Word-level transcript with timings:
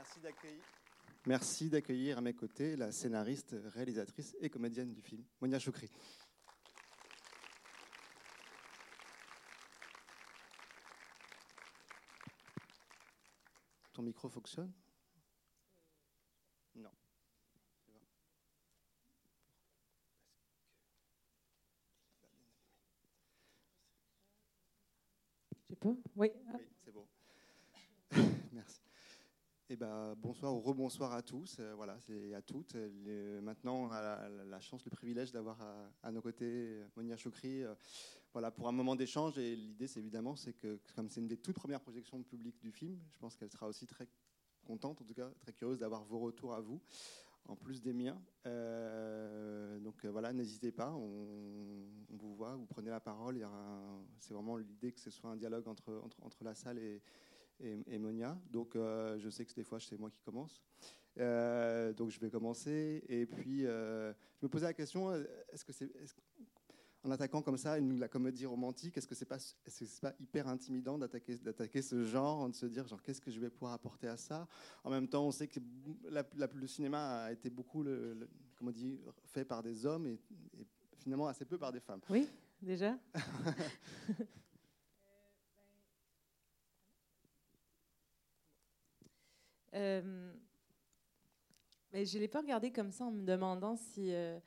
merci 0.00 0.20
d'accueillir. 0.20 0.64
Merci 1.26 1.68
d'accueillir 1.68 2.16
à 2.16 2.20
mes 2.22 2.32
côtés 2.32 2.74
la 2.74 2.90
scénariste, 2.90 3.54
réalisatrice 3.74 4.34
et 4.40 4.48
comédienne 4.48 4.94
du 4.94 5.02
film, 5.02 5.22
Monia 5.42 5.58
Choukri. 5.58 5.90
Ton 13.92 14.00
micro 14.00 14.30
fonctionne? 14.30 14.72
Non. 16.76 16.90
Je 25.68 25.74
peux 25.74 25.88
Oui. 25.88 25.96
Oui, 26.16 26.30
c'est 26.78 26.90
bon. 26.90 27.06
Merci. 28.52 28.80
Ben, 29.80 30.14
bonsoir 30.18 30.54
ou 30.54 30.60
rebonsoir 30.60 31.14
à 31.14 31.22
tous, 31.22 31.56
euh, 31.58 31.72
voilà, 31.74 31.96
c'est 32.00 32.34
à 32.34 32.42
toutes. 32.42 32.76
Maintenant, 33.42 33.84
on 33.84 33.90
a 33.90 34.28
la, 34.28 34.60
chance, 34.60 34.84
le 34.84 34.90
privilège 34.90 35.32
d'avoir 35.32 35.58
à, 35.62 35.90
à 36.02 36.12
nos 36.12 36.20
côtés 36.20 36.44
euh, 36.44 36.86
Monia 36.96 37.16
Choukri, 37.16 37.64
euh, 37.64 37.74
voilà, 38.34 38.50
pour 38.50 38.68
un 38.68 38.72
moment 38.72 38.94
d'échange. 38.94 39.38
Et 39.38 39.56
l'idée, 39.56 39.86
c'est 39.86 40.00
évidemment, 40.00 40.36
c'est 40.36 40.52
que 40.52 40.78
comme 40.94 41.08
c'est 41.08 41.20
une 41.20 41.28
des 41.28 41.38
toutes 41.38 41.56
premières 41.56 41.80
projections 41.80 42.22
publiques 42.22 42.60
du 42.60 42.72
film, 42.72 43.00
je 43.10 43.16
pense 43.16 43.36
qu'elle 43.36 43.50
sera 43.50 43.68
aussi 43.68 43.86
très 43.86 44.06
contente, 44.66 45.00
en 45.00 45.04
tout 45.06 45.14
cas 45.14 45.30
très 45.40 45.54
curieuse 45.54 45.78
d'avoir 45.78 46.04
vos 46.04 46.18
retours 46.18 46.52
à 46.52 46.60
vous, 46.60 46.82
en 47.48 47.56
plus 47.56 47.80
des 47.80 47.94
miens. 47.94 48.20
Euh, 48.44 49.78
donc 49.78 50.04
euh, 50.04 50.10
voilà, 50.10 50.34
n'hésitez 50.34 50.72
pas, 50.72 50.92
on, 50.92 51.86
vous 52.10 52.34
voit, 52.34 52.54
vous 52.54 52.66
prenez 52.66 52.90
la 52.90 53.00
parole. 53.00 53.42
C'est 54.18 54.34
vraiment 54.34 54.58
l'idée 54.58 54.92
que 54.92 55.00
ce 55.00 55.08
soit 55.08 55.30
un 55.30 55.36
dialogue 55.36 55.66
entre, 55.68 56.02
entre 56.20 56.44
la 56.44 56.54
salle 56.54 56.78
et, 56.78 57.00
et, 57.62 57.78
et 57.86 57.98
Monia. 57.98 58.38
Donc 58.50 58.76
euh, 58.76 59.18
je 59.18 59.28
sais 59.30 59.44
que 59.44 59.54
des 59.54 59.64
fois 59.64 59.78
c'est 59.80 59.98
moi 59.98 60.10
qui 60.10 60.20
commence. 60.22 60.62
Euh, 61.18 61.92
donc 61.92 62.10
je 62.10 62.20
vais 62.20 62.30
commencer. 62.30 63.02
Et 63.08 63.26
puis 63.26 63.66
euh, 63.66 64.12
je 64.40 64.46
me 64.46 64.48
posais 64.48 64.66
la 64.66 64.74
question 64.74 65.12
est-ce 65.52 65.64
que 65.64 65.72
c'est 65.72 65.90
en 67.02 67.10
attaquant 67.10 67.40
comme 67.40 67.56
ça 67.56 67.78
une, 67.78 67.98
la 67.98 68.08
comédie 68.08 68.44
romantique, 68.44 68.94
est-ce 68.98 69.06
que 69.08 69.14
c'est 69.14 69.24
pas 69.24 69.38
pas 70.02 70.12
hyper 70.20 70.46
intimidant 70.48 70.98
d'attaquer 70.98 71.36
d'attaquer 71.38 71.80
ce 71.80 72.04
genre, 72.04 72.46
de 72.48 72.54
se 72.54 72.66
dire 72.66 72.86
genre 72.86 73.00
qu'est-ce 73.02 73.22
que 73.22 73.30
je 73.30 73.40
vais 73.40 73.48
pouvoir 73.48 73.72
apporter 73.72 74.06
à 74.06 74.18
ça? 74.18 74.46
En 74.84 74.90
même 74.90 75.08
temps, 75.08 75.26
on 75.26 75.30
sait 75.30 75.48
que 75.48 75.60
la- 76.10 76.24
la- 76.36 76.48
le 76.54 76.66
cinéma 76.66 77.22
a 77.22 77.32
été 77.32 77.48
beaucoup 77.48 77.82
le, 77.82 78.12
le- 78.12 78.28
comment 78.56 78.68
on 78.70 78.74
dit 78.74 79.00
fait 79.24 79.46
par 79.46 79.62
des 79.62 79.86
hommes 79.86 80.06
et, 80.08 80.18
et 80.58 80.66
finalement 80.98 81.26
assez 81.26 81.46
peu 81.46 81.56
par 81.56 81.72
des 81.72 81.80
femmes. 81.80 82.00
Oui, 82.10 82.28
déjà 82.60 82.98
Euh, 89.74 90.32
mais 91.92 92.04
je 92.04 92.16
ne 92.16 92.22
l'ai 92.22 92.28
pas 92.28 92.40
regardé 92.40 92.70
comme 92.70 92.90
ça 92.90 93.04
en 93.04 93.10
me 93.10 93.24
demandant 93.24 93.76
si. 93.76 94.12
euh, 94.12 94.38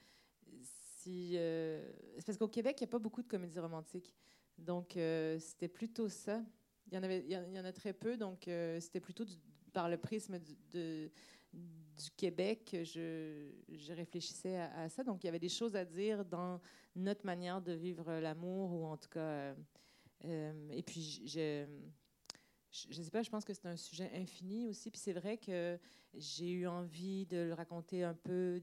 si 1.02 1.34
euh, 1.38 1.92
c'est 2.18 2.26
parce 2.26 2.38
qu'au 2.38 2.48
Québec, 2.48 2.78
il 2.80 2.84
n'y 2.84 2.90
a 2.90 2.92
pas 2.92 3.00
beaucoup 3.00 3.22
de 3.22 3.28
comédies 3.28 3.60
romantiques. 3.60 4.14
Donc, 4.58 4.92
c'était 5.40 5.68
plutôt 5.68 6.08
ça. 6.08 6.42
Il 6.88 6.94
y, 6.94 6.98
en 6.98 7.04
avait, 7.04 7.26
il 7.26 7.32
y 7.32 7.60
en 7.60 7.66
a 7.66 7.74
très 7.74 7.92
peu, 7.92 8.16
donc 8.18 8.44
c'était 8.80 9.00
plutôt 9.00 9.26
par 9.74 9.90
le 9.90 9.98
prisme 9.98 10.40
du, 10.40 11.12
Québec 12.16 12.70
je, 12.84 13.50
je 13.70 13.94
réfléchissais 13.94 14.56
à, 14.58 14.88
ça. 14.90 15.04
Donc, 15.04 15.24
il 15.24 15.28
y 15.28 15.30
avait 15.30 15.40
des 15.40 15.50
choses 15.50 15.76
à 15.76 15.84
dire 15.84 16.24
dans 16.24 16.62
notre 16.96 17.26
manière 17.26 17.62
de 17.62 17.74
vivre 17.74 18.14
l'amour, 18.20 18.72
ou 18.72 18.86
en 18.86 18.96
tout 18.96 19.10
cas. 19.10 19.56
et 20.24 20.84
puis, 20.86 21.24
je- 21.26 21.66
je 22.74 23.00
ne 23.00 23.04
sais 23.04 23.12
pas, 23.12 23.22
je 23.22 23.30
pense 23.30 23.46
que 23.46 23.54
c'est 23.54 23.68
un 23.68 23.76
sujet 23.78 24.10
infini 24.16 24.68
aussi. 24.68 24.90
Puis 24.90 25.00
c'est 25.00 25.14
vrai 25.14 25.38
que 25.38 25.80
j'ai 26.16 26.52
eu 26.52 26.68
envie 26.68 27.26
de 27.28 27.38
le 27.38 27.54
raconter 27.54 28.04
un 28.04 28.16
peu. 28.16 28.62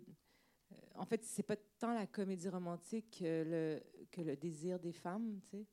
Euh, 0.72 0.76
En 0.96 1.04
fait, 1.06 1.24
c'est 1.24 1.42
pas 1.44 1.56
tant 1.78 1.94
la 1.94 2.06
comédie 2.06 2.48
romantique 2.48 3.18
que 3.20 3.80
le, 4.16 4.36
désir 4.36 4.78
des 4.80 4.92
femmes, 4.92 5.40
tu 5.50 5.58
sais, 5.58 5.66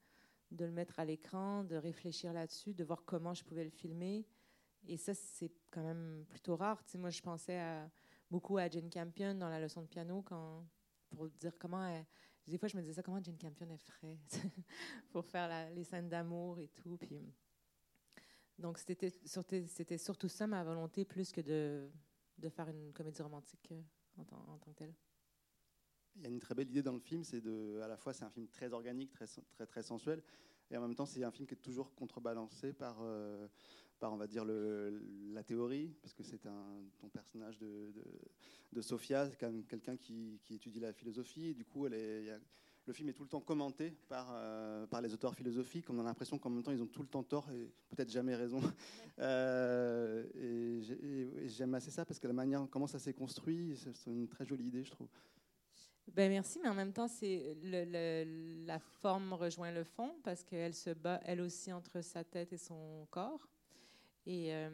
de 0.51 0.65
le 0.65 0.71
mettre 0.71 0.99
à 0.99 1.05
l'écran, 1.05 1.63
de 1.63 1.75
réfléchir 1.75 2.31
là-dessus, 2.31 2.73
de 2.73 2.83
voir 2.83 3.03
comment 3.05 3.33
je 3.33 3.43
pouvais 3.43 3.63
le 3.63 3.69
filmer. 3.71 4.25
Et 4.87 4.97
ça, 4.97 5.13
c'est 5.13 5.51
quand 5.71 5.83
même 5.83 6.25
plutôt 6.29 6.55
rare. 6.55 6.81
Moi, 6.95 7.09
je 7.09 7.21
pensais 7.21 7.59
beaucoup 8.31 8.57
à 8.57 8.69
Jane 8.69 8.89
Campion 8.89 9.33
dans 9.33 9.49
la 9.49 9.59
leçon 9.59 9.81
de 9.81 9.87
piano 9.87 10.23
pour 11.09 11.27
dire 11.39 11.57
comment 11.57 11.85
elle- 11.85 12.05
des 12.47 12.57
fois, 12.57 12.69
je 12.69 12.77
me 12.77 12.81
disais 12.81 12.93
ça, 12.93 13.03
comment 13.03 13.21
Jane 13.21 13.37
Campion 13.37 13.67
elle 13.69 13.77
ferait 13.79 14.17
pour 15.11 15.25
faire 15.25 15.69
les 15.71 15.83
scènes 15.83 16.07
d'amour 16.07 16.59
et 16.59 16.69
tout. 16.69 16.95
Puis, 16.97 17.33
donc, 18.57 18.77
c'était 18.79 19.97
surtout, 19.97 20.27
ça 20.27 20.47
ma 20.47 20.63
volonté, 20.63 21.05
plus 21.05 21.31
que 21.31 21.41
de, 21.41 21.89
de 22.37 22.49
faire 22.49 22.69
une 22.69 22.91
comédie 22.93 23.21
romantique 23.21 23.69
euh, 23.71 23.81
en, 24.17 24.23
tant- 24.25 24.45
en 24.47 24.57
tant 24.57 24.71
que 24.71 24.77
telle. 24.77 24.93
Il 26.15 26.23
y 26.23 26.25
a 26.25 26.29
une 26.29 26.39
très 26.39 26.55
belle 26.55 26.69
idée 26.69 26.81
dans 26.81 26.93
le 26.93 26.99
film, 26.99 27.23
c'est 27.23 27.41
de, 27.41 27.79
à 27.83 27.87
la 27.87 27.95
fois 27.95 28.11
c'est 28.11 28.23
un 28.25 28.31
film 28.31 28.47
très 28.47 28.73
organique, 28.73 29.11
très, 29.11 29.27
très, 29.27 29.67
très 29.67 29.83
sensuel, 29.83 30.23
et 30.71 30.77
en 30.77 30.81
même 30.81 30.95
temps 30.95 31.05
c'est 31.05 31.23
un 31.23 31.29
film 31.29 31.47
qui 31.47 31.53
est 31.53 31.57
toujours 31.57 31.93
contrebalancé 31.93 32.73
par, 32.73 32.97
euh, 33.01 33.47
par 33.99 34.13
on 34.13 34.17
va 34.17 34.25
dire, 34.25 34.43
le, 34.43 34.99
la 35.31 35.43
théorie, 35.43 35.95
parce 36.01 36.15
que 36.15 36.23
c'est 36.23 36.47
un, 36.47 36.81
ton 36.97 37.09
personnage 37.09 37.59
de, 37.59 37.91
de, 37.93 38.03
de 38.73 38.81
Sophia, 38.81 39.29
c'est 39.29 39.37
quand 39.37 39.51
même 39.51 39.63
quelqu'un 39.65 39.95
qui, 39.95 40.39
qui 40.43 40.55
étudie 40.55 40.79
la 40.79 40.91
philosophie, 40.91 41.49
et 41.49 41.53
du 41.53 41.65
coup 41.65 41.85
elle 41.85 41.93
est, 41.93 42.39
le 42.87 42.93
film 42.93 43.09
est 43.09 43.13
tout 43.13 43.23
le 43.23 43.29
temps 43.29 43.41
commenté 43.41 43.91
par, 44.07 44.29
euh, 44.33 44.87
par 44.87 45.01
les 45.01 45.13
auteurs 45.13 45.35
philosophiques, 45.35 45.89
on 45.89 45.99
a 45.99 46.03
l'impression 46.03 46.39
qu'en 46.39 46.49
même 46.49 46.63
temps 46.63 46.71
ils 46.71 46.81
ont 46.81 46.87
tout 46.87 47.01
le 47.01 47.07
temps 47.09 47.21
tort 47.23 47.49
et 47.51 47.69
peut-être 47.89 48.09
jamais 48.09 48.35
raison. 48.35 48.59
Euh, 49.19 50.23
et 50.35 50.79
j'ai- 50.83 50.93
et- 51.03 51.45
et 51.45 51.49
j'aime 51.49 51.73
assez 51.73 51.89
ça 51.89 52.05
parce 52.05 52.19
que 52.19 52.27
la 52.27 52.33
manière 52.33 52.67
comment 52.69 52.85
ça 52.85 52.99
s'est 52.99 53.13
construit, 53.15 53.75
c'est 53.75 53.95
c'est 53.95 54.11
une 54.11 54.27
très 54.27 54.45
jolie 54.45 54.65
idée 54.67 54.83
je 54.83 54.91
trouve. 54.91 55.07
Ben 56.13 56.29
merci, 56.29 56.59
mais 56.61 56.69
en 56.69 56.75
même 56.75 56.93
temps, 56.93 57.07
c'est 57.07 57.57
le, 57.63 57.83
le- 57.85 58.65
la 58.67 58.77
forme 58.77 59.33
rejoint 59.33 59.71
le 59.71 59.83
fond 59.83 60.13
parce 60.23 60.43
qu'elle 60.43 60.75
se 60.75 60.91
bat 60.91 61.19
elle 61.25 61.41
aussi 61.41 61.73
entre 61.73 62.01
sa 62.01 62.23
tête 62.23 62.53
et 62.53 62.57
son 62.57 63.07
corps. 63.09 63.49
Et, 64.27 64.53
euh, 64.53 64.69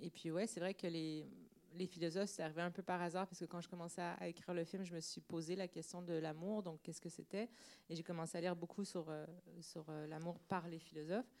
et 0.00 0.10
puis 0.10 0.30
ouais, 0.30 0.46
c'est 0.46 0.60
vrai 0.60 0.74
que 0.74 0.86
les, 0.86 1.26
les 1.74 1.86
philosophes, 1.86 2.30
c'est 2.30 2.42
arrivé 2.42 2.62
un 2.62 2.70
peu 2.70 2.82
par 2.82 3.00
hasard 3.00 3.26
parce 3.26 3.40
que 3.40 3.44
quand 3.44 3.60
je 3.60 3.68
commençais 3.68 4.02
à, 4.02 4.28
écrire 4.28 4.54
le 4.54 4.64
film, 4.64 4.84
je 4.84 4.94
me 4.94 5.00
suis 5.00 5.20
posé 5.20 5.56
la 5.56 5.68
question 5.68 6.02
de 6.02 6.14
l'amour, 6.14 6.62
donc 6.62 6.82
qu'est-ce 6.82 7.00
que 7.00 7.08
c'était? 7.08 7.48
Et 7.88 7.96
j'ai 7.96 8.02
commencé 8.02 8.38
à 8.38 8.40
lire 8.40 8.56
beaucoup 8.56 8.84
sur, 8.84 9.08
euh, 9.08 9.26
sur 9.60 9.84
euh, 9.88 10.06
l'amour 10.06 10.38
par 10.40 10.68
les 10.68 10.78
philosophes. 10.78 11.32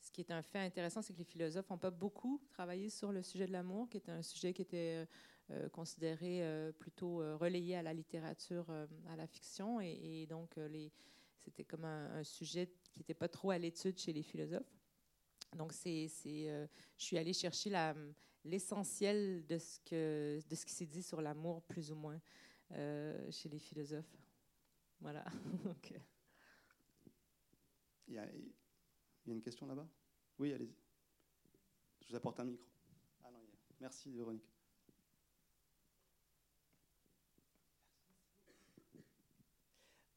Ce 0.00 0.10
qui 0.10 0.20
est 0.20 0.32
un 0.32 0.42
fait 0.42 0.58
intéressant, 0.58 1.00
c'est 1.00 1.12
que 1.12 1.18
les 1.18 1.24
philosophes 1.24 1.70
n'ont 1.70 1.78
pas 1.78 1.90
beaucoup 1.90 2.40
travaillé 2.48 2.90
sur 2.90 3.12
le 3.12 3.22
sujet 3.22 3.46
de 3.46 3.52
l'amour, 3.52 3.88
qui 3.88 3.98
était 3.98 4.10
un 4.10 4.22
sujet 4.22 4.52
qui 4.52 4.62
était 4.62 5.06
euh, 5.50 5.68
considéré 5.68 6.42
plutôt 6.78 7.18
relayé 7.38 7.76
à 7.76 7.82
la 7.82 7.94
littérature, 7.94 8.68
à 9.08 9.16
la 9.16 9.26
fiction, 9.28 9.80
et, 9.80 10.26
donc 10.26 10.56
c'était 11.38 11.62
comme 11.62 11.84
un, 11.84 12.24
sujet 12.24 12.68
qui 12.90 12.98
n'était 12.98 13.14
pas 13.14 13.28
trop 13.28 13.52
à 13.52 13.58
l'étude 13.58 13.96
chez 13.96 14.12
les 14.12 14.22
philosophes. 14.22 14.74
Donc 15.56 15.72
c'est, 15.72 16.08
c'est, 16.08 16.48
je 16.96 17.04
suis 17.04 17.16
allée 17.16 17.32
chercher 17.32 17.70
la, 17.70 17.94
l'essentiel 18.44 19.46
de 19.46 19.58
ce 19.58 19.78
que, 19.80 20.40
de 20.48 20.54
ce 20.54 20.64
qui 20.66 20.72
s'est 20.72 20.86
dit 20.86 21.02
sur 21.02 21.20
l'amour, 21.22 21.62
plus 21.62 21.90
ou 21.90 21.94
moins, 21.96 22.20
euh, 22.72 23.30
chez 23.30 23.48
les 23.48 23.58
philosophes. 23.58 24.16
Voilà. 25.00 25.24
Donc, 25.64 25.92
euh, 25.92 25.98
Il 28.08 28.14
y, 28.14 28.18
a, 28.18 28.30
il 28.32 28.52
y 29.26 29.30
a 29.30 29.34
une 29.34 29.42
question 29.42 29.66
là-bas? 29.66 29.88
Oui, 30.38 30.52
allez-y. 30.52 30.74
Je 32.02 32.08
vous 32.08 32.16
apporte 32.16 32.38
un 32.40 32.44
micro. 32.44 32.66
Ah 33.24 33.30
non, 33.30 33.40
il 33.42 33.48
y 33.48 33.52
a- 33.52 33.58
Merci, 33.80 34.12
Véronique. 34.12 34.48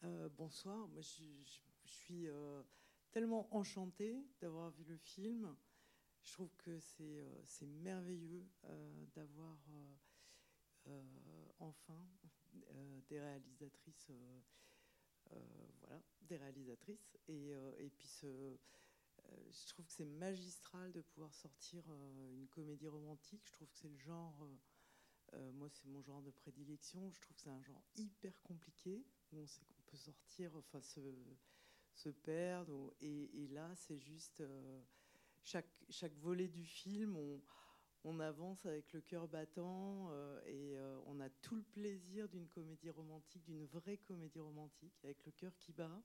Euh, 0.04 0.30
bonsoir, 0.30 0.88
moi 0.90 1.02
je, 1.02 1.24
je- 1.44 1.60
je 1.84 1.92
suis 1.92 2.28
euh, 2.28 2.62
tellement 3.12 3.48
enchantée 3.56 4.24
d'avoir 4.40 4.70
vu 4.72 4.84
le 4.84 4.98
film. 4.98 5.56
Je 6.26 6.34
trouve 6.34 6.54
que 6.58 6.80
c'est 6.80 7.22
euh, 7.22 7.68
merveilleux 7.84 8.48
euh, 8.66 9.06
d'avoir 9.16 9.58
euh, 10.88 11.02
enfin 11.60 12.08
des 13.10 13.20
réalisatrices, 13.20 14.12
voilà, 15.80 16.02
des 16.22 16.38
réalisatrices. 16.38 17.18
Et, 17.28 17.92
puis 17.98 18.08
ce, 18.08 18.58
je 19.50 19.68
trouve 19.68 19.86
que 19.86 19.92
c'est 19.92 20.06
magistral 20.06 20.92
de 20.92 21.02
pouvoir 21.02 21.34
sortir 21.34 21.84
une 22.32 22.48
comédie 22.48 22.88
romantique. 22.88 23.42
Je 23.46 23.52
trouve 23.52 23.68
que 23.70 23.78
c'est 23.78 23.90
le 23.90 23.98
genre, 23.98 24.48
moi 25.54 25.70
c'est 25.70 25.86
mon 25.86 26.02
genre 26.02 26.22
de 26.22 26.32
prédilection. 26.32 27.12
Je 27.12 27.20
trouve 27.20 27.36
que 27.36 27.42
c'est 27.42 27.50
un 27.50 27.62
genre 27.64 27.84
hyper 27.98 28.42
compliqué 28.42 29.06
où 29.32 29.40
on 29.40 29.48
sait 29.48 29.66
qu'on 29.66 29.82
peut 29.86 29.98
sortir, 29.98 30.56
enfin 30.56 30.82
se, 30.82 32.10
perdre. 32.10 32.94
Et, 33.02 33.48
là, 33.50 33.76
c'est 33.76 34.00
juste 34.00 34.42
chaque, 35.46 35.70
chaque 35.90 36.18
volet 36.18 36.48
du 36.48 36.66
film, 36.66 37.16
on, 38.04 38.20
avance 38.20 38.66
avec 38.66 38.92
le 38.94 39.02
cœur 39.02 39.28
battant 39.28 40.10
euh, 40.12 40.42
et 40.46 40.78
euh, 40.78 41.00
on 41.06 41.20
a 41.20 41.30
tout 41.30 41.56
le 41.56 41.64
plaisir 41.64 42.28
d'une 42.30 42.48
comédie 42.48 42.90
romantique, 42.90 43.44
d'une 43.46 43.66
vraie 43.66 43.98
comédie 43.98 44.40
romantique, 44.40 44.94
avec 45.04 45.24
le 45.26 45.32
cœur 45.32 45.56
qui 45.58 45.72
bat. 45.72 46.02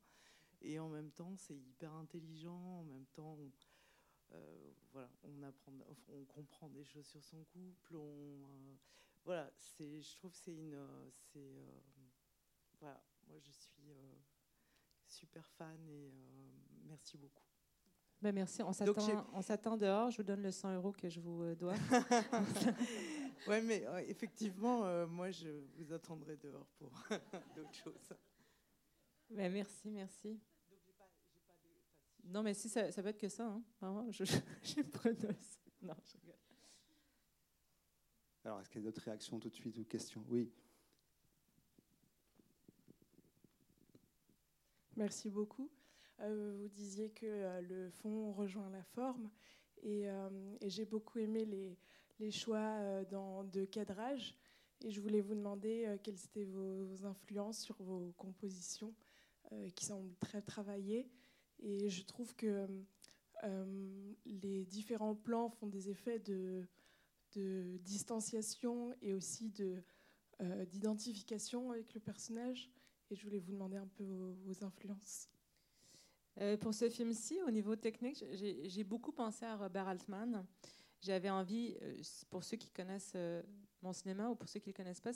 Et 0.62 0.78
en 0.78 0.88
même 0.88 1.10
temps, 1.10 1.36
c'est 1.36 1.56
hyper 1.56 1.92
intelligent. 1.94 2.80
En 2.80 2.84
même 2.84 3.06
temps, 3.06 3.38
on- 3.38 3.50
voilà, 4.92 5.10
on 5.24 5.42
apprend, 5.42 5.72
on 6.08 6.24
comprend 6.24 6.68
des 6.68 6.84
choses 6.84 7.06
sur 7.06 7.24
son 7.24 7.44
couple. 7.44 7.96
Voilà, 9.24 9.50
je 9.78 10.16
trouve 10.16 10.32
que 10.32 10.38
c'est 10.38 10.54
une, 10.54 10.78
c'est, 11.32 11.52
voilà, 12.78 13.02
moi 13.26 13.38
je 13.38 13.50
suis 13.50 13.92
super 15.06 15.46
fan 15.46 15.88
et 15.88 16.12
merci 16.84 17.18
beaucoup. 17.18 17.49
Ben 18.22 18.34
merci. 18.34 18.62
On 18.62 18.72
s'attend, 18.72 19.26
on 19.32 19.42
s'attend 19.42 19.76
dehors. 19.76 20.10
Je 20.10 20.18
vous 20.18 20.22
donne 20.22 20.42
le 20.42 20.50
100 20.50 20.74
euros 20.74 20.92
que 20.92 21.08
je 21.08 21.20
vous 21.20 21.54
dois. 21.54 21.74
oui, 23.48 23.62
mais 23.62 23.84
effectivement, 24.08 25.06
moi, 25.06 25.30
je 25.30 25.48
vous 25.76 25.92
attendrai 25.92 26.36
dehors 26.36 26.66
pour 26.78 26.90
d'autres 27.56 27.74
choses. 27.74 28.12
Ben 29.30 29.50
merci, 29.50 29.90
merci. 29.90 30.38
Non, 32.24 32.42
mais 32.42 32.54
si, 32.54 32.68
ça, 32.68 32.92
ça 32.92 33.02
peut 33.02 33.08
être 33.08 33.18
que 33.18 33.28
ça. 33.28 33.46
Hein. 33.46 33.62
Vraiment, 33.80 34.10
je. 34.10 34.24
Non, 35.82 35.94
je 36.04 36.18
rigole. 36.18 36.36
Alors, 38.44 38.60
est-ce 38.60 38.68
qu'il 38.68 38.82
y 38.82 38.84
a 38.84 38.86
d'autres 38.86 39.02
réactions 39.02 39.40
tout 39.40 39.48
de 39.48 39.54
suite 39.54 39.78
ou 39.78 39.84
questions? 39.84 40.22
Oui. 40.28 40.52
Merci 44.94 45.30
beaucoup. 45.30 45.70
Euh, 46.22 46.56
vous 46.60 46.68
disiez 46.68 47.10
que 47.10 47.26
euh, 47.26 47.60
le 47.62 47.90
fond 47.90 48.32
rejoint 48.32 48.68
la 48.70 48.82
forme 48.82 49.30
et, 49.82 50.08
euh, 50.08 50.28
j'ai 50.66 50.84
beaucoup 50.84 51.18
aimé 51.18 51.44
les, 51.46 51.76
choix 52.30 53.02
de 53.04 53.64
cadrage 53.64 54.36
et 54.82 54.90
je 54.90 55.00
voulais 55.00 55.22
vous 55.22 55.34
demander 55.34 55.96
quelles 56.02 56.22
étaient 56.22 56.44
vos 56.44 57.06
influences 57.06 57.60
sur 57.60 57.82
vos 57.82 58.12
compositions 58.18 58.94
qui 59.74 59.86
semblent 59.86 60.14
très 60.16 60.42
travaillées 60.42 61.10
et 61.60 61.88
je 61.88 62.04
trouve 62.04 62.36
que 62.36 62.68
les 64.26 64.66
différents 64.66 65.14
plans 65.14 65.48
font 65.48 65.66
des 65.66 65.88
effets 65.88 66.18
de, 66.18 66.68
distanciation 67.78 68.94
et 69.00 69.14
aussi 69.14 69.48
de, 69.48 69.82
d'identification 70.66 71.70
avec 71.70 71.94
le 71.94 72.00
personnage. 72.00 72.70
Et 73.08 73.16
je 73.16 73.24
voulais 73.24 73.38
vous 73.38 73.52
demander 73.52 73.78
un 73.78 73.88
peu 73.88 74.04
vos, 74.04 74.62
influences. 74.62 75.30
Euh, 76.40 76.56
pour 76.56 76.74
ce 76.74 76.88
film-ci, 76.88 77.40
au 77.46 77.50
niveau 77.50 77.76
technique, 77.76 78.24
j'ai, 78.32 78.84
beaucoup 78.84 79.12
pensé 79.12 79.44
à 79.44 79.56
Robert 79.56 79.88
Altman. 79.88 80.46
J'avais 81.00 81.30
envie, 81.30 81.76
pour 82.28 82.44
ceux 82.44 82.56
qui 82.56 82.70
connaissent 82.70 83.16
mon 83.82 83.92
cinéma 83.92 84.28
ou 84.28 84.34
pour 84.34 84.48
ceux 84.48 84.60
qui 84.60 84.68
ne 84.68 84.74
le 84.74 84.76
connaissent 84.76 85.00
pas, 85.00 85.12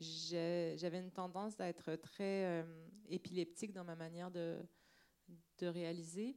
j'avais 0.00 0.98
une 0.98 1.10
tendance 1.10 1.60
à 1.60 1.68
être 1.68 1.94
très 1.96 2.64
épileptique 3.08 3.72
dans 3.72 3.84
ma 3.84 3.96
manière 3.96 4.30
de, 4.30 4.58
réaliser. 5.60 6.36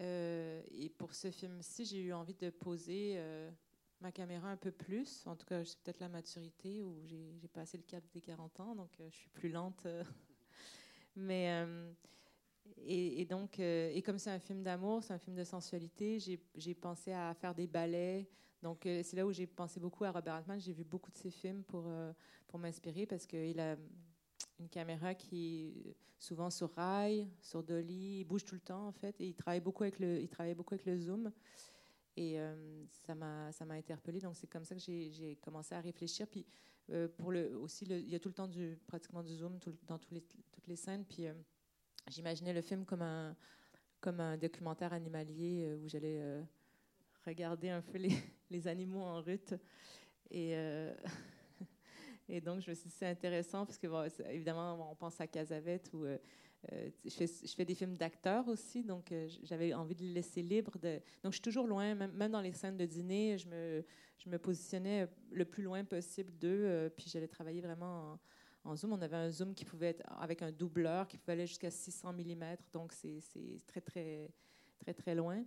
Euh, 0.00 0.62
et 0.70 0.88
pour 0.88 1.14
ce 1.14 1.30
film-ci, 1.30 1.84
j'ai 1.84 2.00
eu 2.00 2.12
envie 2.12 2.34
de 2.34 2.50
poser 2.50 3.14
euh, 3.16 3.50
ma 4.00 4.10
caméra 4.12 4.50
un 4.50 4.56
peu 4.56 4.72
plus. 4.72 5.24
En 5.26 5.36
tout 5.36 5.46
cas, 5.46 5.64
c'est 5.64 5.78
peut-être 5.80 6.00
la 6.00 6.08
maturité 6.08 6.82
où 6.82 7.00
j'ai 7.04 7.48
passé 7.52 7.76
le 7.76 7.84
cap 7.84 8.02
des 8.12 8.20
40 8.20 8.60
ans, 8.60 8.74
donc 8.74 8.90
euh, 9.00 9.08
je 9.10 9.16
suis 9.16 9.28
plus 9.30 9.48
lente. 9.48 9.86
Mais 11.16 11.66
et, 12.76 13.24
donc, 13.24 13.58
et 13.58 14.02
comme 14.04 14.18
c'est 14.18 14.30
un 14.30 14.38
film 14.38 14.62
d'amour, 14.62 15.02
c'est 15.02 15.12
un 15.12 15.18
film 15.18 15.36
de 15.36 15.44
sensualité, 15.44 16.18
j'ai 16.54 16.74
pensé 16.74 17.12
à 17.12 17.34
faire 17.34 17.54
des 17.54 17.66
ballets. 17.66 18.28
Donc, 18.62 18.80
c'est 18.84 19.14
là 19.14 19.26
où 19.26 19.32
j'ai 19.32 19.46
pensé 19.46 19.78
beaucoup 19.78 20.04
à 20.04 20.10
Robert 20.10 20.34
Altman. 20.34 20.60
J'ai 20.60 20.72
vu 20.72 20.84
beaucoup 20.84 21.10
de 21.10 21.16
ses 21.16 21.30
films 21.30 21.62
pour, 21.64 21.90
pour 22.46 22.58
m'inspirer 22.58 23.06
parce 23.06 23.26
qu'il 23.26 23.60
a 23.60 23.76
une 24.58 24.68
caméra 24.68 25.14
qui 25.14 25.84
est 25.86 25.96
souvent 26.18 26.50
sur 26.50 26.72
rail, 26.74 27.28
sur 27.40 27.62
dolly, 27.62 28.20
il 28.20 28.24
bouge 28.24 28.44
tout 28.44 28.54
le 28.54 28.60
temps 28.60 28.88
en 28.88 28.92
fait, 28.92 29.20
et 29.20 29.28
il 29.28 29.34
travaille 29.34 29.60
beaucoup 29.60 29.84
avec 29.84 29.98
le, 29.98 30.20
il 30.20 30.28
travaille 30.28 30.54
beaucoup 30.54 30.74
avec 30.74 30.86
le 30.86 30.98
zoom. 30.98 31.30
Et 32.16 32.40
euh, 32.40 32.84
ça 33.06 33.14
m'a 33.14 33.74
interpellée, 33.74 34.20
donc 34.20 34.34
c'est 34.36 34.48
comme 34.48 34.64
ça 34.64 34.74
que 34.74 34.80
j'ai 34.80 35.38
commencé 35.40 35.74
à 35.74 35.80
réfléchir. 35.80 36.26
Puis 36.26 36.44
euh, 36.90 37.06
pour 37.16 37.30
le 37.30 37.56
aussi, 37.56 37.84
il 37.84 38.08
y 38.08 38.14
a 38.16 38.18
tout 38.18 38.28
le 38.28 38.34
temps 38.34 38.50
pratiquement 38.88 39.22
du 39.22 39.34
zoom 39.36 39.58
dans 39.86 39.98
tous 39.98 40.12
les, 40.12 40.22
toutes 40.50 40.66
les 40.66 40.74
scènes. 40.74 41.04
Puis 41.04 41.28
euh, 41.28 41.34
j'imaginais 42.10 42.52
le 42.52 42.62
film 42.62 42.84
comme 42.84 43.02
un 43.02 43.36
comme 44.00 44.20
un 44.20 44.36
documentaire 44.36 44.92
animalier 44.92 45.74
où 45.82 45.88
j'allais 45.88 46.22
regarder 47.26 47.70
un 47.70 47.82
peu 47.82 47.98
les, 47.98 48.12
les, 48.50 48.68
animaux 48.68 49.02
en 49.02 49.20
route 49.20 49.54
et 50.30 50.54
et 52.28 52.40
donc, 52.40 52.60
je 52.60 52.70
me 52.70 52.74
suis 52.74 52.88
dit, 52.88 52.94
c'est 52.94 53.06
intéressant 53.06 53.64
parce 53.64 53.78
que, 53.78 53.86
évidemment, 54.30 54.90
on 54.90 54.94
pense 54.94 55.20
à 55.20 55.26
Casavette 55.26 55.90
euh, 55.94 56.18
euh, 56.72 56.90
je, 57.04 57.54
fais, 57.54 57.64
des 57.64 57.74
films 57.74 57.96
d'acteurs 57.96 58.48
aussi, 58.48 58.82
donc 58.82 59.12
euh, 59.12 59.28
j'avais 59.44 59.72
envie 59.72 59.94
de 59.94 60.02
les 60.02 60.14
laisser 60.14 60.42
libres. 60.42 60.78
De... 60.78 61.00
Donc, 61.22 61.32
je 61.32 61.36
suis 61.36 61.42
toujours 61.42 61.66
loin, 61.66 61.94
même, 61.94 62.30
dans 62.30 62.40
les 62.40 62.52
scènes 62.52 62.76
de 62.76 62.84
dîner, 62.86 63.38
je 63.38 63.48
me, 63.48 63.84
je 64.18 64.28
me 64.28 64.38
positionnais 64.38 65.08
le 65.30 65.44
plus 65.44 65.62
loin 65.62 65.84
possible 65.84 66.32
d'eux, 66.38 66.92
puis 66.96 67.08
j'allais 67.08 67.28
travailler 67.28 67.60
vraiment 67.60 68.12
en, 68.12 68.18
zoom. 68.74 68.92
On 68.92 69.02
avait 69.02 69.16
un 69.16 69.30
zoom 69.30 69.54
qui 69.54 69.64
pouvait 69.64 69.88
être 69.88 70.02
avec 70.20 70.42
un 70.42 70.52
doubleur 70.52 71.06
qui 71.08 71.18
pouvait 71.18 71.34
aller 71.34 71.46
jusqu'à 71.46 71.70
600 71.70 72.12
mm, 72.12 72.56
donc 72.72 72.92
c'est 72.92 73.20
très, 73.66 73.80
très, 73.80 74.30
très, 74.78 74.94
très 74.94 75.14
loin. 75.14 75.44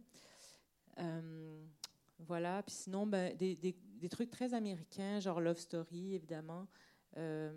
Voilà. 2.28 2.64
Puis 2.64 2.76
sinon, 2.76 3.08
ben, 3.08 3.36
des, 3.36 4.10
trucs 4.10 4.30
très 4.30 4.54
américains, 4.54 5.20
genre 5.20 5.42
Love 5.42 5.58
Story, 5.58 6.16
évidemment. 6.16 6.68
Euh, 7.18 7.52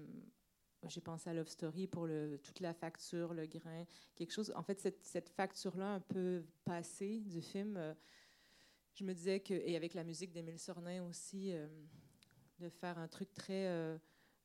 j'ai 0.88 1.00
pensé 1.00 1.30
à 1.30 1.34
Love 1.34 1.48
Story 1.48 1.86
pour 1.86 2.06
le, 2.06 2.38
toute 2.42 2.60
la 2.60 2.74
facture, 2.74 3.32
le 3.34 3.46
grain, 3.46 3.84
quelque 4.14 4.32
chose. 4.32 4.52
En 4.54 4.62
fait, 4.62 4.80
cette, 4.80 5.28
facture-là 5.30 5.94
un 5.94 6.00
peu 6.00 6.44
passée 6.64 7.20
du 7.20 7.40
film, 7.40 7.76
euh, 7.76 7.94
je 8.94 9.04
me 9.04 9.14
disais 9.14 9.40
que, 9.40 9.54
et 9.54 9.76
avec 9.76 9.94
la 9.94 10.04
musique 10.04 10.32
d'Émile 10.32 10.58
Sornin 10.58 11.02
aussi, 11.04 11.52
euh, 11.52 11.66
de 12.58 12.68
faire 12.68 12.98
un 12.98 13.08
truc 13.08 13.32
très. 13.32 13.98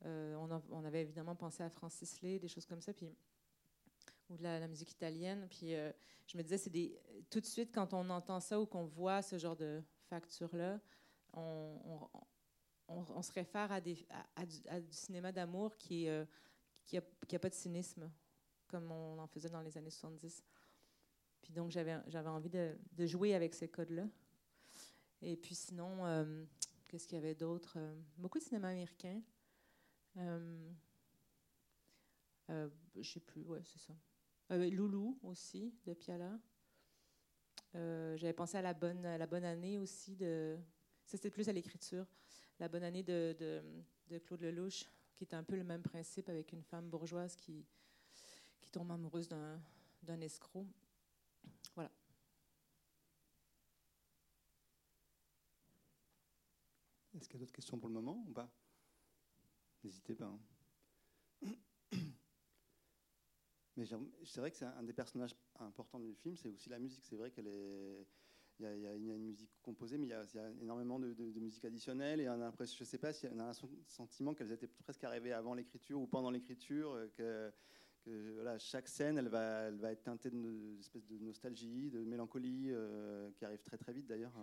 On, 0.06 0.62
on, 0.72 0.86
avait 0.86 1.02
évidemment 1.02 1.36
pensé 1.36 1.64
à 1.64 1.70
Francis 1.70 2.22
Lay, 2.22 2.40
des 2.40 2.48
choses 2.48 2.66
comme 2.66 2.82
ça. 2.82 2.94
Puis 2.94 3.14
ou 4.30 4.38
de 4.38 4.44
la, 4.44 4.68
musique 4.68 4.92
italienne. 4.92 5.48
Puis 5.50 5.72
je 6.28 6.38
me 6.38 6.44
disais, 6.44 6.58
c'est 6.58 6.70
des 6.70 7.00
tout 7.30 7.40
de 7.40 7.46
suite 7.46 7.72
quand 7.74 7.94
on 7.94 8.10
entend 8.10 8.40
ça 8.40 8.60
ou 8.60 8.66
qu'on 8.66 8.86
voit 8.86 9.22
ce 9.22 9.38
genre 9.38 9.56
de 9.56 9.82
facture-là, 10.10 10.80
on, 11.34 13.22
se 13.22 13.32
réfère 13.32 13.72
à, 13.72 13.82
du, 13.82 13.96
cinéma 14.92 15.32
d'amour 15.32 15.78
qui 15.78 16.06
n'a 16.06 16.12
euh, 16.12 17.02
a, 17.32 17.40
pas 17.40 17.50
de 17.50 17.54
cynisme, 17.54 18.10
comme 18.68 18.92
on 18.92 19.20
en 19.20 19.28
faisait 19.28 19.50
dans 19.50 19.62
les 19.62 19.78
années 19.78 19.92
70. 19.92 20.44
Puis 21.42 21.54
donc, 21.54 21.72
j'avais 21.72 21.94
envie 22.28 22.50
de, 22.50 23.06
jouer 23.06 23.36
avec 23.36 23.54
ces 23.54 23.68
codes-là. 23.68 24.08
Et 25.22 25.36
puis 25.36 25.54
sinon, 25.54 26.06
euh, 26.06 26.46
qu'est-ce 26.88 27.08
qu'il 27.08 27.18
y 27.18 27.20
avait 27.22 27.36
d'autre? 27.36 27.74
Euh, 27.78 28.00
beaucoup 28.18 28.40
de 28.40 28.44
cinéma 28.44 28.70
américain. 28.70 29.22
Euh, 30.18 30.70
je 32.96 33.10
sais 33.10 33.20
plus, 33.20 33.44
ouais, 33.46 33.62
c'est 33.64 33.80
ça. 33.80 33.94
Loulou 34.50 35.20
aussi, 35.24 35.74
de 35.86 35.94
Piala. 35.94 36.40
Euh, 37.76 38.18
j'avais 38.18 38.34
pensé 38.34 38.58
à 38.58 38.62
la 38.62 38.74
bonne, 38.74 39.04
la 39.04 39.28
bonne 39.28 39.46
année 39.46 39.78
aussi 39.78 40.16
de. 40.16 40.58
Ça, 41.06 41.18
c'était 41.18 41.30
plus 41.30 41.50
à 41.50 41.54
l'écriture. 41.54 42.06
La 42.60 42.68
bonne 42.68 42.84
année 42.84 43.04
de, 43.04 43.36
de, 43.40 43.62
de, 44.08 44.18
Claude 44.18 44.42
Lelouch, 44.42 44.86
qui 45.16 45.24
est 45.24 45.34
un 45.34 45.44
peu 45.44 45.56
le 45.56 45.64
même 45.64 45.82
principe 45.82 46.30
avec 46.30 46.52
une 46.52 46.64
femme 46.64 46.90
bourgeoise 46.90 47.36
qui, 47.36 47.66
qui 48.60 48.72
tombe 48.72 48.92
amoureuse 48.92 49.28
d'un, 49.28 49.62
d'un 50.04 50.20
escroc. 50.22 50.68
Voilà. 51.76 51.92
Est-ce 57.16 57.28
qu'il 57.30 57.36
y 57.36 57.38
a 57.38 57.46
d'autres 57.46 57.54
questions 57.54 57.78
pour 57.78 57.90
le 57.90 57.96
moment 57.96 58.24
ou 58.28 58.32
pas? 58.32 58.50
N'hésitez 59.84 60.16
pas. 60.16 60.26
Hein. 60.26 60.40
Mais 63.78 63.86
c'est 63.86 64.40
vrai 64.40 64.52
que 64.52 64.58
c'est 64.58 64.66
un 64.66 64.84
des 64.84 64.94
personnages 64.94 65.36
importants 65.60 66.00
du 66.00 66.14
film, 66.14 66.36
c'est 66.36 66.50
aussi 66.50 66.70
la 66.70 66.80
musique. 66.80 67.06
C'est 67.06 67.16
vrai 67.16 67.32
qu'elle 67.32 67.48
est. 67.48 68.06
Il 68.62 68.66
y, 68.66 68.88
a, 68.88 68.94
une 68.94 69.24
musique 69.24 69.50
composée, 69.62 69.98
mais 69.98 70.08
il 70.08 70.10
y 70.10 70.14
a, 70.14 70.26
énormément 70.62 71.00
de, 71.00 71.16
musique 71.40 71.64
additionnelle. 71.64 72.20
Et 72.20 72.28
on 72.28 72.42
a 72.42 72.52
je 72.60 72.64
ne 72.82 72.86
sais 72.86 72.98
pas 72.98 73.14
si 73.14 73.26
on 73.28 73.40
a 73.40 73.46
un 73.46 73.54
sentiment 73.88 74.34
qu'elles 74.34 74.52
étaient 74.52 74.68
presque 74.68 75.02
arrivées 75.06 75.32
avant 75.32 75.54
l'écriture 75.54 76.02
ou 76.02 76.08
pendant 76.08 76.30
l'écriture, 76.30 76.92
euh, 76.92 77.08
que, 77.16 77.54
voilà, 78.34 78.60
chaque 78.60 78.90
scène, 78.90 79.18
elle 79.18 79.30
va, 79.30 79.70
elle 79.70 79.78
va 79.78 79.94
être 79.94 80.04
teintée 80.04 80.30
d'une 80.30 80.78
espèce 80.78 81.06
de 81.06 81.18
nostalgie, 81.20 81.90
de 81.90 82.04
mélancolie, 82.04 82.66
euh, 82.72 83.32
qui 83.32 83.46
arrive 83.46 83.62
très 83.62 83.78
très 83.78 83.94
vite 83.94 84.08
d'ailleurs. 84.08 84.34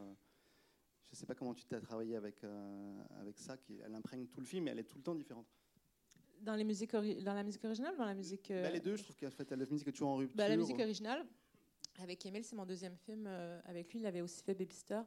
Euh. 1.06 1.12
Je 1.12 1.16
ne 1.16 1.20
sais 1.20 1.26
pas 1.26 1.34
comment 1.34 1.54
tu 1.54 1.64
t'as 1.64 1.80
travaillé 1.80 2.16
avec, 2.16 2.42
avec 3.20 3.38
ça, 3.38 3.56
qui, 3.56 3.78
elle 3.84 3.94
imprègne 3.94 4.26
tout 4.26 4.40
le 4.40 4.46
film, 4.46 4.64
mais 4.64 4.72
elle 4.72 4.80
est 4.80 4.84
tout 4.84 4.98
le 4.98 5.04
temps 5.04 5.14
différente. 5.14 5.46
Dans, 6.42 6.54
les 6.54 6.64
musiques 6.64 6.92
dans 6.92 7.34
la 7.34 7.42
musique 7.42 7.64
originale 7.64 7.94
ou 7.94 7.98
dans 7.98 8.04
la 8.04 8.14
musique. 8.14 8.48
Bah, 8.50 8.70
les 8.70 8.80
deux, 8.80 8.96
je 8.96 9.02
trouve 9.02 9.16
qu'en 9.16 9.30
fait, 9.30 9.50
la 9.50 9.64
musique 9.64 9.88
est 9.88 9.92
toujours 9.92 10.10
en 10.10 10.16
rupture. 10.16 10.36
Bah, 10.36 10.48
la 10.48 10.56
musique 10.56 10.78
originale, 10.78 11.26
avec 12.02 12.24
Emile, 12.26 12.44
c'est 12.44 12.56
mon 12.56 12.66
deuxième 12.66 12.96
film. 12.96 13.24
Euh, 13.26 13.60
avec 13.64 13.92
lui, 13.92 14.00
il 14.00 14.06
avait 14.06 14.20
aussi 14.20 14.42
fait 14.42 14.54
Baby 14.54 14.74
Star. 14.74 15.04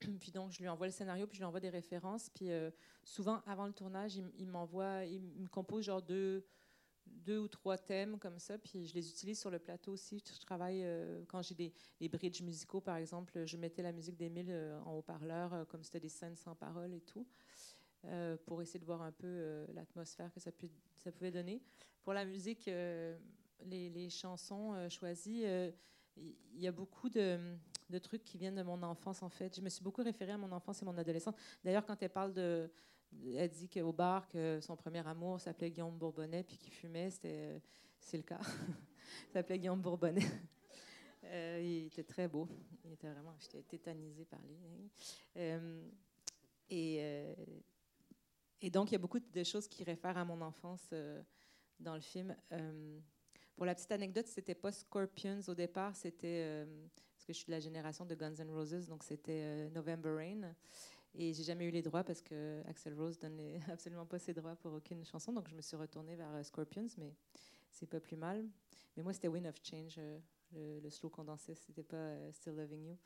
puis 0.20 0.30
donc, 0.32 0.52
je 0.52 0.60
lui 0.60 0.68
envoie 0.68 0.86
le 0.86 0.92
scénario, 0.92 1.26
puis 1.26 1.36
je 1.36 1.40
lui 1.40 1.46
envoie 1.46 1.60
des 1.60 1.70
références. 1.70 2.30
Puis 2.30 2.50
euh, 2.50 2.70
souvent, 3.04 3.42
avant 3.46 3.66
le 3.66 3.72
tournage, 3.72 4.16
il, 4.16 4.46
m'envoie, 4.46 5.04
il 5.04 5.20
me 5.20 5.48
compose 5.48 5.84
genre 5.84 6.02
deux, 6.02 6.44
deux 7.06 7.38
ou 7.38 7.48
trois 7.48 7.78
thèmes 7.78 8.18
comme 8.18 8.38
ça, 8.38 8.58
puis 8.58 8.86
je 8.86 8.94
les 8.94 9.08
utilise 9.08 9.38
sur 9.38 9.50
le 9.50 9.58
plateau 9.58 9.92
aussi. 9.92 10.22
Je 10.26 10.40
travaille, 10.40 10.82
euh, 10.82 11.24
quand 11.28 11.42
j'ai 11.42 11.54
des, 11.54 11.72
des 12.00 12.08
bridges 12.08 12.42
musicaux, 12.42 12.80
par 12.80 12.96
exemple, 12.96 13.44
je 13.44 13.56
mettais 13.56 13.82
la 13.82 13.92
musique 13.92 14.16
d'Émile 14.16 14.50
euh, 14.50 14.80
en 14.80 14.96
haut-parleur, 14.98 15.54
euh, 15.54 15.64
comme 15.64 15.82
c'était 15.82 16.00
des 16.00 16.08
scènes 16.08 16.36
sans 16.36 16.54
parole 16.54 16.92
et 16.94 17.00
tout, 17.00 17.26
pour 18.46 18.60
essayer 18.60 18.80
de 18.80 18.84
voir 18.84 19.00
un 19.00 19.12
peu 19.12 19.64
l'atmosphère 19.74 20.32
que 20.32 20.40
ça, 20.40 20.50
pouvait 20.50 21.30
donner. 21.30 21.62
Pour 22.02 22.12
la 22.12 22.24
musique, 22.24 22.66
les, 22.66 23.90
les, 23.90 24.10
chansons 24.10 24.88
choisies, 24.88 25.44
il 26.16 26.58
y 26.58 26.66
a 26.66 26.72
beaucoup 26.72 27.08
de, 27.08 27.38
de, 27.90 27.98
trucs 28.00 28.24
qui 28.24 28.38
viennent 28.38 28.56
de 28.56 28.64
mon 28.64 28.82
enfance, 28.82 29.22
en 29.22 29.28
fait. 29.28 29.54
Je 29.54 29.60
me 29.60 29.68
suis 29.68 29.84
beaucoup 29.84 30.02
référée 30.02 30.32
à 30.32 30.36
mon 30.36 30.50
enfance 30.50 30.82
et 30.82 30.84
mon 30.84 30.98
adolescence. 30.98 31.36
D'ailleurs, 31.62 31.86
quand 31.86 32.02
elle 32.02 32.10
parle 32.10 32.32
de 32.32 32.68
elle 33.36 33.50
dit 33.50 33.68
qu'au 33.68 33.92
bar, 33.92 34.28
que 34.28 34.60
son 34.60 34.76
premier 34.76 35.06
amour 35.06 35.40
s'appelait 35.40 35.70
Guillaume 35.70 35.96
Bourbonnais, 35.96 36.42
puis 36.42 36.56
qu'il 36.56 36.72
fumait, 36.72 37.10
c'était, 37.10 37.60
c'est 38.00 38.16
le 38.16 38.22
cas. 38.22 38.40
il 39.28 39.32
s'appelait 39.32 39.58
Guillaume 39.58 39.80
Bourbonnais. 39.80 40.26
Euh, 41.24 41.60
il 41.62 41.86
était 41.86 42.02
très 42.02 42.26
beau. 42.26 42.48
Il 42.84 42.94
était 42.94 43.08
vraiment, 43.08 43.32
j'étais 43.38 43.62
tétanisée 43.62 44.24
par 44.24 44.40
lui. 44.42 44.58
Euh, 45.36 45.88
et, 46.68 46.98
euh, 47.00 47.34
et 48.60 48.70
donc, 48.70 48.90
il 48.90 48.94
y 48.94 48.96
a 48.96 48.98
beaucoup 48.98 49.20
de 49.20 49.44
choses 49.44 49.68
qui 49.68 49.84
réfèrent 49.84 50.18
à 50.18 50.24
mon 50.24 50.40
enfance 50.40 50.92
dans 51.78 51.94
le 51.94 52.00
film. 52.00 52.34
pour 53.54 53.64
la 53.64 53.74
petite 53.76 53.92
anecdote, 53.92 54.26
c'était 54.26 54.56
pas 54.56 54.72
Scorpions 54.72 55.38
au 55.46 55.54
départ, 55.54 55.94
c'était 55.94 56.66
parce 57.14 57.24
que 57.24 57.32
je 57.32 57.38
suis 57.38 57.46
de 57.46 57.52
la 57.52 57.60
génération 57.60 58.04
de 58.04 58.16
Guns 58.16 58.34
N' 58.40 58.50
Roses, 58.50 58.88
donc 58.88 59.04
c'était 59.04 59.70
November 59.70 60.10
Rain. 60.10 60.54
Et 61.14 61.34
j'ai 61.34 61.42
jamais 61.42 61.66
eu 61.66 61.70
les 61.70 61.82
droits 61.82 62.04
parce 62.04 62.22
que 62.22 62.62
Axel 62.66 62.94
Rose 62.94 63.18
donnait 63.18 63.60
absolument 63.70 64.06
pas 64.06 64.18
ses 64.18 64.32
droits 64.32 64.56
pour 64.56 64.72
aucune 64.72 65.04
chanson. 65.04 65.32
Donc 65.32 65.48
je 65.48 65.54
me 65.54 65.60
suis 65.60 65.76
retournée 65.76 66.16
vers 66.16 66.32
euh, 66.34 66.42
Scorpions, 66.42 66.86
mais 66.96 67.14
c'est 67.70 67.86
pas 67.86 68.00
plus 68.00 68.16
mal. 68.16 68.46
Mais 68.96 69.02
moi, 69.02 69.12
c'était 69.12 69.28
Wind 69.28 69.46
of 69.46 69.56
Change, 69.62 69.96
euh, 69.98 70.80
le, 70.80 70.90
slow 70.90 71.10
condensé, 71.10 71.54
c'était 71.54 71.82
pas 71.82 71.96
euh, 71.96 72.32
Still 72.32 72.54
Loving 72.54 72.84
You. 72.86 72.96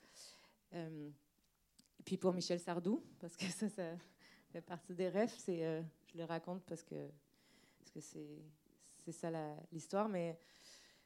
et 0.73 2.03
puis 2.05 2.17
pour 2.17 2.33
Michel 2.33 2.61
Sardou, 2.61 3.03
parce 3.21 3.37
que 3.37 3.47
ça, 3.47 3.69
ça 3.69 3.97
fait 4.53 4.61
partie 4.61 4.95
des 4.95 5.09
rêves, 5.09 5.35
c'est, 5.37 5.83
je 6.07 6.19
le 6.19 6.25
raconte 6.25 6.63
parce 6.65 6.83
que 6.83 7.09
parce 7.79 7.91
que 7.91 8.01
c'est, 8.01 8.43
c'est 9.05 9.13
ça 9.13 9.31
l'histoire. 9.73 10.09
Mais 10.09 10.39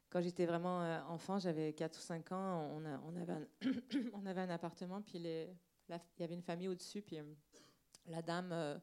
quand 0.09 0.21
j'étais 0.21 0.47
vraiment 0.47 0.81
enfant, 1.09 1.39
j'avais 1.39 1.73
4 1.73 1.97
ou 1.97 2.01
5 2.01 2.33
ans, 2.33 2.71
on, 2.73 2.85
on, 2.85 3.17
avait, 3.17 3.33
un 3.33 3.47
on 4.15 4.25
avait 4.27 4.41
un 4.41 4.51
appartement, 4.51 5.03
puis 5.03 5.19
les 5.19 5.51
il 5.97 6.21
y 6.21 6.25
avait 6.25 6.35
une 6.35 6.43
famille 6.43 6.69
au-dessus, 6.69 7.03
puis 7.03 7.19
euh, 7.19 7.25
la 8.07 8.23
dame 8.23 8.51
euh, 8.53 8.79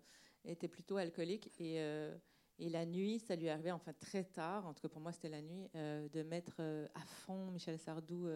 était 0.45 0.67
plutôt 0.67 0.97
alcoolique 0.97 1.47
et, 1.59 1.79
euh, 1.79 2.15
et, 2.59 2.69
la 2.69 2.85
nuit, 2.85 3.19
ça 3.19 3.35
lui 3.35 3.49
arrivait, 3.49 3.71
enfin 3.71 3.93
très 3.93 4.23
tard, 4.23 4.65
en 4.65 4.73
tout 4.73 4.81
cas 4.81 4.89
pour 4.89 5.01
moi 5.01 5.11
c'était 5.11 5.29
la 5.29 5.41
nuit, 5.41 5.69
de 5.73 6.23
mettre 6.23 6.61
à 6.95 7.01
fond 7.05 7.51
Michel 7.51 7.77
Sardou 7.77 8.27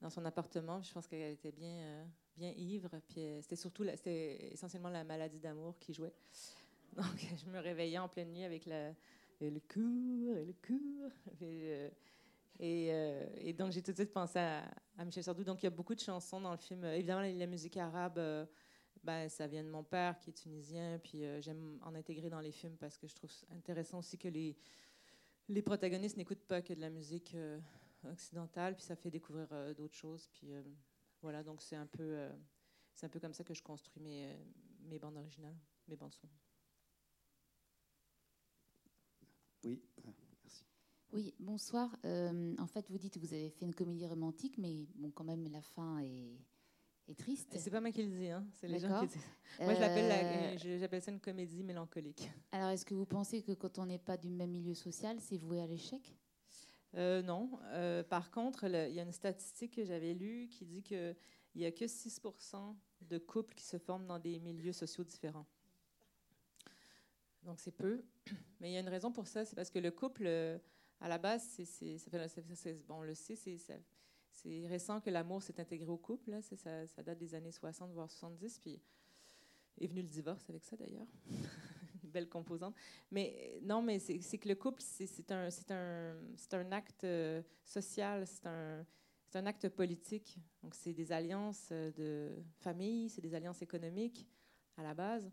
dans 0.00 0.10
son 0.10 0.24
appartement. 0.24 0.80
Je 0.82 0.92
pense 0.92 1.06
qu'elle 1.06 1.32
était 1.32 1.52
bien, 1.52 2.06
bien 2.36 2.52
ivre, 2.56 2.90
puis 3.08 3.38
c'était 3.40 3.56
surtout, 3.56 3.84
c'était 3.96 4.52
essentiellement 4.52 4.90
la 4.90 5.04
maladie 5.04 5.40
d'amour 5.40 5.78
qui 5.78 5.92
jouait. 5.92 6.14
Donc 6.96 7.26
je 7.36 7.50
me 7.50 7.58
réveillais 7.58 7.98
en 7.98 8.08
pleine 8.08 8.32
nuit 8.32 8.44
avec 8.44 8.66
la, 8.66 8.90
le 9.40 9.58
cours, 9.60 10.34
le 10.34 10.54
cours. 10.64 11.10
Et, 12.60 13.52
donc, 13.52 13.72
j'ai 13.72 13.82
tout 13.82 13.90
de 13.90 13.96
suite 13.96 14.12
pensé 14.12 14.38
à, 14.38 14.64
Michel 15.04 15.24
Sardou. 15.24 15.44
Donc, 15.44 15.62
il 15.62 15.66
y 15.66 15.68
a 15.68 15.70
beaucoup 15.70 15.94
de 15.94 16.00
chansons 16.00 16.40
dans 16.40 16.52
le 16.52 16.56
film. 16.56 16.84
Évidemment, 16.84 17.22
la, 17.22 17.46
musique 17.46 17.76
arabe, 17.76 18.18
euh, 18.18 18.46
ben, 19.02 19.28
ça 19.28 19.46
vient 19.46 19.64
de 19.64 19.68
mon 19.68 19.82
père 19.82 20.18
qui 20.18 20.30
est 20.30 20.34
tunisien. 20.34 20.98
Puis, 21.02 21.24
euh, 21.24 21.40
j'aime 21.40 21.78
en 21.82 21.94
intégrer 21.94 22.30
dans 22.30 22.40
les 22.40 22.52
films 22.52 22.76
parce 22.76 22.96
que 22.96 23.06
je 23.08 23.14
trouve 23.14 23.30
intéressant 23.50 23.98
aussi 23.98 24.18
que 24.18 24.28
les, 24.28 24.56
les 25.48 25.62
protagonistes 25.62 26.16
n'écoutent 26.16 26.46
pas 26.46 26.62
que 26.62 26.72
de 26.72 26.80
la 26.80 26.90
musique 26.90 27.36
occidentale. 28.04 28.76
Puis, 28.76 28.84
ça 28.84 28.94
fait 28.94 29.10
découvrir 29.10 29.48
d'autres 29.74 29.96
choses. 29.96 30.28
Puis, 30.32 30.52
voilà, 31.22 31.42
donc 31.42 31.60
c'est 31.60 31.76
un, 31.76 31.86
peu, 31.86 32.28
un 33.02 33.08
peu 33.08 33.18
comme 33.18 33.34
ça 33.34 33.42
que 33.42 33.54
je 33.54 33.62
construis 33.62 34.02
mes, 34.02 34.38
mes 34.84 34.98
bandes 34.98 35.16
originales, 35.16 35.56
mes 35.88 35.96
bandes 35.96 36.14
son. 36.14 36.28
Oui. 39.64 39.82
Oui, 41.14 41.32
bonsoir. 41.38 41.96
Euh, 42.04 42.56
en 42.58 42.66
fait, 42.66 42.90
vous 42.90 42.98
dites 42.98 43.14
que 43.14 43.20
vous 43.20 43.32
avez 43.32 43.48
fait 43.48 43.64
une 43.64 43.74
comédie 43.74 44.04
romantique, 44.04 44.58
mais 44.58 44.84
bon, 44.96 45.12
quand 45.12 45.22
même, 45.22 45.46
la 45.46 45.62
fin 45.62 46.00
est, 46.00 46.36
est 47.06 47.16
triste. 47.16 47.54
C'est 47.56 47.70
pas 47.70 47.80
moi 47.80 47.92
qui 47.92 48.02
le 48.02 48.10
dis, 48.10 48.30
hein. 48.30 48.44
c'est 48.54 48.66
les 48.66 48.80
gens 48.80 48.98
qui 48.98 49.06
disent. 49.06 49.22
Moi, 49.60 49.74
euh, 49.74 50.58
j'appelle 50.80 51.00
ça 51.00 51.12
une 51.12 51.20
comédie 51.20 51.62
mélancolique. 51.62 52.28
Alors, 52.50 52.70
est-ce 52.70 52.84
que 52.84 52.94
vous 52.94 53.06
pensez 53.06 53.42
que 53.42 53.52
quand 53.52 53.78
on 53.78 53.86
n'est 53.86 54.00
pas 54.00 54.16
du 54.16 54.28
même 54.28 54.50
milieu 54.50 54.74
social, 54.74 55.20
c'est 55.20 55.36
voué 55.36 55.60
à 55.60 55.68
l'échec? 55.68 56.16
Euh, 56.96 57.22
Non. 57.22 57.60
par 58.10 58.32
contre, 58.32 58.64
il 58.64 58.92
y 58.92 58.98
a 58.98 59.02
une 59.04 59.12
statistique 59.12 59.76
que 59.76 59.84
j'avais 59.84 60.14
lue 60.14 60.48
qui 60.48 60.66
dit 60.66 60.82
qu'il 60.82 61.14
n'y 61.54 61.64
a 61.64 61.70
que 61.70 61.84
6% 61.84 62.74
de 63.02 63.18
couples 63.18 63.54
qui 63.54 63.64
se 63.64 63.78
forment 63.78 64.06
dans 64.06 64.18
des 64.18 64.40
milieux 64.40 64.72
sociaux 64.72 65.04
différents. 65.04 65.46
Donc, 67.44 67.60
c'est 67.60 67.70
peu. 67.70 68.02
Mais 68.58 68.70
il 68.70 68.74
y 68.74 68.76
a 68.76 68.80
une 68.80 68.88
raison 68.88 69.12
pour 69.12 69.28
ça, 69.28 69.44
c'est 69.44 69.54
parce 69.54 69.70
que 69.70 69.78
le 69.78 69.92
couple 69.92 70.26
à 71.00 71.08
la 71.08 71.18
base, 71.18 71.58
bon, 72.86 72.96
on 72.96 73.02
le 73.02 73.14
sait, 73.14 73.36
c'est, 73.36 74.66
récent 74.66 75.00
que 75.00 75.10
l'amour 75.10 75.42
s'est 75.42 75.58
intégré 75.60 75.88
au 75.88 75.96
couple. 75.96 76.38
Ça, 76.42 77.02
date 77.02 77.18
des 77.18 77.34
années 77.34 77.52
60, 77.52 77.92
voire 77.92 78.10
70. 78.10 78.58
Puis 78.58 78.80
est 79.78 79.86
venu 79.86 80.02
le 80.02 80.08
divorce 80.08 80.44
avec 80.48 80.64
ça, 80.64 80.76
d'ailleurs. 80.76 81.06
Une 82.04 82.10
belle 82.10 82.28
composante. 82.28 82.74
Mais 83.10 83.58
non, 83.62 83.82
mais 83.82 83.98
c'est, 83.98 84.38
que 84.38 84.48
le 84.48 84.54
couple, 84.54 84.80
c'est, 84.80 85.30
un, 85.30 86.72
acte 86.72 87.04
euh, 87.04 87.42
social, 87.64 88.26
c'est 88.26 88.46
un, 88.46 89.46
acte 89.46 89.68
politique. 89.70 90.38
Donc, 90.62 90.74
c'est 90.74 90.92
des 90.92 91.10
alliances 91.10 91.70
euh, 91.72 91.90
de 91.92 92.42
famille, 92.60 93.08
c'est 93.08 93.20
des 93.20 93.34
alliances 93.34 93.62
économiques 93.62 94.26
à 94.76 94.82
la 94.82 94.94
base. 94.94 95.30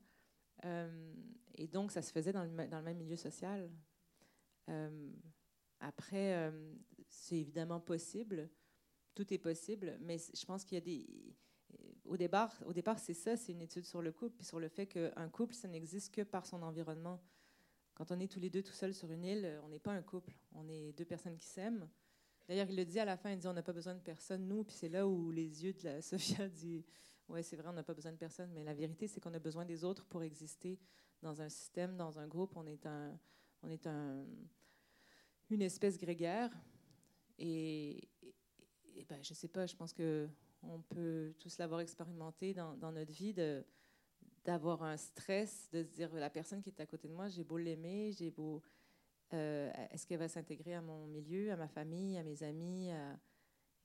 Euh, 0.66 1.14
et 1.56 1.68
donc, 1.68 1.92
ça 1.92 2.02
se 2.02 2.12
faisait 2.12 2.32
dans 2.32 2.44
le 2.44 2.82
même 2.82 2.98
milieu 2.98 3.18
social. 3.18 3.70
Après, 5.82 6.36
euh, 6.36 6.74
c'est 7.10 7.36
évidemment 7.36 7.80
possible, 7.80 8.50
tout 9.14 9.34
est 9.34 9.38
possible, 9.38 9.98
mais 10.02 10.18
je 10.18 10.46
pense 10.46 10.64
qu'il 10.64 10.76
y 10.76 10.78
a 10.78 10.82
des... 10.82 11.36
Au 12.06 12.18
départ, 12.18 12.54
au 12.66 12.74
départ 12.74 13.00
c'est 13.00 13.14
ça, 13.14 13.38
c'est 13.38 13.52
une 13.52 13.62
étude 13.62 13.86
sur 13.86 14.02
le 14.02 14.12
couple, 14.12 14.36
puis 14.36 14.46
sur 14.46 14.60
le 14.60 14.68
fait 14.68 14.88
qu'un 14.88 15.30
couple, 15.30 15.54
ça 15.54 15.68
n'existe 15.68 16.14
que 16.14 16.22
par 16.22 16.46
son 16.46 16.62
environnement. 16.62 17.22
Quand 17.94 18.12
on 18.12 18.20
est 18.20 18.32
tous 18.32 18.40
les 18.40 18.50
deux 18.50 18.64
tout 18.64 18.74
seuls 18.74 18.94
sur 18.94 19.12
une 19.12 19.24
île, 19.24 19.60
on 19.64 19.70
n'est 19.70 19.80
pas 19.80 19.92
un 19.92 20.02
couple, 20.02 20.34
on 20.54 20.68
est 20.68 20.92
deux 20.94 21.06
personnes 21.06 21.38
qui 21.38 21.48
s'aiment. 21.48 21.88
D'ailleurs, 22.48 22.68
il 22.70 22.76
le 22.76 22.86
dit 22.86 23.00
à 23.00 23.06
la 23.06 23.18
fin, 23.18 23.32
il 23.32 23.38
dit 23.38 23.48
on 23.48 23.54
n'a 23.54 23.64
pas 23.64 23.74
besoin 23.74 23.96
de 23.96 24.02
personne, 24.02 24.48
nous, 24.48 24.64
puis 24.64 24.76
c'est 24.76 24.90
là 24.90 25.08
où 25.08 25.32
les 25.32 25.64
yeux 25.64 25.74
de 25.74 25.84
la 25.84 26.02
Sophia 26.02 26.48
disent 26.50 26.86
ouais, 27.30 27.44
c'est 27.44 27.56
vrai, 27.56 27.70
on 27.70 27.74
n'a 27.74 27.84
pas 27.84 27.94
besoin 27.94 28.12
de 28.12 28.18
personne, 28.18 28.52
mais 28.52 28.64
la 28.64 28.74
vérité, 28.74 29.08
c'est 29.08 29.20
qu'on 29.20 29.34
a 29.34 29.40
besoin 29.40 29.66
des 29.66 29.84
autres 29.84 30.06
pour 30.06 30.24
exister 30.24 30.80
dans 31.22 31.42
un 31.42 31.50
système, 31.50 31.96
dans 31.96 32.20
un 32.20 32.28
groupe. 32.28 32.56
On 32.56 32.66
est 32.66 32.86
un, 32.86 33.18
on 33.64 33.70
est 33.70 33.88
un, 33.88 34.26
une 35.52 35.62
espèce 35.62 35.98
grégaire. 35.98 36.52
Et, 37.38 38.08
ben, 39.10 39.24
je 39.24 39.32
ne 39.32 39.36
sais 39.36 39.48
pas, 39.48 39.66
je 39.66 39.76
pense 39.76 39.94
que 39.94 40.30
on 40.64 40.80
peut 40.80 41.34
tous 41.40 41.58
l'avoir 41.58 41.82
expérimenté 41.82 42.54
dans, 42.54 42.92
notre 42.92 43.12
vie, 43.12 43.34
d'avoir 44.46 44.84
un 44.84 44.96
stress, 44.96 45.70
de 45.72 45.82
se 45.82 45.90
dire 45.90 46.14
la 46.14 46.30
personne 46.30 46.62
qui 46.62 46.70
est 46.70 46.80
à 46.80 46.86
côté 46.86 47.08
de 47.08 47.14
moi, 47.14 47.28
j'ai 47.28 47.44
beau 47.44 47.58
l'aimer, 47.58 48.12
j'ai 48.12 48.30
beau... 48.30 48.62
Euh, 49.34 49.72
est-ce 49.90 50.06
qu'elle 50.06 50.20
va 50.20 50.28
s'intégrer 50.28 50.76
à 50.76 50.82
mon 50.82 51.08
milieu, 51.08 51.52
à 51.52 51.56
ma 51.56 51.68
famille, 51.68 52.18
à 52.18 52.24
mes 52.24 52.44
amis 52.44 52.90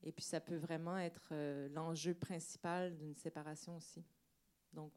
Et 0.03 0.11
puis 0.11 0.23
ça 0.23 0.39
peut 0.39 0.57
vraiment 0.57 0.97
être 0.97 1.29
euh, 1.31 1.67
l'enjeu 1.69 2.13
principal 2.13 2.95
d'une 2.95 3.15
séparation 3.15 3.77
aussi. 3.77 4.03
Donc, 4.73 4.91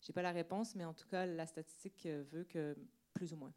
j'ai 0.00 0.12
pas 0.12 0.22
la 0.22 0.32
réponse, 0.32 0.74
mais 0.74 0.84
en 0.84 0.94
tout 0.94 1.08
cas, 1.08 1.26
la 1.26 1.44
statistique 1.44 2.06
veut 2.06 2.44
que 2.44 2.76
plus 3.12 3.32
ou 3.34 3.36
moins. 3.36 3.52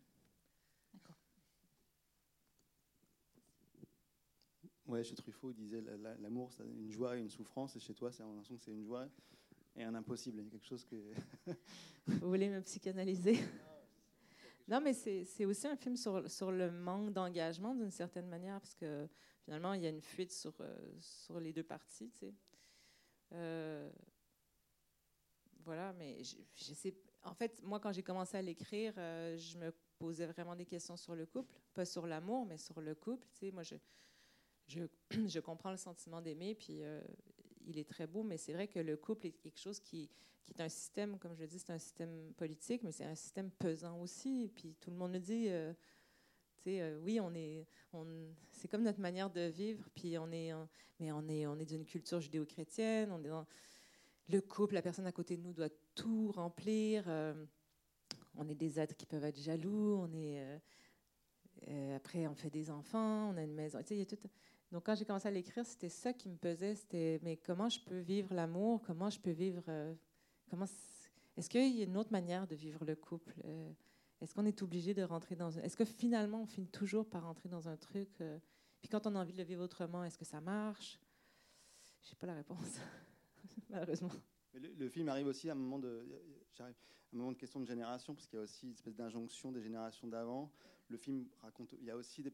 Ouais, 4.89 5.03
chez 5.03 5.13
Truffaut, 5.13 5.51
il 5.51 5.55
disait 5.55 5.83
l'amour, 6.19 6.51
c'est 6.51 6.63
une 6.63 6.89
joie 6.89 7.15
et 7.15 7.19
une 7.19 7.29
souffrance, 7.29 7.75
et 7.75 7.79
chez 7.79 7.93
toi, 7.93 8.11
c'est 8.11 8.23
l'impression 8.23 8.57
que 8.57 8.63
c'est 8.63 8.71
une 8.71 8.83
joie 8.83 9.07
et 9.75 9.83
un 9.83 9.93
impossible. 9.93 10.43
Quelque 10.49 10.65
chose 10.65 10.83
que. 10.83 10.95
Vous 12.07 12.27
voulez 12.27 12.49
me 12.49 12.59
psychanalyser? 12.61 13.37
Non, 14.67 14.81
mais 14.81 14.93
c'est 14.93 15.45
aussi 15.45 15.67
un 15.67 15.75
film 15.75 15.95
sur, 15.95 16.51
le 16.51 16.71
manque 16.71 17.13
d'engagement 17.13 17.75
d'une 17.75 17.91
certaine 17.91 18.27
manière, 18.27 18.59
parce 18.59 18.73
que 18.73 19.07
finalement, 19.43 19.73
il 19.73 19.83
y 19.83 19.85
a 19.85 19.89
une 19.89 20.01
fuite 20.01 20.31
sur, 20.31 20.53
euh, 20.59 21.39
les 21.39 21.53
deux 21.53 21.63
parties. 21.63 22.11
Euh, 23.33 23.91
voilà, 25.65 25.93
mais 25.93 26.23
je, 26.23 26.73
sais. 26.73 26.95
En 27.23 27.35
fait, 27.35 27.61
moi, 27.61 27.79
quand 27.79 27.91
j'ai 27.91 28.03
commencé 28.03 28.37
à 28.37 28.41
l'écrire, 28.41 28.93
euh, 28.97 29.37
je 29.37 29.55
me 29.59 29.71
posais 29.99 30.25
vraiment 30.25 30.55
des 30.55 30.65
questions 30.65 30.97
sur 30.97 31.13
le 31.13 31.27
couple, 31.27 31.53
pas 31.75 31.85
sur 31.85 32.07
l'amour, 32.07 32.47
mais 32.47 32.57
sur 32.57 32.81
le 32.81 32.95
couple. 32.95 33.27
Moi, 33.53 33.63
je, 35.27 35.39
comprends 35.39 35.71
le 35.71 35.77
sentiment 35.77 36.21
d'aimer, 36.21 36.55
puis 36.55 36.83
euh, 36.83 37.01
il 37.65 37.77
est 37.77 37.89
très 37.89 38.07
beau, 38.07 38.23
mais 38.23 38.37
c'est 38.37 38.53
vrai 38.53 38.67
que 38.67 38.79
le 38.79 38.97
couple 38.97 39.27
est 39.27 39.31
quelque 39.31 39.59
chose 39.59 39.79
qui, 39.79 40.09
est 40.49 40.61
un 40.61 40.69
système, 40.69 41.19
comme 41.19 41.35
je 41.35 41.41
le 41.41 41.47
dis, 41.47 41.59
c'est 41.59 41.71
un 41.71 41.77
système 41.77 42.33
politique, 42.33 42.81
mais 42.83 42.91
c'est 42.91 43.05
un 43.05 43.15
système 43.15 43.51
pesant 43.51 43.99
aussi. 44.01 44.51
Puis 44.55 44.75
tout 44.79 44.89
le 44.89 44.95
monde 44.95 45.11
me 45.11 45.19
dit, 45.19 45.47
euh, 45.49 45.73
sais, 46.63 46.95
oui, 47.03 47.19
on 47.19 47.33
est, 47.35 47.67
c'est 48.51 48.67
comme 48.67 48.81
notre 48.83 48.99
manière 48.99 49.29
de 49.29 49.41
vivre, 49.41 49.87
puis 49.93 50.17
on 50.17 50.31
est, 50.31 50.51
mais 50.99 51.11
on 51.11 51.27
est, 51.27 51.45
on 51.45 51.57
est 51.59 51.65
d'une 51.65 51.85
culture 51.85 52.19
judéo-chrétienne, 52.19 53.11
on 53.11 53.23
est 53.23 53.29
dans 53.29 53.45
le 54.29 54.41
couple, 54.41 54.73
la 54.73 54.81
personne 54.81 55.05
à 55.05 55.11
côté 55.11 55.37
de 55.37 55.43
nous 55.43 55.53
doit 55.53 55.69
tout 55.93 56.31
remplir. 56.31 57.07
on 58.35 58.49
est 58.49 58.55
des 58.55 58.79
êtres 58.79 58.95
qui 58.95 59.05
peuvent 59.05 59.25
être 59.25 59.39
jaloux, 59.39 59.97
on 59.97 60.11
est, 60.13 60.43
après 61.93 62.25
on 62.25 62.33
fait 62.33 62.49
des 62.49 62.71
enfants, 62.71 63.29
on 63.31 63.37
a 63.37 63.43
une 63.43 63.53
maison, 63.53 63.77
tu 63.79 63.89
sais, 63.89 63.95
il 63.95 63.99
y 63.99 64.01
a 64.01 64.05
tout. 64.05 64.17
Donc, 64.71 64.85
quand 64.85 64.95
j'ai 64.95 65.05
commencé 65.05 65.27
à 65.27 65.31
l'écrire, 65.31 65.65
c'était 65.65 65.89
ça 65.89 66.13
qui 66.13 66.29
me 66.29 66.37
pesait. 66.37 66.75
C'était, 66.75 67.19
mais 67.23 67.37
comment 67.37 67.69
je 67.69 67.79
peux 67.79 67.99
vivre 67.99 68.33
l'amour? 68.33 68.81
Comment 68.85 69.09
je 69.09 69.19
peux 69.19 69.31
vivre 69.31 69.63
euh, 69.67 69.93
Comment 70.49 70.65
Est-ce 71.37 71.49
qu'il 71.49 71.75
y 71.75 71.81
a 71.81 71.85
une 71.85 71.97
autre 71.97 72.11
manière 72.11 72.45
de 72.45 72.55
vivre 72.55 72.85
le 72.85 72.95
couple 72.95 73.33
euh, 73.45 73.71
Est-ce 74.21 74.35
qu'on 74.35 74.45
est 74.45 74.61
obligé 74.61 74.93
de 74.93 75.01
rentrer 75.01 75.35
dans. 75.35 75.49
Est-ce 75.49 75.75
que 75.75 75.85
finalement, 75.85 76.43
on 76.43 76.45
finit 76.45 76.67
toujours 76.67 77.09
par 77.09 77.23
rentrer 77.23 77.49
dans 77.49 77.67
un 77.67 77.77
truc 77.77 78.21
euh, 78.21 78.37
Puis 78.79 78.89
quand 78.89 79.07
on 79.07 79.15
a 79.15 79.19
envie 79.19 79.33
de 79.33 79.39
le 79.39 79.43
vivre 79.43 79.63
autrement, 79.63 80.03
est-ce 80.03 80.19
que 80.19 80.25
ça 80.25 80.39
marche? 80.39 80.99
Je 82.03 82.09
n'ai 82.09 82.15
pas 82.19 82.27
la 82.27 82.35
réponse, 82.35 82.79
malheureusement. 83.69 84.11
le, 84.53 84.87
film 84.87 85.09
arrive 85.09 85.27
aussi 85.27 85.49
à 85.49 85.53
un 85.53 85.55
moment 85.55 85.79
de, 85.79 86.05
un 86.59 86.73
moment 87.11 87.31
de 87.31 87.37
question 87.37 87.59
de 87.59 87.65
génération, 87.65 88.13
parce 88.13 88.27
qu'il 88.27 88.37
y 88.37 88.39
a 88.39 88.43
aussi 88.43 88.67
une 88.67 88.73
espèce 88.73 88.95
d'injonction 88.95 89.51
des 89.51 89.61
générations 89.61 90.07
d'avant. 90.07 90.51
Le 90.89 90.97
film 90.97 91.27
raconte, 91.41 91.73
il 91.73 91.85
y 91.85 91.91
a 91.91 91.97
aussi 91.97 92.21
des 92.21 92.31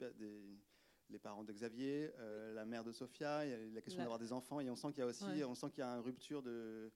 les 1.09 1.19
parents 1.19 1.43
de 1.43 1.53
Xavier, 1.53 2.11
euh, 2.17 2.53
la 2.53 2.65
mère 2.65 2.83
de 2.83 2.91
Sophia, 2.91 3.45
il 3.45 3.51
y 3.51 3.53
a 3.53 3.73
la 3.73 3.81
question 3.81 4.01
d'avoir 4.01 4.19
des 4.19 4.33
enfants, 4.33 4.59
et 4.59 4.69
on 4.69 4.75
sent 4.75 4.89
qu'il 4.89 4.99
y 4.99 5.03
a 5.03 5.07
aussi, 5.07 5.25
on 5.43 5.55
sent 5.55 5.69
qu'il 5.69 5.79
y 5.79 5.83
a 5.83 5.89
une 5.89 6.01
rupture 6.01 6.41
de 6.41 6.91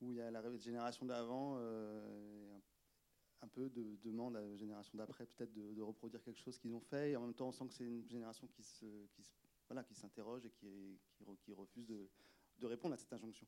où 0.00 0.10
il 0.10 0.16
y 0.16 0.20
a 0.20 0.30
la 0.30 0.56
génération 0.56 1.06
d'avant, 1.06 1.56
euh, 1.58 2.58
un 3.40 3.48
peu 3.48 3.70
de 3.70 3.96
demande 4.02 4.36
à 4.36 4.40
la 4.40 4.56
génération 4.56 4.98
d'après 4.98 5.26
peut-être 5.26 5.52
de, 5.52 5.80
reproduire 5.80 6.22
quelque 6.22 6.40
chose 6.40 6.58
qu'ils 6.58 6.74
ont 6.74 6.80
fait, 6.80 7.12
et 7.12 7.16
en 7.16 7.22
même 7.22 7.34
temps 7.34 7.48
on 7.48 7.52
sent 7.52 7.66
que 7.68 7.74
c'est 7.74 7.84
une 7.84 8.08
génération 8.08 8.46
qui 8.48 8.62
se, 8.62 8.86
qui 9.14 9.22
voilà, 9.68 9.84
qui 9.84 9.94
s'interroge 9.94 10.44
et 10.44 10.50
qui, 10.50 10.98
qui, 11.40 11.54
refuse 11.54 11.86
de, 11.86 12.10
de, 12.58 12.66
répondre 12.66 12.94
à 12.94 12.96
cette 12.96 13.12
injonction. 13.12 13.46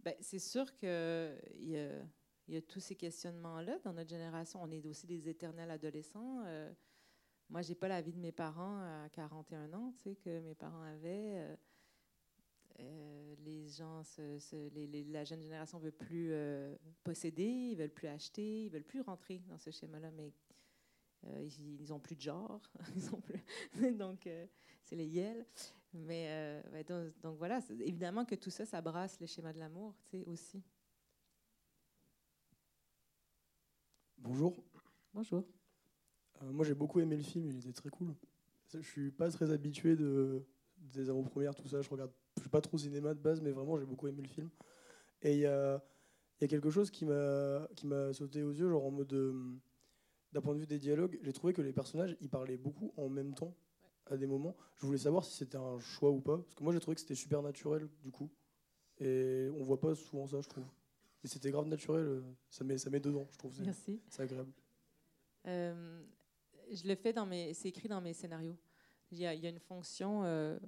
Ben, 0.00 0.14
c'est 0.20 0.38
sûr 0.38 0.74
qu'il 0.74 0.88
y, 0.88 1.76
a, 1.76 2.04
y 2.48 2.56
a 2.56 2.62
tous 2.62 2.80
ces 2.80 2.94
questionnements-là 2.94 3.78
dans 3.80 3.94
notre 3.94 4.10
génération. 4.10 4.62
On 4.62 4.70
est 4.70 4.86
aussi 4.86 5.06
des 5.06 5.28
éternels 5.28 5.70
adolescents. 5.70 6.42
Euh, 6.44 6.72
moi, 7.54 7.62
j'ai 7.62 7.76
pas 7.76 7.86
la 7.86 8.02
vie 8.02 8.12
de 8.12 8.18
mes 8.18 8.32
parents 8.32 8.80
à 8.80 9.08
41 9.10 9.72
ans, 9.74 9.92
tu 9.98 10.02
sais, 10.02 10.16
que 10.16 10.40
mes 10.40 10.56
parents 10.56 10.82
avaient. 10.82 11.36
Euh, 11.36 11.56
euh, 12.80 13.34
les 13.44 13.68
gens, 13.68 14.02
la 15.12 15.24
jeune 15.24 15.40
génération 15.40 15.78
veut 15.78 15.92
plus 15.92 16.30
euh, 16.32 16.74
posséder, 17.04 17.44
ils 17.44 17.76
veulent 17.76 17.92
plus 17.92 18.08
acheter, 18.08 18.64
ils 18.64 18.70
veulent 18.70 18.82
plus 18.82 19.02
rentrer 19.02 19.38
dans 19.46 19.56
ce 19.56 19.70
schéma-là, 19.70 20.10
mais 20.10 20.32
ils, 21.22 21.80
ils 21.80 21.92
ont 21.92 22.00
plus 22.00 22.16
de 22.16 22.22
genre, 22.22 22.60
ils 22.96 23.14
ont 23.14 23.20
plus, 23.20 23.40
donc 23.94 24.28
c'est 24.82 24.96
les 24.96 25.06
yels. 25.06 25.46
Mais 25.92 26.60
donc, 26.88 27.20
donc, 27.20 27.38
voilà, 27.38 27.60
évidemment 27.78 28.24
que 28.24 28.34
tout 28.34 28.50
ça, 28.50 28.66
ça 28.66 28.80
brasse 28.80 29.20
le 29.20 29.28
schéma 29.28 29.52
de 29.52 29.60
l'amour, 29.60 29.94
tu 30.06 30.18
sais, 30.18 30.24
aussi. 30.24 30.60
Bonjour. 34.18 34.56
Bonjour. 35.12 35.44
Euh, 36.44 36.52
moi, 36.52 36.64
j'ai 36.64 36.74
beaucoup 36.74 37.00
aimé 37.00 37.16
le 37.16 37.22
film, 37.22 37.46
il 37.46 37.58
était 37.58 37.72
très 37.72 37.90
cool. 37.90 38.14
Je 38.72 38.80
suis 38.80 39.10
pas 39.10 39.30
très 39.30 39.50
habitué 39.50 39.96
de, 39.96 40.42
des 40.78 41.08
avant-premières, 41.08 41.54
tout 41.54 41.68
ça. 41.68 41.80
Je 41.80 41.88
regarde, 41.88 42.10
je 42.36 42.42
suis 42.42 42.50
pas 42.50 42.60
trop 42.60 42.78
cinéma 42.78 43.14
de 43.14 43.20
base, 43.20 43.40
mais 43.40 43.52
vraiment, 43.52 43.78
j'ai 43.78 43.86
beaucoup 43.86 44.08
aimé 44.08 44.22
le 44.22 44.28
film. 44.28 44.50
Et 45.22 45.34
il 45.34 45.40
y 45.40 45.46
a, 45.46 45.82
y 46.40 46.44
a, 46.44 46.48
quelque 46.48 46.70
chose 46.70 46.90
qui 46.90 47.04
m'a 47.04 47.66
qui 47.76 47.86
m'a 47.86 48.12
sauté 48.12 48.42
aux 48.42 48.52
yeux, 48.52 48.68
genre 48.68 48.84
en 48.84 48.90
mode 48.90 49.12
euh, 49.12 49.54
d'un 50.32 50.40
point 50.40 50.54
de 50.54 50.60
vue 50.60 50.66
des 50.66 50.78
dialogues, 50.78 51.18
j'ai 51.22 51.32
trouvé 51.32 51.52
que 51.52 51.62
les 51.62 51.72
personnages 51.72 52.16
ils 52.20 52.28
parlaient 52.28 52.58
beaucoup 52.58 52.92
en 52.96 53.08
même 53.08 53.34
temps 53.34 53.56
à 54.06 54.16
des 54.16 54.26
moments. 54.26 54.56
Je 54.76 54.84
voulais 54.84 54.98
savoir 54.98 55.24
si 55.24 55.34
c'était 55.34 55.56
un 55.56 55.78
choix 55.78 56.10
ou 56.10 56.20
pas, 56.20 56.38
parce 56.38 56.54
que 56.54 56.62
moi 56.62 56.72
j'ai 56.72 56.80
trouvé 56.80 56.96
que 56.96 57.00
c'était 57.00 57.14
super 57.14 57.42
naturel 57.42 57.88
du 58.02 58.10
coup, 58.10 58.30
et 58.98 59.48
on 59.54 59.62
voit 59.62 59.80
pas 59.80 59.94
souvent 59.94 60.26
ça, 60.26 60.40
je 60.42 60.48
trouve. 60.48 60.66
Et 61.22 61.28
c'était 61.28 61.50
grave 61.50 61.68
naturel, 61.68 62.22
ça 62.50 62.64
met 62.64 62.76
ça 62.76 62.90
met 62.90 63.00
dedans, 63.00 63.26
je 63.30 63.38
trouve. 63.38 63.58
Merci. 63.62 64.02
C'est 64.08 64.22
agréable. 64.22 64.52
Euh, 65.46 66.02
je 66.72 66.86
le 66.86 66.94
fais 66.94 67.12
dans 67.12 67.26
mes. 67.26 67.54
C'est 67.54 67.68
écrit 67.68 67.88
dans 67.88 68.00
mes 68.00 68.12
scénarios. 68.12 68.56
Il 69.10 69.18
y 69.18 69.26
a, 69.26 69.34
une 69.34 69.60
fonction 69.60 70.24
euh, 70.24 70.58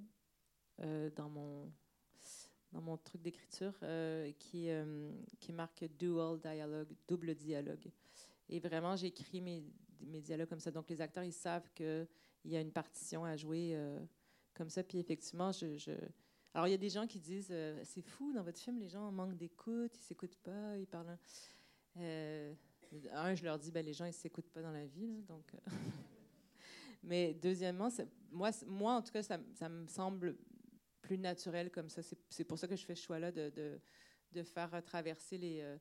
euh, 0.80 1.10
dans 1.16 1.28
mon 1.28 1.72
dans 2.72 2.80
mon 2.80 2.96
truc 2.96 3.22
d'écriture 3.22 3.72
euh, 3.82 4.30
qui 4.38 4.68
qui 5.40 5.52
marque 5.52 5.84
dual 5.98 6.38
dialogue, 6.38 6.94
double 7.08 7.34
dialogue. 7.34 7.90
Et 8.48 8.60
vraiment, 8.60 8.94
j'écris 8.94 9.40
mes, 9.40 9.64
dialogues 10.20 10.48
comme 10.48 10.60
ça. 10.60 10.70
Donc 10.70 10.88
les 10.88 11.00
acteurs, 11.00 11.24
ils 11.24 11.32
savent 11.32 11.68
que 11.74 12.06
il 12.44 12.52
y 12.52 12.56
a 12.56 12.60
une 12.60 12.72
partition 12.72 13.24
à 13.24 13.36
jouer 13.36 13.76
comme 14.54 14.68
ça. 14.68 14.84
Puis 14.84 14.98
effectivement, 14.98 15.50
je, 15.50 15.92
alors 16.54 16.68
il 16.68 16.70
y 16.70 16.74
a 16.74 16.78
des 16.78 16.90
gens 16.90 17.06
qui 17.06 17.18
disent 17.18 17.52
c'est 17.82 18.02
fou 18.02 18.32
dans 18.32 18.42
votre 18.42 18.60
film, 18.60 18.78
les 18.78 18.88
gens 18.88 19.10
manquent 19.10 19.36
d'écoute, 19.36 19.96
ils 19.96 20.02
s'écoutent 20.02 20.38
pas, 20.38 20.76
ils 20.78 20.86
parlent. 20.86 21.18
Un, 23.12 23.34
je 23.34 23.44
leur 23.44 23.58
dis, 23.58 23.70
ben, 23.70 23.84
les 23.84 23.92
gens, 23.92 24.04
ils 24.04 24.08
ne 24.08 24.14
s'écoutent 24.14 24.50
pas 24.50 24.62
dans 24.62 24.72
la 24.72 24.86
vie. 24.86 25.22
donc, 25.22 25.54
euh. 25.54 25.58
Mais 27.02 27.34
deuxièmement, 27.34 27.88
moi, 28.30 28.50
moi, 28.66 28.94
en 28.94 29.02
tout 29.02 29.12
cas, 29.12 29.22
ça, 29.22 29.38
ça, 29.54 29.68
me 29.68 29.86
semble 29.86 30.36
plus 31.00 31.18
naturel 31.18 31.70
comme 31.70 31.88
ça. 31.88 32.02
C'est 32.02 32.44
pour 32.44 32.58
ça 32.58 32.66
que 32.66 32.74
je 32.74 32.84
fais 32.84 32.96
ce 32.96 33.04
choix-là 33.04 33.30
de, 33.30 33.50
de, 33.50 33.80
de, 34.32 34.42
faire 34.42 34.82
traverser 34.84 35.38
les... 35.38 35.60
Euh, 35.60 35.76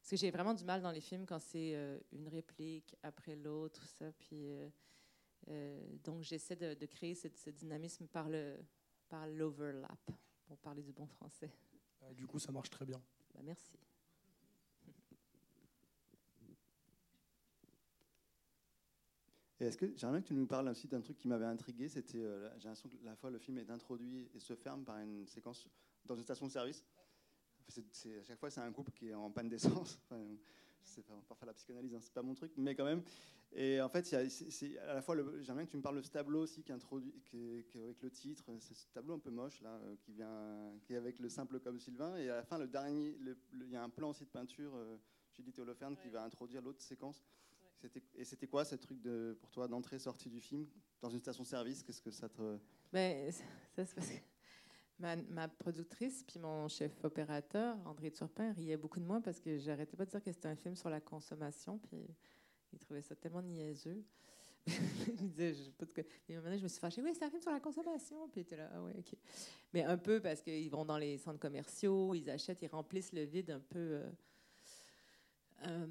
parce 0.00 0.10
que 0.10 0.16
j'ai 0.16 0.30
vraiment 0.30 0.54
du 0.54 0.64
mal 0.64 0.80
dans 0.80 0.92
les 0.92 1.02
films 1.02 1.26
quand 1.26 1.38
c'est 1.38 1.74
euh, 1.74 1.98
une 2.12 2.28
réplique 2.28 2.96
après 3.02 3.36
l'autre, 3.36 3.86
ça. 3.86 4.10
Puis, 4.12 4.48
donc, 6.04 6.22
j'essaie 6.22 6.56
de, 6.56 6.72
de, 6.72 6.86
créer 6.86 7.14
ce, 7.14 7.28
ce, 7.34 7.50
dynamisme 7.50 8.06
par 8.06 8.30
le 8.30 8.56
par 9.10 9.26
l'overlap, 9.26 10.10
pour 10.46 10.56
parler 10.58 10.82
du 10.82 10.92
bon 10.92 11.06
français. 11.06 11.50
Du 12.14 12.26
coup, 12.26 12.38
ça 12.38 12.52
marche 12.52 12.70
très 12.70 12.86
bien. 12.86 13.02
Ben, 13.34 13.42
merci. 13.42 13.76
Est-ce 19.66 19.76
que 19.76 19.92
j'aimerais 19.96 20.22
que 20.22 20.28
tu 20.28 20.34
nous 20.34 20.46
parles 20.46 20.68
aussi 20.68 20.88
d'un 20.88 21.00
truc 21.00 21.16
qui 21.16 21.28
m'avait 21.28 21.44
intrigué, 21.44 21.88
c'était 21.88 22.18
euh, 22.18 22.48
j'ai 22.58 22.68
l'impression 22.68 22.88
que 22.88 22.96
la 23.04 23.14
fois 23.16 23.30
le 23.30 23.38
film 23.38 23.58
est 23.58 23.70
introduit 23.70 24.28
et 24.34 24.40
se 24.40 24.54
ferme 24.54 24.84
par 24.84 24.98
une 24.98 25.26
séquence 25.26 25.66
dans 26.06 26.16
une 26.16 26.24
station 26.24 26.46
de 26.46 26.52
service. 26.52 26.84
à 27.68 28.22
chaque 28.22 28.38
fois 28.38 28.50
c'est 28.50 28.60
un 28.60 28.72
couple 28.72 28.92
qui 28.92 29.08
est 29.08 29.14
en 29.14 29.30
panne 29.30 29.48
d'essence. 29.48 29.98
Enfin, 30.10 30.20
je 30.82 30.88
sais 30.88 31.02
pas, 31.02 31.14
faire 31.34 31.46
la 31.46 31.52
psychanalyse, 31.52 31.94
hein, 31.94 32.00
c'est 32.00 32.12
pas 32.12 32.22
mon 32.22 32.34
truc, 32.34 32.52
mais 32.56 32.74
quand 32.74 32.84
même. 32.84 33.02
Et 33.52 33.80
en 33.80 33.88
fait, 33.88 34.06
c'est 34.06 34.78
à 34.78 34.94
la 34.94 35.02
fois, 35.02 35.16
j'aimerais 35.40 35.66
que 35.66 35.70
tu 35.70 35.76
me 35.76 35.82
parles 35.82 35.96
de 35.96 36.02
ce 36.02 36.10
tableau 36.10 36.42
aussi 36.42 36.62
qui 36.62 36.72
introduit, 36.72 37.12
qui, 37.24 37.64
avec 37.74 38.00
le 38.00 38.10
titre, 38.10 38.44
c'est 38.60 38.74
ce 38.74 38.86
tableau 38.92 39.14
un 39.14 39.18
peu 39.18 39.30
moche 39.30 39.60
là, 39.60 39.70
euh, 39.70 39.96
qui 39.96 40.12
vient, 40.12 40.72
qui 40.82 40.94
est 40.94 40.96
avec 40.96 41.18
le 41.18 41.28
simple 41.28 41.58
comme 41.58 41.80
Sylvain. 41.80 42.16
Et 42.16 42.30
à 42.30 42.36
la 42.36 42.42
fin, 42.44 42.58
le 42.58 42.68
dernier, 42.68 43.16
il 43.52 43.70
y 43.70 43.76
a 43.76 43.82
un 43.82 43.88
plan 43.88 44.10
aussi 44.10 44.24
de 44.24 44.30
peinture, 44.30 44.72
euh, 44.76 44.96
Judith 45.32 45.58
Holoferne, 45.58 45.96
qui 45.96 46.08
va 46.10 46.22
introduire 46.22 46.62
l'autre 46.62 46.80
séquence. 46.80 47.22
Et 48.14 48.24
c'était 48.24 48.46
quoi 48.46 48.64
ce 48.64 48.74
truc 48.74 49.00
de, 49.00 49.36
pour 49.40 49.50
toi 49.50 49.66
d'entrée-sortie 49.66 50.28
du 50.28 50.40
film 50.40 50.66
dans 51.00 51.10
une 51.10 51.20
station-service 51.20 51.82
Qu'est-ce 51.82 52.02
que 52.02 52.10
ça 52.10 52.28
te. 52.28 52.58
Ben, 52.92 53.32
ça, 53.32 53.42
parce 53.76 53.94
que 53.94 54.00
ma, 54.98 55.48
productrice 55.48 56.22
puis 56.24 56.38
mon 56.38 56.68
chef 56.68 56.92
opérateur, 57.04 57.76
André 57.86 58.10
Turpin, 58.10 58.52
riait 58.52 58.76
beaucoup 58.76 59.00
de 59.00 59.06
moi 59.06 59.20
parce 59.20 59.40
que 59.40 59.58
j'arrêtais 59.58 59.96
pas 59.96 60.04
de 60.04 60.10
dire 60.10 60.22
que 60.22 60.32
c'était 60.32 60.48
un 60.48 60.56
film 60.56 60.76
sur 60.76 60.90
la 60.90 61.00
consommation. 61.00 61.78
Puis 61.78 62.06
il 62.72 62.78
trouvait 62.78 63.02
ça 63.02 63.14
tellement 63.16 63.42
niaiseux. 63.42 64.04
il 64.66 65.30
disait, 65.30 65.54
je 65.54 65.70
pas 65.70 65.86
Et 66.28 66.36
un 66.36 66.42
moment 66.42 66.56
je 66.56 66.62
me 66.62 66.68
suis 66.68 66.80
fâchée. 66.80 67.02
Oui, 67.02 67.12
c'est 67.14 67.24
un 67.24 67.30
film 67.30 67.40
sur 67.40 67.50
la 67.50 67.60
consommation. 67.60 68.28
Puis 68.28 68.42
était 68.42 68.56
là, 68.56 68.70
ah 68.74 68.82
ouais, 68.82 68.94
OK. 68.98 69.16
Mais 69.72 69.84
un 69.84 69.96
peu 69.96 70.20
parce 70.20 70.42
qu'ils 70.42 70.70
vont 70.70 70.84
dans 70.84 70.98
les 70.98 71.16
centres 71.16 71.40
commerciaux, 71.40 72.14
ils 72.14 72.28
achètent, 72.28 72.60
ils 72.62 72.68
remplissent 72.68 73.12
le 73.12 73.22
vide 73.22 73.50
un 73.50 73.60
peu. 73.60 73.78
Euh, 73.78 74.10
euh, 75.66 75.86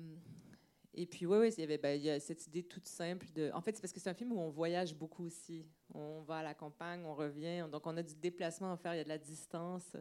et 0.93 1.05
puis, 1.05 1.25
oui, 1.25 1.37
ouais, 1.37 1.49
il, 1.49 1.59
y 1.61 1.63
avait, 1.63 1.77
ben, 1.77 2.07
a 2.07 2.19
cette 2.19 2.47
idée 2.47 2.63
toute 2.63 2.87
simple 2.87 3.27
de. 3.33 3.51
En 3.53 3.61
fait, 3.61 3.75
c'est 3.75 3.81
parce 3.81 3.93
que 3.93 3.99
c'est 3.99 4.09
un 4.09 4.15
film 4.15 4.31
où 4.31 4.39
on 4.39 4.49
voyage 4.49 4.95
beaucoup 4.95 5.25
aussi. 5.25 5.65
On 5.93 6.21
va 6.21 6.37
à 6.37 6.43
la 6.43 6.53
campagne, 6.53 7.03
on 7.05 7.13
revient. 7.13 7.67
Donc, 7.71 7.85
on 7.85 7.95
a 7.95 8.03
du 8.03 8.15
déplacement 8.15 8.71
à 8.73 8.77
faire, 8.77 8.95
il 8.95 8.97
y 8.97 9.01
a 9.01 9.03
de 9.03 9.09
la 9.09 9.17
distance. 9.17 9.95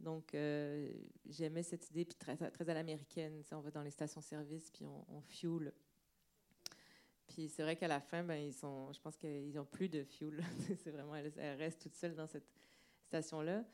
Donc, 0.00 0.34
euh, 0.34 0.92
j'aimais 1.26 1.62
cette 1.62 1.88
idée, 1.90 2.04
puis 2.04 2.16
très, 2.16 2.36
très 2.36 2.68
à 2.68 2.74
l'américaine. 2.74 3.42
On 3.52 3.60
va 3.60 3.70
dans 3.70 3.82
les 3.82 3.90
stations-service, 3.90 4.70
puis 4.70 4.84
on, 4.84 5.04
on 5.08 5.20
fuel. 5.22 5.72
Puis 7.26 7.48
c'est 7.48 7.62
vrai 7.62 7.76
qu'à 7.76 7.88
la 7.88 8.00
fin, 8.00 8.22
ben, 8.22 8.36
ils 8.36 8.52
sont, 8.52 8.92
je 8.92 9.00
pense 9.00 9.16
qu'ils 9.16 9.52
n'ont 9.52 9.64
plus 9.64 9.88
de 9.88 10.04
fuel. 10.04 10.42
c'est 10.82 10.90
vraiment, 10.90 11.14
elle, 11.16 11.32
reste 11.56 11.82
toute 11.82 11.94
seule 11.94 12.14
dans 12.14 12.26
cette 12.26 12.46
station-là. 13.06 13.64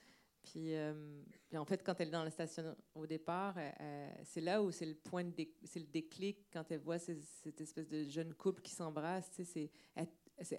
Puis, 0.43 0.75
euh, 0.75 1.23
puis, 1.49 1.57
en 1.57 1.65
fait, 1.65 1.83
quand 1.83 2.01
elle 2.01 2.09
est 2.09 2.13
dans 2.13 2.25
la 2.25 2.31
station 2.31 2.77
au 2.95 3.07
départ, 3.07 3.57
c'est 4.25 4.41
là 4.41 4.63
où 4.63 4.71
c'est 4.71 4.87
le 4.87 4.95
point 4.95 5.25
c'est 5.65 5.81
le 5.81 5.87
déclic 5.87 6.49
quand 6.53 6.65
elle 6.71 6.81
voit 6.81 6.99
cette 6.99 7.61
espèce 7.61 7.89
de 7.89 8.05
jeune 8.05 8.35
couple 8.35 8.63
qui 8.63 8.73
s'embrasse. 8.73 9.31
Tu 9.31 9.45
sais, 9.45 9.71
elle, 9.95 10.09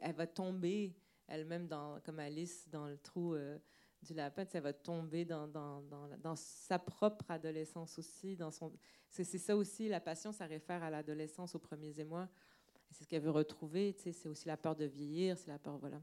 elle, 0.01 0.15
va 0.15 0.27
tomber 0.27 0.95
elle-même 1.27 1.67
comme 2.03 2.19
Alice 2.19 2.67
dans 2.69 2.87
le 2.87 2.97
trou 2.97 3.33
euh, 3.33 3.57
du 4.01 4.13
lapin. 4.13 4.45
Elle 4.53 4.61
va 4.61 4.73
tomber 4.73 5.25
dans, 5.25 5.47
dans, 5.47 5.81
dans, 5.81 6.09
dans, 6.17 6.35
sa 6.35 6.79
propre 6.79 7.29
adolescence 7.29 7.97
aussi. 7.97 8.35
Dans 8.35 8.51
son, 8.51 8.71
c'est, 9.09 9.23
ça 9.23 9.55
aussi 9.55 9.87
la 9.89 9.99
passion, 9.99 10.31
ça 10.31 10.45
réfère 10.45 10.83
à 10.83 10.89
l'adolescence 10.89 11.55
aux 11.55 11.59
premiers 11.59 11.99
émois. 11.99 12.29
c'est 12.91 13.03
ce 13.03 13.09
qu'elle 13.09 13.23
veut 13.23 13.31
retrouver. 13.31 13.93
C'est 13.97 14.27
aussi 14.27 14.47
la 14.47 14.57
peur 14.57 14.75
de 14.75 14.85
vieillir, 14.85 15.37
c'est 15.37 15.49
la 15.49 15.59
peur, 15.59 15.77
voilà. 15.77 16.01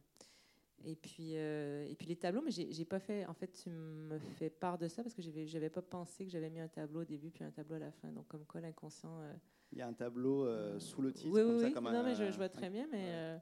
Et 0.84 0.96
puis, 0.96 1.32
euh, 1.36 1.86
et 1.88 1.94
puis 1.94 2.06
les 2.06 2.16
tableaux, 2.16 2.40
mais 2.42 2.50
j'ai 2.50 2.84
pas 2.84 3.00
fait. 3.00 3.26
En 3.26 3.34
fait, 3.34 3.48
tu 3.48 3.68
me 3.68 4.18
fais 4.18 4.48
part 4.48 4.78
de 4.78 4.88
ça 4.88 5.02
parce 5.02 5.14
que 5.14 5.20
j'avais 5.20 5.68
pas 5.68 5.82
pensé 5.82 6.24
que 6.24 6.30
j'avais 6.30 6.48
mis 6.48 6.60
un 6.60 6.68
tableau 6.68 7.02
au 7.02 7.04
début 7.04 7.30
puis 7.30 7.44
un 7.44 7.50
tableau 7.50 7.76
à 7.76 7.80
la 7.80 7.90
fin. 7.90 8.10
Donc, 8.10 8.28
comme 8.28 8.46
quoi, 8.46 8.60
l'inconscient. 8.60 9.20
Euh, 9.20 9.34
Il 9.72 9.78
y 9.78 9.82
a 9.82 9.86
un 9.86 9.92
tableau 9.92 10.46
euh, 10.46 10.80
sous 10.80 11.02
le 11.02 11.12
titre. 11.12 11.28
Oui, 11.30 11.42
comme 11.42 11.54
oui, 11.54 11.60
ça, 11.60 11.66
oui. 11.66 11.72
Comme 11.74 11.84
non, 11.84 11.98
un, 11.98 12.02
mais 12.02 12.14
je, 12.14 12.30
je, 12.30 12.36
vois 12.36 12.48
très 12.48 12.70
bien, 12.70 12.86
mais 12.90 13.40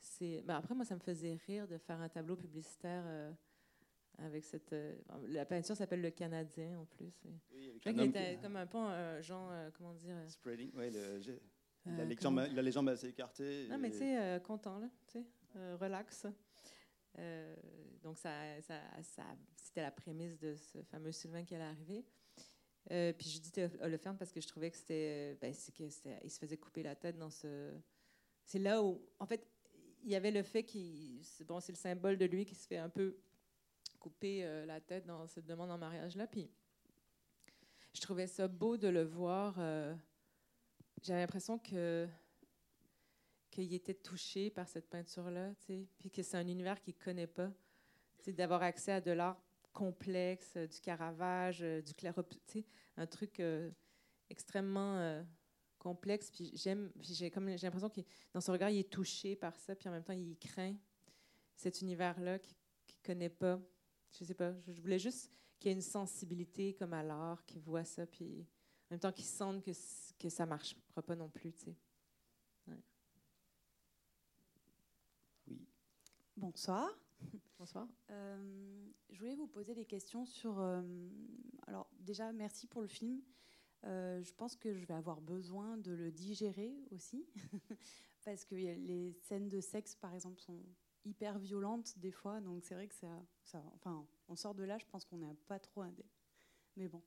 c'est. 0.00 0.42
Ben 0.46 0.56
après, 0.56 0.74
moi, 0.74 0.84
ça 0.86 0.94
me 0.94 1.00
faisait 1.00 1.38
rire 1.46 1.68
de 1.68 1.76
faire 1.76 2.00
un 2.00 2.08
tableau 2.08 2.36
publicitaire 2.36 3.04
avec 4.16 4.44
cette. 4.44 4.74
la 5.28 5.44
peinture 5.44 5.76
s'appelle 5.76 6.00
Le 6.00 6.10
Canadien 6.10 6.78
en 6.78 6.86
plus. 6.86 7.12
Oui, 7.52 7.70
je 7.84 7.90
qu'il 7.90 8.00
était 8.00 8.38
comme 8.40 8.56
un 8.56 8.66
peu 8.66 8.78
un 8.78 9.20
genre, 9.20 9.52
comment 9.76 9.92
dire. 9.92 10.16
Spreading, 10.26 10.70
oui, 10.74 10.90
la, 11.84 12.04
légende, 12.06 12.36
la 12.36 12.62
légende 12.62 12.88
assez 12.88 13.08
écartée. 13.08 13.68
Non, 13.68 13.76
mais 13.76 13.90
tu 13.90 13.98
sais, 13.98 14.40
content, 14.42 14.78
là, 14.78 14.88
tu 15.06 15.18
sais, 15.18 15.74
relax. 15.74 16.26
Euh, 17.18 17.54
donc, 18.02 18.18
ça, 18.18 18.30
c'était 19.56 19.82
la 19.82 19.90
prémisse 19.90 20.38
de 20.38 20.54
ce 20.56 20.82
fameux 20.82 21.12
Sylvain 21.12 21.44
qui 21.44 21.54
allait 21.54 21.64
arriver. 21.64 22.04
Euh, 22.90 23.12
puis 23.12 23.28
je 23.28 23.40
dis 23.40 23.52
Holopherne 23.82 24.16
parce 24.16 24.32
que 24.32 24.40
je 24.40 24.48
trouvais 24.48 24.70
que 24.70 24.76
c'était, 24.76 25.36
ben, 25.40 25.52
il 26.24 26.30
se 26.30 26.38
faisait 26.38 26.56
couper 26.56 26.82
la 26.82 26.94
tête 26.94 27.18
dans 27.18 27.30
ce. 27.30 27.72
C'est 28.44 28.58
là 28.58 28.82
où, 28.82 29.02
en 29.18 29.26
fait, 29.26 29.46
il 30.04 30.10
y 30.10 30.14
avait 30.14 30.30
le 30.30 30.42
fait 30.42 30.64
qu'il, 30.64 31.20
bon, 31.46 31.60
c'est 31.60 31.72
le 31.72 31.76
symbole 31.76 32.16
de 32.16 32.24
lui 32.24 32.46
qui 32.46 32.54
se 32.54 32.66
fait 32.66 32.78
un 32.78 32.88
peu 32.88 33.18
couper 33.98 34.44
euh, 34.44 34.64
la 34.64 34.80
tête 34.80 35.04
dans 35.06 35.26
cette 35.26 35.44
demande 35.44 35.70
en 35.70 35.76
mariage 35.76 36.16
là. 36.16 36.26
Puis 36.26 36.48
je 37.92 38.00
trouvais 38.00 38.26
ça 38.26 38.48
beau 38.48 38.76
de 38.76 38.88
le 38.88 39.02
voir. 39.02 39.54
j'avais 41.02 41.20
l'impression 41.20 41.58
que 41.58 42.08
qu'il 43.64 43.74
était 43.74 43.94
touché 43.94 44.50
par 44.50 44.68
cette 44.68 44.88
peinture-là, 44.88 45.52
puis 45.66 46.10
que 46.12 46.22
c'est 46.22 46.36
un 46.36 46.46
univers 46.46 46.80
qu'il 46.80 46.94
ne 46.98 47.04
connaît 47.04 47.26
pas. 47.26 47.50
D'avoir 48.28 48.62
accès 48.62 48.92
à 48.92 49.00
de 49.00 49.10
l'art 49.10 49.40
complexe, 49.72 50.54
euh, 50.56 50.66
du 50.66 50.80
Caravage, 50.80 51.62
euh, 51.62 51.80
du 51.80 51.94
clair-obscur, 51.94 52.62
un 52.96 53.06
truc 53.06 53.40
euh, 53.40 53.70
extrêmement 54.28 55.24
complexe. 55.78 56.30
Puis 56.30 56.52
j'aime, 56.54 56.92
j'ai 57.00 57.30
comme 57.30 57.48
j'ai 57.56 57.66
l'impression 57.66 57.88
que 57.88 58.00
dans 58.32 58.40
son 58.40 58.52
regard, 58.52 58.70
il 58.70 58.78
est 58.78 58.90
touché 58.90 59.34
par 59.34 59.58
ça, 59.58 59.74
puis 59.74 59.88
en 59.88 59.92
même 59.92 60.04
temps, 60.04 60.12
il 60.12 60.36
craint 60.38 60.76
cet 61.56 61.80
univers-là 61.80 62.38
qu'il 62.38 62.54
ne 62.54 63.06
connaît 63.06 63.28
pas. 63.28 63.60
Je 64.12 64.24
sais 64.24 64.34
pas. 64.34 64.54
Je, 64.66 64.80
voulais 64.80 64.98
juste 64.98 65.32
qu'il 65.58 65.70
ait 65.70 65.74
une 65.74 65.80
sensibilité 65.80 66.74
comme 66.74 66.92
à 66.92 67.02
l'art, 67.02 67.44
qu'il 67.46 67.60
voit 67.60 67.84
ça, 67.84 68.06
puis 68.06 68.46
en 68.90 68.94
même 68.94 69.00
temps 69.00 69.12
qu'il 69.12 69.24
sente 69.24 69.64
que, 69.64 70.28
ça 70.28 70.44
ne 70.44 70.48
marchera 70.50 71.02
pas 71.04 71.16
non 71.16 71.28
plus. 71.28 71.52
sais. 71.52 71.74
Bonsoir. 76.38 76.88
Bonsoir. 77.58 77.88
Euh, 78.10 78.86
je 79.10 79.18
voulais 79.18 79.34
vous 79.34 79.48
poser 79.48 79.74
des 79.74 79.84
questions 79.84 80.24
sur. 80.24 80.60
Euh, 80.60 80.82
alors, 81.66 81.90
déjà, 81.98 82.30
merci 82.30 82.68
pour 82.68 82.80
le 82.80 82.86
film. 82.86 83.20
Euh, 83.84 84.22
je 84.22 84.32
pense 84.34 84.54
que 84.54 84.72
je 84.72 84.86
vais 84.86 84.94
avoir 84.94 85.20
besoin 85.20 85.76
de 85.78 85.90
le 85.90 86.12
digérer 86.12 86.76
aussi, 86.92 87.26
parce 88.24 88.44
que 88.44 88.54
les 88.54 89.14
scènes 89.14 89.48
de 89.48 89.60
sexe, 89.60 89.96
par 89.96 90.14
exemple, 90.14 90.40
sont 90.40 90.62
hyper 91.04 91.40
violentes 91.40 91.98
des 91.98 92.12
fois, 92.12 92.40
donc 92.40 92.64
c'est 92.64 92.74
vrai 92.74 92.86
que 92.86 92.94
ça, 92.94 93.20
ça, 93.42 93.60
Enfin, 93.74 94.06
on 94.28 94.36
sort 94.36 94.54
de 94.54 94.62
là, 94.62 94.78
je 94.78 94.86
pense 94.86 95.04
qu'on 95.04 95.18
n'est 95.18 95.34
pas 95.48 95.58
trop. 95.58 95.82
Mais 96.78 96.88
bon, 96.88 97.02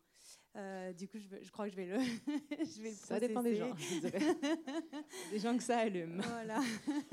du 0.97 1.07
coup, 1.07 1.17
je, 1.17 1.43
je, 1.43 1.51
crois 1.51 1.65
que 1.65 1.71
je 1.71 1.77
vais 1.77 1.85
le. 1.85 1.97
je 2.49 2.81
vais 2.81 2.91
ça 2.91 3.19
dépend 3.19 3.41
des 3.41 3.55
gens. 3.55 3.73
des 5.31 5.39
gens 5.39 5.57
que 5.57 5.63
ça 5.63 5.79
allume. 5.79 6.21
Voilà. 6.21 6.59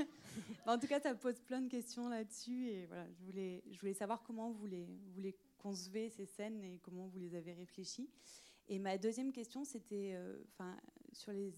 en 0.66 0.78
tout 0.78 0.86
cas, 0.86 1.00
ça 1.00 1.14
pose 1.14 1.40
plein 1.40 1.62
de 1.62 1.68
questions 1.68 2.08
là-dessus. 2.08 2.68
Et 2.68 2.86
voilà, 2.86 3.08
je 3.12 3.24
voulais, 3.24 3.62
je 3.70 3.78
voulais 3.78 3.94
savoir 3.94 4.22
comment 4.22 4.50
vous 4.50 4.66
les, 4.66 4.86
vous 5.14 5.20
les 5.20 5.36
concevez, 5.58 6.10
ces 6.10 6.26
scènes, 6.26 6.62
et 6.64 6.78
comment 6.80 7.06
vous 7.06 7.18
les 7.18 7.34
avez 7.34 7.52
réfléchies. 7.52 8.10
Et 8.68 8.78
ma 8.78 8.98
deuxième 8.98 9.32
question, 9.32 9.64
c'était 9.64 10.12
euh, 10.14 10.36
sur 11.12 11.32
les, 11.32 11.54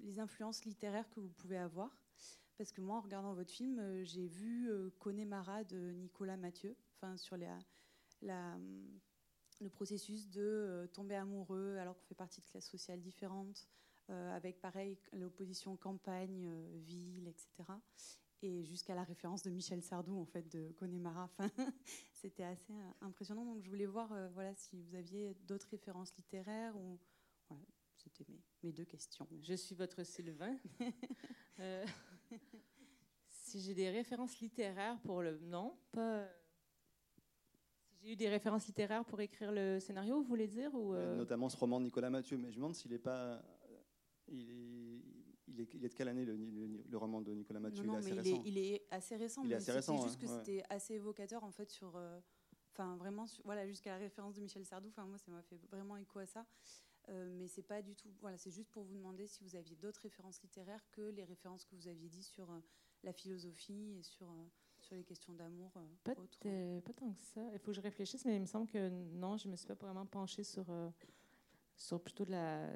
les, 0.00 0.18
influences 0.18 0.64
littéraires 0.64 1.08
que 1.10 1.20
vous 1.20 1.30
pouvez 1.30 1.56
avoir. 1.56 1.96
Parce 2.58 2.70
que 2.72 2.82
moi, 2.82 2.98
en 2.98 3.00
regardant 3.00 3.32
votre 3.32 3.50
film, 3.50 3.78
euh, 3.78 4.04
j'ai 4.04 4.26
vu 4.26 4.70
euh, 4.70 4.90
Connemara 4.98 5.64
de 5.64 5.92
Nicolas 5.92 6.36
Mathieu, 6.36 6.76
enfin 6.96 7.16
sur 7.16 7.38
la, 7.38 7.58
la, 8.20 8.58
le 9.60 9.68
processus 9.68 10.28
de 10.30 10.88
tomber 10.92 11.14
amoureux 11.14 11.76
alors 11.78 11.96
qu'on 11.96 12.04
fait 12.04 12.14
partie 12.14 12.40
de 12.40 12.46
classes 12.46 12.68
sociales 12.68 13.00
différentes, 13.00 13.68
avec 14.08 14.60
pareil 14.60 14.98
l'opposition 15.12 15.76
campagne-ville, 15.76 17.28
etc 17.28 17.64
et 18.42 18.64
jusqu'à 18.64 18.94
la 18.94 19.04
référence 19.04 19.42
de 19.42 19.50
Michel 19.50 19.82
Sardou 19.82 20.18
en 20.18 20.24
fait 20.24 20.48
de 20.48 20.72
Connemara. 20.72 21.24
Enfin, 21.24 21.48
c'était 22.12 22.44
assez 22.44 22.72
euh, 22.72 22.90
impressionnant. 23.02 23.44
Donc 23.44 23.62
je 23.62 23.68
voulais 23.68 23.86
voir 23.86 24.12
euh, 24.12 24.28
voilà 24.34 24.54
si 24.54 24.76
vous 24.76 24.94
aviez 24.94 25.34
d'autres 25.46 25.68
références 25.70 26.14
littéraires 26.16 26.76
ou 26.76 26.98
voilà, 27.48 27.64
c'était 27.96 28.24
mes, 28.28 28.40
mes, 28.62 28.72
deux 28.72 28.84
questions. 28.84 29.28
Je 29.42 29.54
suis 29.54 29.74
votre 29.74 30.04
Sylvain. 30.04 30.56
euh, 31.58 31.86
si 33.28 33.60
j'ai 33.60 33.74
des 33.74 33.90
références 33.90 34.38
littéraires 34.40 34.98
pour 35.02 35.22
le 35.22 35.38
non, 35.40 35.76
pas. 35.92 36.26
J'ai 38.02 38.12
eu 38.12 38.16
des 38.16 38.28
références 38.28 38.66
littéraires 38.66 39.04
pour 39.04 39.20
écrire 39.20 39.52
le 39.52 39.78
scénario, 39.78 40.16
vous 40.16 40.28
voulez 40.28 40.48
dire 40.48 40.74
ou 40.74 40.94
euh... 40.94 41.16
Notamment 41.16 41.48
ce 41.48 41.56
roman 41.56 41.80
de 41.80 41.84
Nicolas 41.84 42.10
Mathieu, 42.10 42.36
mais 42.38 42.50
je 42.50 42.56
me 42.56 42.62
demande 42.62 42.74
s'il 42.74 42.92
n'est 42.92 42.98
pas. 42.98 43.42
Il 44.28 44.50
est 44.50 44.90
il 45.50 45.84
est, 45.84 45.88
de 45.88 45.94
quelle 45.94 46.08
année 46.08 46.24
le, 46.24 46.96
roman 46.96 47.20
de 47.20 47.32
Nicolas 47.32 47.60
Mathieu? 47.60 47.84
Il, 47.84 47.88
est 47.90 48.00
assez 48.00 48.14
récent. 48.14 48.42
il 48.44 48.58
est 48.58 48.86
assez 48.90 49.16
récent. 49.16 49.42
Il 49.44 49.52
est 49.52 49.56
assez 49.56 49.72
récent. 49.72 50.02
juste 50.02 50.20
que 50.20 50.26
c'était 50.26 50.62
assez 50.68 50.94
évocateur 50.94 51.44
en 51.44 51.50
fait 51.50 51.70
sur, 51.70 51.96
euh, 51.96 52.20
enfin 52.72 52.96
vraiment, 52.96 53.26
voilà 53.44 53.66
jusqu'à 53.66 53.90
la 53.90 53.98
référence 53.98 54.34
de 54.34 54.40
Michel 54.40 54.64
Sardou. 54.64 54.88
Enfin 54.88 55.06
moi, 55.06 55.18
ça 55.18 55.30
m'a 55.30 55.42
fait 55.42 55.58
vraiment 55.70 55.96
écho 55.96 56.18
à 56.18 56.26
ça. 56.26 56.46
Euh, 57.08 57.28
mais 57.36 57.48
c'est 57.48 57.62
pas 57.62 57.82
du 57.82 57.96
tout. 57.96 58.10
Voilà, 58.20 58.36
c'est 58.36 58.50
juste 58.50 58.70
pour 58.70 58.84
vous 58.84 58.94
demander 58.94 59.26
si 59.26 59.42
vous 59.42 59.56
aviez 59.56 59.74
d'autres 59.76 60.02
références 60.02 60.40
littéraires 60.42 60.84
que 60.92 61.00
les 61.00 61.24
références 61.24 61.64
que 61.64 61.74
vous 61.74 61.88
aviez 61.88 62.08
dit 62.08 62.22
sur 62.22 62.50
euh, 62.50 62.60
la 63.02 63.12
philosophie 63.12 63.96
et 63.98 64.02
sur 64.02 64.28
sur 64.90 64.96
les 64.96 65.04
questions 65.04 65.32
d'amour. 65.34 65.70
pas, 66.02 66.14
pas 66.14 66.92
tant 66.92 67.12
que 67.12 67.20
ça. 67.20 67.40
Il 67.52 67.58
faut 67.60 67.70
que 67.70 67.76
je 67.76 67.80
réfléchisse, 67.80 68.24
mais 68.24 68.34
il 68.34 68.40
me 68.40 68.46
semble 68.46 68.66
que 68.66 68.88
non, 68.88 69.36
je 69.36 69.46
me 69.46 69.54
suis 69.54 69.68
pas 69.68 69.74
vraiment 69.74 70.04
penchée 70.04 70.42
sur 70.42 70.66
sur 71.76 72.00
plutôt 72.00 72.24
de 72.26 72.32
la, 72.32 72.68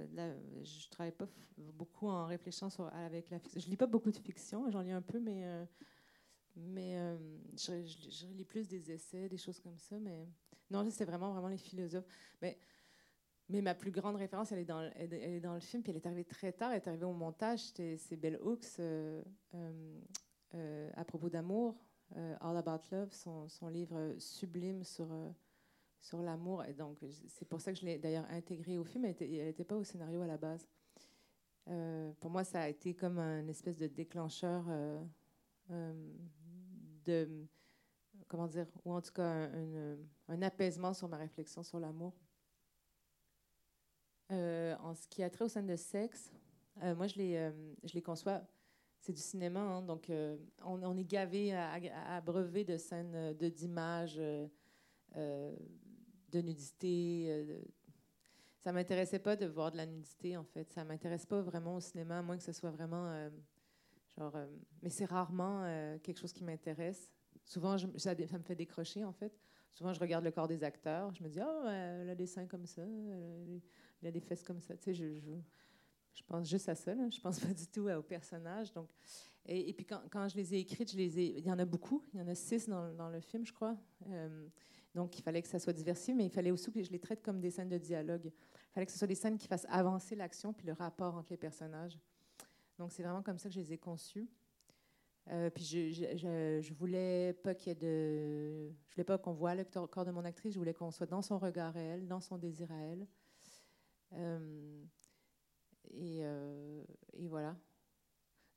je 0.62 0.88
travaille 0.88 1.12
pas 1.12 1.28
beaucoup 1.56 2.08
en 2.08 2.26
réfléchissant 2.26 2.70
sur, 2.70 2.86
avec 2.94 3.28
la 3.30 3.38
fiction. 3.38 3.60
Je 3.60 3.68
lis 3.68 3.76
pas 3.76 3.86
beaucoup 3.86 4.10
de 4.10 4.16
fiction, 4.16 4.70
j'en 4.70 4.80
lis 4.80 4.92
un 4.92 5.02
peu, 5.02 5.18
mais 5.18 5.44
euh, 5.44 5.64
mais 6.56 6.96
euh, 6.96 7.18
je, 7.52 7.84
je, 7.84 8.26
lis 8.28 8.44
plus 8.44 8.68
des 8.68 8.92
essais, 8.92 9.28
des 9.28 9.36
choses 9.36 9.60
comme 9.60 9.76
ça. 9.76 9.98
Mais 9.98 10.26
non, 10.70 10.88
c'est 10.90 11.04
vraiment 11.04 11.32
vraiment 11.32 11.48
les 11.48 11.58
philosophes. 11.58 12.06
Mais 12.40 12.58
mais 13.48 13.60
ma 13.60 13.74
plus 13.74 13.90
grande 13.90 14.16
référence, 14.16 14.52
elle 14.52 14.60
est 14.60 14.64
dans, 14.64 14.80
elle, 14.94 15.12
est 15.12 15.40
dans 15.40 15.54
le 15.54 15.60
film, 15.60 15.82
puis 15.82 15.90
elle 15.90 15.96
est 15.96 16.06
arrivée 16.06 16.24
très 16.24 16.52
tard. 16.52 16.70
Elle 16.70 16.76
est 16.76 16.88
arrivée 16.88 17.04
au 17.04 17.12
montage. 17.12 17.60
C'est 17.74 18.16
Bell 18.16 18.38
Hooks 18.40 18.78
euh, 18.78 19.22
à 20.94 21.04
propos 21.04 21.28
d'amour, 21.28 21.76
All 22.40 22.56
About 22.56 22.82
Love, 22.92 23.12
son, 23.12 23.68
livre 23.68 24.14
sublime 24.18 24.84
sur 24.84 25.08
sur 26.04 26.22
l'amour. 26.22 26.62
Donc, 26.76 26.98
c'est 27.28 27.48
pour 27.48 27.60
ça 27.60 27.72
que 27.72 27.78
je 27.78 27.86
l'ai 27.86 27.98
d'ailleurs 27.98 28.26
intégré 28.30 28.76
au 28.76 28.84
film. 28.84 29.06
Elle 29.06 29.16
n'était 29.30 29.64
pas 29.64 29.76
au 29.76 29.84
scénario 29.84 30.20
à 30.20 30.26
la 30.26 30.36
base. 30.36 30.68
Euh, 31.68 32.12
pour 32.20 32.30
moi, 32.30 32.44
ça 32.44 32.62
a 32.62 32.68
été 32.68 32.94
comme 32.94 33.18
un 33.18 33.48
espèce 33.48 33.78
de 33.78 33.86
déclencheur 33.86 34.64
euh, 34.68 35.02
euh, 35.70 36.12
de, 37.04 37.46
comment 38.28 38.46
dire, 38.46 38.66
ou 38.84 38.92
en 38.92 39.00
tout 39.00 39.12
cas 39.12 39.48
un, 39.48 39.96
un 40.28 40.42
apaisement 40.42 40.92
sur 40.92 41.08
ma 41.08 41.16
réflexion 41.16 41.62
sur 41.62 41.80
l'amour. 41.80 42.14
en 44.30 44.94
ce 44.94 45.08
qui 45.08 45.22
a 45.22 45.30
trait 45.30 45.44
aux 45.44 45.48
scènes 45.48 45.66
de 45.66 45.76
sexe, 45.76 46.32
moi, 46.76 47.06
je 47.06 47.16
les, 47.16 47.52
je 47.84 47.94
les 47.94 48.02
conçois 48.02 48.42
c'est 49.04 49.12
du 49.12 49.20
cinéma, 49.20 49.60
hein, 49.60 49.82
donc 49.82 50.10
on, 50.64 50.82
on, 50.82 50.96
est 50.96 51.04
gavé 51.04 51.54
abreuver 51.54 52.64
de 52.64 52.76
scènes, 52.76 53.34
de 53.34 53.48
d'images, 53.48 54.20
de 56.34 56.40
nudité. 56.40 57.26
Euh, 57.28 57.62
ça 58.58 58.72
m'intéressait 58.72 59.18
pas 59.18 59.36
de 59.36 59.46
voir 59.46 59.70
de 59.70 59.76
la 59.76 59.86
nudité, 59.86 60.36
en 60.36 60.44
fait. 60.44 60.70
Ça 60.72 60.84
m'intéresse 60.84 61.26
pas 61.26 61.40
vraiment 61.40 61.76
au 61.76 61.80
cinéma, 61.80 62.18
à 62.18 62.22
moins 62.22 62.36
que 62.36 62.42
ce 62.42 62.52
soit 62.52 62.70
vraiment. 62.70 63.08
Euh, 63.08 63.30
genre, 64.18 64.34
euh, 64.36 64.46
mais 64.82 64.90
c'est 64.90 65.04
rarement 65.04 65.64
quelque 66.02 66.18
chose 66.18 66.32
qui 66.32 66.44
m'intéresse. 66.44 67.12
Souvent, 67.44 67.76
ça, 67.96 68.14
me 68.14 68.42
fait 68.42 68.56
décrocher, 68.56 69.04
en 69.04 69.12
fait. 69.12 69.32
Souvent, 69.72 69.92
je 69.92 70.00
regarde 70.00 70.24
le 70.24 70.30
corps 70.30 70.48
des 70.48 70.62
acteurs. 70.62 71.12
Je 71.14 71.22
me 71.22 71.28
dis, 71.28 71.40
oh, 71.42 71.68
elle 71.68 72.08
a 72.08 72.14
des 72.14 72.26
seins 72.26 72.46
comme 72.46 72.64
ça, 72.64 72.82
elle 72.82 74.08
a 74.08 74.10
des 74.10 74.20
fesses 74.20 74.42
comme 74.42 74.60
ça. 74.60 74.76
Tu 74.76 74.84
sais, 74.84 74.94
je, 74.94 75.14
je, 75.18 75.30
pense 76.22 76.48
juste 76.48 76.68
à 76.68 76.74
ça. 76.74 76.94
Là. 76.94 77.08
Je 77.10 77.20
pense 77.20 77.40
pas 77.40 77.52
du 77.52 77.66
tout 77.66 77.88
au 77.88 78.02
personnage. 78.02 78.72
Donc, 78.72 78.88
et, 79.46 79.74
puis, 79.74 79.84
quand, 79.84 80.28
je 80.28 80.36
les 80.36 80.54
ai 80.54 80.60
écrites, 80.60 80.90
je 80.90 80.96
il 80.98 81.44
y 81.44 81.50
en 81.50 81.58
a 81.58 81.64
beaucoup. 81.66 82.02
Il 82.14 82.20
y 82.20 82.22
en 82.22 82.28
a 82.28 82.34
six 82.34 82.66
dans, 82.68 83.10
le 83.10 83.20
film, 83.20 83.44
je 83.44 83.52
crois. 83.52 83.76
Donc, 84.94 85.18
il 85.18 85.22
fallait 85.22 85.42
que 85.42 85.48
ça 85.48 85.58
soit 85.58 85.72
diversifié, 85.72 86.14
mais 86.14 86.24
il 86.24 86.30
fallait 86.30 86.50
aussi 86.50 86.70
que 86.70 86.82
je 86.82 86.90
les 86.90 86.98
traite 87.00 87.22
comme 87.22 87.40
des 87.40 87.50
scènes 87.50 87.68
de 87.68 87.76
dialogue. 87.76 88.26
Il 88.26 88.72
fallait 88.72 88.86
que 88.86 88.92
ce 88.92 88.98
soit 88.98 89.06
des 89.06 89.14
scènes 89.14 89.36
qui 89.36 89.46
fassent 89.46 89.66
avancer 89.68 90.14
l'action 90.14 90.52
puis 90.52 90.66
le 90.66 90.72
rapport 90.72 91.14
entre 91.16 91.32
les 91.32 91.36
personnages. 91.36 91.98
Donc, 92.78 92.92
c'est 92.92 93.02
vraiment 93.02 93.22
comme 93.22 93.38
ça 93.38 93.48
que 93.48 93.54
je 93.54 93.60
les 93.60 93.72
ai 93.74 93.78
conçus. 93.78 94.28
Euh, 95.30 95.48
puis 95.50 95.64
je, 95.64 95.90
je, 95.90 96.60
je, 96.60 96.74
voulais 96.74 97.32
pas 97.32 97.54
qu'il 97.54 97.68
y 97.68 97.72
ait 97.72 97.74
de, 97.74 98.68
je 98.88 98.94
voulais 98.94 99.04
pas 99.04 99.16
qu'on 99.16 99.32
voit 99.32 99.54
le 99.54 99.64
corps 99.64 100.04
de 100.04 100.10
mon 100.10 100.24
actrice. 100.24 100.52
Je 100.52 100.58
voulais 100.58 100.74
qu'on 100.74 100.90
soit 100.90 101.06
dans 101.06 101.22
son 101.22 101.38
regard 101.38 101.72
réel, 101.72 102.06
dans 102.06 102.20
son 102.20 102.36
désir 102.36 102.70
à 102.70 102.76
elle. 102.76 103.06
Euh, 104.12 104.84
et, 105.92 106.20
euh, 106.22 106.82
et, 107.14 107.28
voilà. 107.28 107.56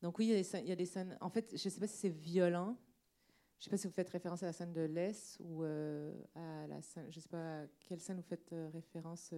Donc 0.02 0.18
oui, 0.18 0.26
il 0.26 0.66
y, 0.68 0.72
a 0.72 0.76
des 0.76 0.86
scènes. 0.86 1.16
En 1.20 1.30
fait, 1.30 1.50
je 1.52 1.68
sais 1.68 1.80
pas 1.80 1.86
si 1.86 1.96
c'est 1.96 2.08
violent. 2.08 2.76
Je 3.58 3.64
sais 3.64 3.70
pas 3.70 3.76
si 3.76 3.86
vous 3.86 3.92
faites 3.92 4.10
référence 4.10 4.42
à 4.44 4.46
la 4.46 4.52
scène 4.52 4.72
de 4.72 4.82
l'Est 4.82 5.36
ou 5.40 5.64
à 5.64 6.66
la 6.68 6.80
scène. 6.80 7.06
Je 7.10 7.18
sais 7.18 7.28
pas 7.28 7.62
à 7.62 7.66
quelle 7.80 8.00
scène 8.00 8.16
vous 8.16 8.22
faites 8.22 8.54
référence. 8.72 9.34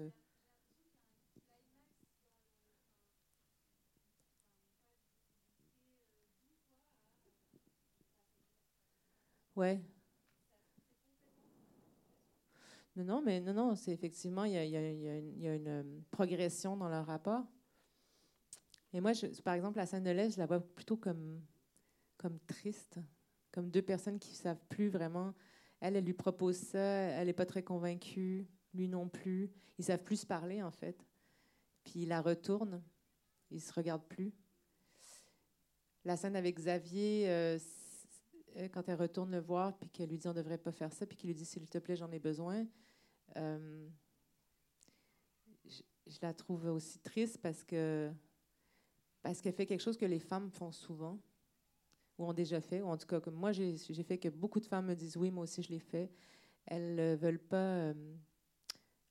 Ouais. 9.57 9.81
Non, 12.97 13.05
non, 13.05 13.23
mais 13.23 13.41
non, 13.41 13.55
non, 13.55 13.75
c'est 13.77 13.93
effectivement, 13.93 14.45
il 14.45 14.53
y 14.53 14.57
a, 14.57 14.65
une, 15.55 15.69
euh, 15.69 15.83
progression 16.11 16.77
dans 16.77 16.89
leur 16.89 17.07
rapport. 17.07 17.45
Et 18.93 19.01
moi, 19.01 19.13
par 19.45 19.55
exemple, 19.55 19.79
la 19.79 19.87
scène 19.87 20.03
de 20.03 20.11
l'Est, 20.11 20.35
je 20.35 20.39
la 20.39 20.47
vois 20.47 20.61
plutôt 20.61 20.97
comme, 20.97 21.41
comme 22.17 22.39
triste, 22.41 22.99
comme 23.53 23.71
deux 23.71 23.83
personnes 23.83 24.19
qui 24.19 24.33
ne 24.33 24.37
savent 24.37 24.65
plus 24.69 24.89
vraiment. 24.89 25.35
Elle, 25.81 25.97
elle 25.97 26.05
lui 26.05 26.15
propose 26.15 26.57
ça, 26.57 26.79
elle 26.79 27.27
n'est 27.27 27.33
pas 27.33 27.47
très 27.47 27.63
convaincue, 27.63 28.47
lui 28.75 28.89
non 28.89 29.09
plus. 29.09 29.51
Ils 29.79 29.85
savent 29.85 30.03
plus 30.03 30.21
se 30.21 30.27
parler, 30.27 30.63
en 30.63 30.71
fait. 30.71 31.07
Puis 31.85 32.01
il 32.01 32.09
la 32.09 32.21
retourne, 32.21 32.83
ils 33.51 33.61
se 33.61 33.73
regardent 33.73 34.07
plus. 34.07 34.33
La 36.05 36.17
scène 36.17 36.37
avec 36.37 36.57
Xavier, 36.57 37.29
euh, 37.29 37.59
euh, 38.57 38.69
quand 38.69 38.89
elle 38.89 38.97
retourne 38.99 39.31
le 39.31 39.41
voir, 39.41 39.77
puis 39.79 39.89
qu'elle 39.91 40.09
lui 40.09 40.19
dit 40.19 40.27
on 40.27 40.33
ne 40.33 40.37
devrait 40.37 40.59
pas 40.59 40.73
faire 40.73 40.93
ça, 40.93 41.07
puis 41.07 41.17
qu'il 41.17 41.29
lui 41.29 41.35
dit 41.35 41.45
s'il 41.45 41.69
te 41.69 41.79
plaît, 41.79 41.97
j'en 41.97 42.11
ai 42.11 42.19
besoin, 42.19 42.67
euh, 43.37 43.89
je, 45.67 46.19
la 46.23 46.35
trouve 46.35 46.67
aussi 46.67 46.99
triste 47.01 47.39
parce 47.39 47.63
que 47.63 48.11
parce 49.23 49.41
qu'elle 49.41 49.53
fait 49.53 49.67
quelque 49.67 49.83
chose 49.83 49.97
que 49.97 50.07
les 50.07 50.19
femmes 50.19 50.51
font 50.51 50.73
souvent, 50.73 51.19
ou 52.19 52.27
ont 52.27 52.33
déjà 52.33 52.61
fait, 52.61 52.83
ou 52.83 52.87
en 52.87 52.97
tout 52.97 53.07
cas 53.07 53.21
comme 53.21 53.35
moi 53.35 53.53
j'ai 53.53 53.77
fait 53.79 54.19
que 54.19 54.29
beaucoup 54.29 54.61
de 54.61 54.67
femmes 54.67 54.87
me 54.87 54.95
disent 54.95 55.17
oui, 55.17 55.31
moi 55.31 55.45
aussi 55.45 55.63
je 55.63 55.71
l'ai 55.71 55.81
fait. 55.81 56.11
Elles 56.67 56.95
ne 56.95 57.15
veulent 57.17 57.39
pas, 57.39 57.57
euh, 57.57 57.95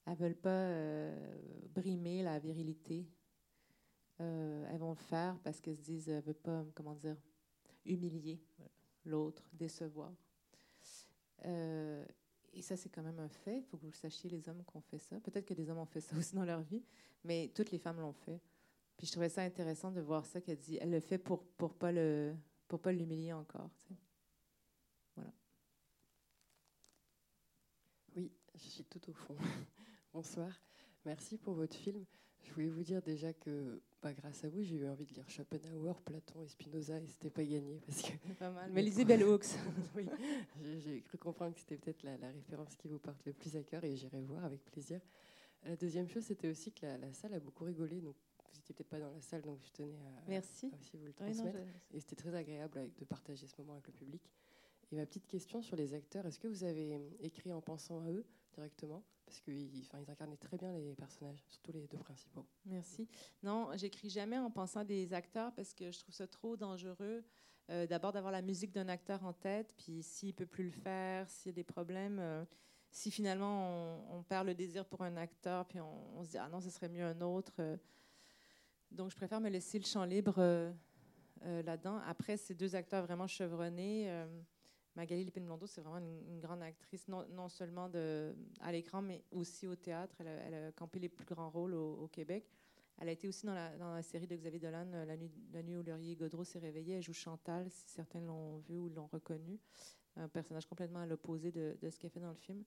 elles 0.06 0.17
veulent 0.17 0.36
pas 0.36 0.72
brimer 1.74 2.24
la 2.24 2.39
virilité. 2.39 3.08
elles 4.19 4.78
vont 4.80 4.91
le 4.91 4.95
faire 4.95 5.38
parce 5.43 5.60
qu'elles 5.60 5.78
se 5.78 5.82
disent, 5.82 6.10
elles 6.10 6.17
ne 6.17 6.22
veulent 6.22 6.36
pas, 6.36 6.65
comment 6.76 6.95
dire, 6.95 7.17
humilier 7.86 8.39
l'autre, 9.06 9.43
décevoir. 9.54 10.13
Euh, 11.45 12.06
et 12.54 12.62
ça, 12.62 12.76
c'est 12.76 12.89
quand 12.89 13.04
même 13.04 13.19
un 13.19 13.30
fait. 13.30 13.58
Il 13.58 13.63
faut 13.63 13.78
que 13.78 13.84
vous 13.84 13.91
le 13.91 13.93
sachiez, 13.93 14.30
les 14.30 14.48
hommes 14.50 14.63
qui 14.63 14.78
ont 14.78 14.82
fait 14.82 14.98
ça. 14.98 15.19
Peut-être 15.19 15.45
que 15.45 15.54
les 15.54 15.69
hommes 15.69 15.78
ont 15.78 15.86
fait 15.86 16.02
ça 16.02 16.15
aussi 16.17 16.36
dans 16.36 16.45
leur 16.45 16.62
vie, 16.62 16.84
mais 17.24 17.52
toutes 17.54 17.72
les 17.72 17.80
femmes 17.80 18.00
l'ont 18.00 18.13
fait. 18.13 18.39
Puis 19.00 19.08
je 19.08 19.14
trouvais 19.14 19.30
ça 19.30 19.44
intéressant 19.44 19.92
de 19.92 20.02
voir 20.02 20.26
ça 20.26 20.42
qu'elle 20.42 20.60
dit. 20.60 20.78
Elle 20.82 20.92
le 20.92 21.00
fait 21.00 21.18
pour 21.18 21.42
pour 21.58 21.74
pas 21.74 21.94
le 21.94 22.36
pour 22.68 22.82
pas 22.82 22.92
l'humilier 22.92 23.32
encore. 23.32 23.70
Voilà. 25.16 25.32
Oui, 28.18 28.30
je 28.56 28.68
suis 28.68 28.84
tout 28.84 29.10
au 29.10 29.14
fond. 29.14 29.38
Bonsoir. 30.14 30.52
Merci 31.06 31.38
pour 31.38 31.54
votre 31.54 31.78
film. 31.78 32.04
Je 32.44 32.52
voulais 32.52 32.68
vous 32.68 32.84
dire 32.84 33.02
déjà 33.02 33.32
que 33.32 33.82
bah, 34.02 34.12
grâce 34.12 34.44
à 34.44 34.50
vous, 34.50 34.64
j'ai 34.64 34.76
eu 34.76 34.90
envie 34.90 35.06
de 35.06 35.14
lire 35.14 35.30
Schopenhauer, 35.30 36.02
Platon 36.04 36.44
et 36.44 36.50
Spinoza 36.50 37.00
et 37.00 37.08
c'était 37.08 37.30
pas 37.30 37.46
gagné 37.46 37.80
parce 37.86 38.02
que. 38.02 38.34
Pas 38.34 38.52
mal. 38.52 38.70
Mais 38.74 38.82
lisez 38.82 39.06
Bell 39.06 39.24
Hooks. 39.24 39.56
oui, 39.96 40.08
j'ai 40.80 41.02
cru 41.04 41.18
comprendre 41.18 41.54
que 41.54 41.62
c'était 41.62 41.78
peut-être 41.78 42.04
la, 42.04 42.18
référence 42.32 42.76
qui 42.76 42.90
vous 42.90 43.00
porte 43.00 43.26
le 43.26 43.32
plus 43.32 43.56
à 43.56 43.64
cœur 43.64 43.82
et 43.86 43.96
j'irai 43.96 44.20
voir 44.24 44.44
avec 44.44 44.66
plaisir. 44.66 45.00
La 45.64 45.78
deuxième 45.78 46.10
chose, 46.10 46.24
c'était 46.24 46.50
aussi 46.50 46.74
que 46.74 46.86
la, 46.86 47.14
salle 47.14 47.34
a 47.34 47.40
beaucoup 47.40 47.64
rigolé. 47.64 48.02
Donc, 48.02 48.18
vous 48.52 48.58
n'étiez 48.58 48.76
peut-être 48.76 48.90
pas 48.90 49.00
dans 49.00 49.12
la 49.12 49.22
salle, 49.22 49.42
donc 49.42 49.60
je 49.64 49.72
tenais 49.72 49.98
à, 49.98 50.24
Merci. 50.28 50.72
aussi 50.80 50.98
vous 50.98 51.06
le 51.06 51.14
transmettre. 51.14 51.60
et 51.92 52.00
c'était 52.00 52.16
très 52.16 52.34
agréable 52.36 52.78
avec, 52.78 52.98
de 52.98 53.06
partager 53.06 53.48
ce 53.48 53.56
moment 53.60 53.74
avec 53.74 53.88
le 53.88 53.94
public. 53.94 54.22
Et 54.92 54.96
ma 54.96 55.06
petite 55.06 55.28
question 55.28 55.62
sur 55.62 55.76
les 55.76 55.94
acteurs, 55.94 56.26
est-ce 56.26 56.40
que 56.40 56.48
vous 56.48 56.64
avez 56.64 57.00
écrit 57.22 57.54
en 57.54 57.62
pensant 57.62 58.02
à 58.02 58.10
eux 58.10 58.26
directement? 58.54 59.04
Parce 59.26 59.40
qu'ils 59.42 59.76
ils 59.76 59.88
incarnaient 60.10 60.38
très 60.38 60.58
bien 60.58 60.74
les 60.74 60.96
personnages, 60.96 61.44
surtout 61.48 61.72
les 61.72 61.86
deux 61.88 62.00
principaux. 62.00 62.48
Merci. 62.66 63.08
Non, 63.44 63.70
j'écris 63.76 64.10
jamais 64.10 64.40
en 64.40 64.50
pensant 64.50 64.84
des 64.84 65.14
acteurs 65.14 65.54
parce 65.54 65.74
que 65.76 65.92
je 65.92 66.00
trouve 66.00 66.16
ça 66.16 66.26
trop 66.26 66.58
dangereux. 66.58 67.24
Euh, 67.70 67.86
d'abord 67.86 68.12
d'avoir 68.12 68.32
la 68.32 68.42
musique 68.42 68.72
d'un 68.72 68.90
acteur 68.90 69.24
en 69.24 69.34
tête, 69.34 69.76
puis 69.78 70.02
s'il 70.02 70.34
peut 70.34 70.48
plus 70.48 70.64
le 70.64 70.72
faire, 70.72 71.30
s'il 71.30 71.52
y 71.52 71.54
a 71.54 71.56
des 71.56 71.64
problèmes, 71.64 72.18
euh, 72.20 72.44
si 72.90 73.12
finalement 73.12 74.02
on, 74.12 74.24
perd 74.24 74.48
le 74.48 74.56
désir 74.56 74.86
pour 74.86 75.04
un 75.04 75.18
acteur, 75.18 75.68
puis 75.68 75.80
on, 75.80 76.24
se 76.24 76.32
dit 76.32 76.38
ah 76.40 76.50
non, 76.50 76.62
ce 76.62 76.72
serait 76.72 76.90
mieux 76.90 77.06
un 77.06 77.22
autre. 77.22 77.54
Euh. 77.60 77.78
Donc 78.91 79.12
je 79.12 79.15
préfère 79.15 79.39
me 79.39 79.49
laisser 79.49 79.80
le 79.80 79.86
champ 79.86 80.04
libre 80.04 80.73
là-dedans. 81.43 81.99
Après, 82.08 82.38
ces 82.38 82.54
deux 82.54 82.75
acteurs 82.75 83.06
vraiment 83.06 83.28
chevronnés. 83.28 84.10
Magali 84.95 85.23
Lépine-Blondeau, 85.23 85.67
c'est 85.67 85.82
vraiment 85.82 85.99
une, 85.99 86.39
grande 86.41 86.62
actrice, 86.62 87.08
non, 87.08 87.47
seulement 87.47 87.89
à 88.60 88.71
l'écran, 88.71 89.02
mais 89.02 89.23
aussi 89.32 89.67
au 89.67 89.75
théâtre. 89.75 90.15
Elle 90.19 90.54
a, 90.54 90.71
campé 90.73 90.99
les 90.99 91.10
plus 91.10 91.25
grands 91.25 91.49
rôles 91.49 91.73
au, 91.73 92.08
Québec. 92.08 92.49
Elle 92.97 93.08
a 93.08 93.12
été 93.13 93.28
aussi 93.28 93.45
dans 93.45 93.54
la, 93.54 94.02
série 94.02 94.28
de 94.28 94.36
Xavier 94.36 94.60
Dolan, 94.60 94.88
la 94.91 95.15
nuit, 95.15 95.32
la 95.54 95.63
nuit 95.63 95.78
où 95.78 95.84
Laurier 95.84 96.15
Godreau 96.15 96.43
s'est 96.43 96.60
réveillé. 96.60 96.95
Elle 96.95 97.04
joue 97.04 97.13
Chantal, 97.13 97.69
si 97.69 97.88
certains 97.88 98.19
l'ont 98.19 98.58
vu 98.58 98.78
ou 98.78 98.89
l'ont 98.89 99.08
reconnu. 99.08 99.58
Un 100.17 100.28
personnage 100.28 100.65
complètement 100.65 100.99
à 100.99 101.06
l'opposé 101.06 101.52
de, 101.52 101.78
ce 101.89 101.97
qu'elle 101.97 102.12
fait 102.12 102.19
dans 102.19 102.30
le 102.30 102.36
film. 102.36 102.63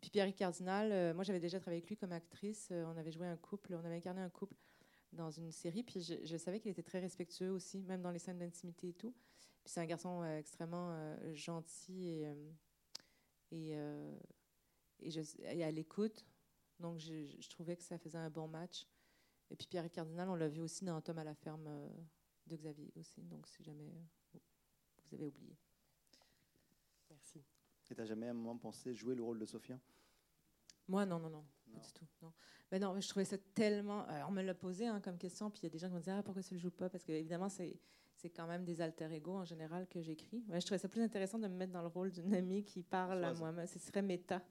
Puis 0.00 0.10
Pierre 0.10 0.32
Cardinal, 0.34 0.92
euh, 0.92 1.12
moi 1.12 1.24
j'avais 1.24 1.40
déjà 1.40 1.58
travaillé 1.58 1.80
avec 1.80 1.88
lui 1.88 1.96
comme 1.96 2.12
actrice. 2.12 2.68
Euh, 2.70 2.86
on 2.86 2.96
avait 2.96 3.10
joué 3.10 3.26
un 3.26 3.36
couple, 3.36 3.74
on 3.74 3.84
avait 3.84 3.96
incarné 3.96 4.22
un 4.22 4.30
couple 4.30 4.54
dans 5.12 5.30
une 5.30 5.52
série. 5.52 5.82
Puis 5.82 6.02
je, 6.02 6.14
je 6.24 6.36
savais 6.36 6.60
qu'il 6.60 6.70
était 6.70 6.82
très 6.82 7.00
respectueux 7.00 7.50
aussi, 7.50 7.82
même 7.82 8.02
dans 8.02 8.10
les 8.10 8.18
scènes 8.18 8.38
d'intimité 8.38 8.88
et 8.88 8.94
tout 8.94 9.14
c'est 9.68 9.80
un 9.80 9.86
garçon 9.86 10.22
euh, 10.22 10.38
extrêmement 10.38 10.92
euh, 10.92 11.34
gentil 11.34 12.08
et, 12.08 12.26
euh, 12.26 12.50
et, 13.50 13.72
et, 15.00 15.10
je, 15.10 15.20
à 15.62 15.70
l'écoute. 15.70 16.26
Donc, 16.80 16.98
je, 16.98 17.48
trouvais 17.48 17.76
que 17.76 17.82
ça 17.82 17.98
faisait 17.98 18.18
un 18.18 18.30
bon 18.30 18.48
match. 18.48 18.86
Et 19.50 19.56
puis, 19.56 19.66
Pierre 19.66 19.90
Cardinal, 19.90 20.28
on 20.28 20.34
l'a 20.34 20.48
vu 20.48 20.60
aussi 20.60 20.84
dans 20.84 21.00
Tom 21.00 21.18
à 21.18 21.24
la 21.24 21.34
ferme 21.34 21.68
de 22.46 22.56
Xavier 22.56 22.92
aussi. 22.96 23.22
Donc, 23.22 23.46
si 23.46 23.62
jamais 23.62 23.92
vous 24.32 25.14
avez 25.14 25.26
oublié. 25.26 25.56
Merci. 27.10 27.42
Et 27.90 27.94
tu 27.94 28.06
jamais 28.06 28.28
à 28.28 28.30
un 28.30 28.34
moment 28.34 28.56
pensé 28.56 28.94
jouer 28.94 29.14
le 29.14 29.22
rôle 29.22 29.38
de 29.38 29.46
Sophia? 29.46 29.80
Moi, 30.86 31.04
non, 31.04 31.18
non, 31.18 31.30
non, 31.30 31.44
pas 31.72 31.80
du 31.80 31.92
tout. 31.92 32.06
Non. 32.22 32.32
Mais 32.70 32.78
non, 32.78 33.00
je 33.00 33.08
trouvais 33.08 33.24
ça 33.24 33.38
tellement. 33.54 34.06
on 34.28 34.30
me 34.30 34.42
l'a 34.42 34.54
posé 34.54 34.86
hein, 34.86 35.00
comme 35.00 35.16
question, 35.16 35.50
puis 35.50 35.60
il 35.62 35.64
y 35.64 35.66
a 35.66 35.70
des 35.70 35.78
gens 35.78 35.88
qui 35.88 35.94
me 35.94 36.00
disaient 36.00 36.12
ah, 36.12 36.22
pourquoi 36.22 36.42
tu 36.42 36.54
ne 36.54 36.58
le 36.58 36.62
joues 36.62 36.70
pas 36.70 36.88
Parce 36.88 37.04
que, 37.04 37.12
évidemment, 37.12 37.48
c'est 37.48 37.78
c'est 38.18 38.30
quand 38.30 38.48
même 38.48 38.64
des 38.64 38.80
alter 38.80 39.08
ego 39.12 39.36
en 39.36 39.44
général 39.44 39.86
que 39.86 40.02
j'écris. 40.02 40.42
je 40.52 40.58
trouvais 40.66 40.78
ça 40.78 40.88
plus 40.88 41.02
intéressant 41.02 41.38
de 41.38 41.46
me 41.46 41.54
mettre 41.54 41.72
dans 41.72 41.82
le 41.82 41.88
rôle 41.88 42.10
d'une 42.10 42.34
amie 42.34 42.64
qui 42.64 42.82
parle 42.82 43.24
à 43.24 43.32
moi-même. 43.32 43.66
Ce 43.68 43.78
serait 43.78 44.02
méta. 44.02 44.42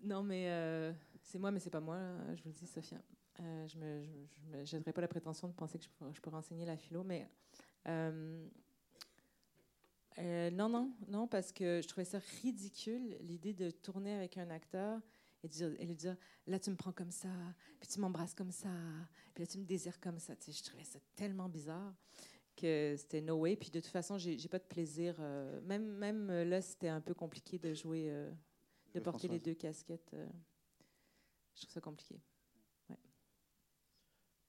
Non, 0.00 0.22
mais 0.22 0.48
euh, 0.48 0.92
c'est 1.22 1.40
moi, 1.40 1.50
mais 1.50 1.58
c'est 1.58 1.70
pas 1.70 1.80
moi, 1.80 1.98
je 2.36 2.42
vous 2.42 2.50
le 2.50 2.54
dis, 2.54 2.68
Sophia. 2.68 2.98
Euh, 3.40 3.66
je 3.66 3.78
ne 3.78 4.64
je, 4.64 4.76
pas 4.78 5.00
la 5.00 5.08
prétention 5.08 5.48
de 5.48 5.54
penser 5.54 5.76
que 5.76 5.84
je 5.84 5.90
peux, 5.90 6.12
je 6.12 6.20
peux 6.20 6.30
renseigner 6.30 6.64
la 6.64 6.76
philo, 6.76 7.02
mais 7.02 7.28
euh, 7.88 8.46
non, 10.52 10.68
non, 10.68 10.92
non, 11.08 11.26
parce 11.26 11.50
que 11.50 11.80
je 11.82 11.88
trouvais 11.88 12.04
ça 12.04 12.20
ridicule, 12.42 13.16
l'idée 13.22 13.54
de 13.54 13.70
tourner 13.70 14.14
avec 14.14 14.38
un 14.38 14.50
acteur 14.50 15.00
et, 15.44 15.48
dire, 15.48 15.70
et 15.78 15.84
lui 15.84 15.94
dire 15.94 16.16
là 16.46 16.58
tu 16.58 16.70
me 16.70 16.76
prends 16.76 16.92
comme 16.92 17.10
ça, 17.10 17.28
puis 17.78 17.88
tu 17.88 18.00
m'embrasses 18.00 18.34
comme 18.34 18.50
ça, 18.50 18.70
puis 19.34 19.44
là 19.44 19.46
tu 19.46 19.58
me 19.58 19.64
désires 19.64 20.00
comme 20.00 20.18
ça. 20.18 20.34
Tu 20.34 20.46
sais, 20.46 20.52
je 20.52 20.64
trouvais 20.64 20.84
ça 20.84 20.98
tellement 21.14 21.48
bizarre 21.48 21.94
que 22.56 22.94
c'était 22.96 23.20
no 23.20 23.36
way. 23.36 23.56
Puis 23.56 23.70
de 23.70 23.80
toute 23.80 23.90
façon, 23.90 24.18
j'ai, 24.18 24.38
j'ai 24.38 24.48
pas 24.48 24.58
de 24.58 24.64
plaisir. 24.64 25.16
Euh, 25.18 25.60
même, 25.62 25.86
même 25.96 26.30
euh, 26.30 26.44
là, 26.44 26.60
c'était 26.60 26.88
un 26.88 27.00
peu 27.00 27.14
compliqué 27.14 27.58
de 27.58 27.74
jouer, 27.74 28.06
euh, 28.10 28.30
de 28.94 29.00
porter 29.00 29.28
les 29.28 29.38
deux 29.38 29.54
casquettes. 29.54 30.14
je 31.54 31.60
trouve 31.62 31.72
ça 31.72 31.80
compliqué. 31.80 32.20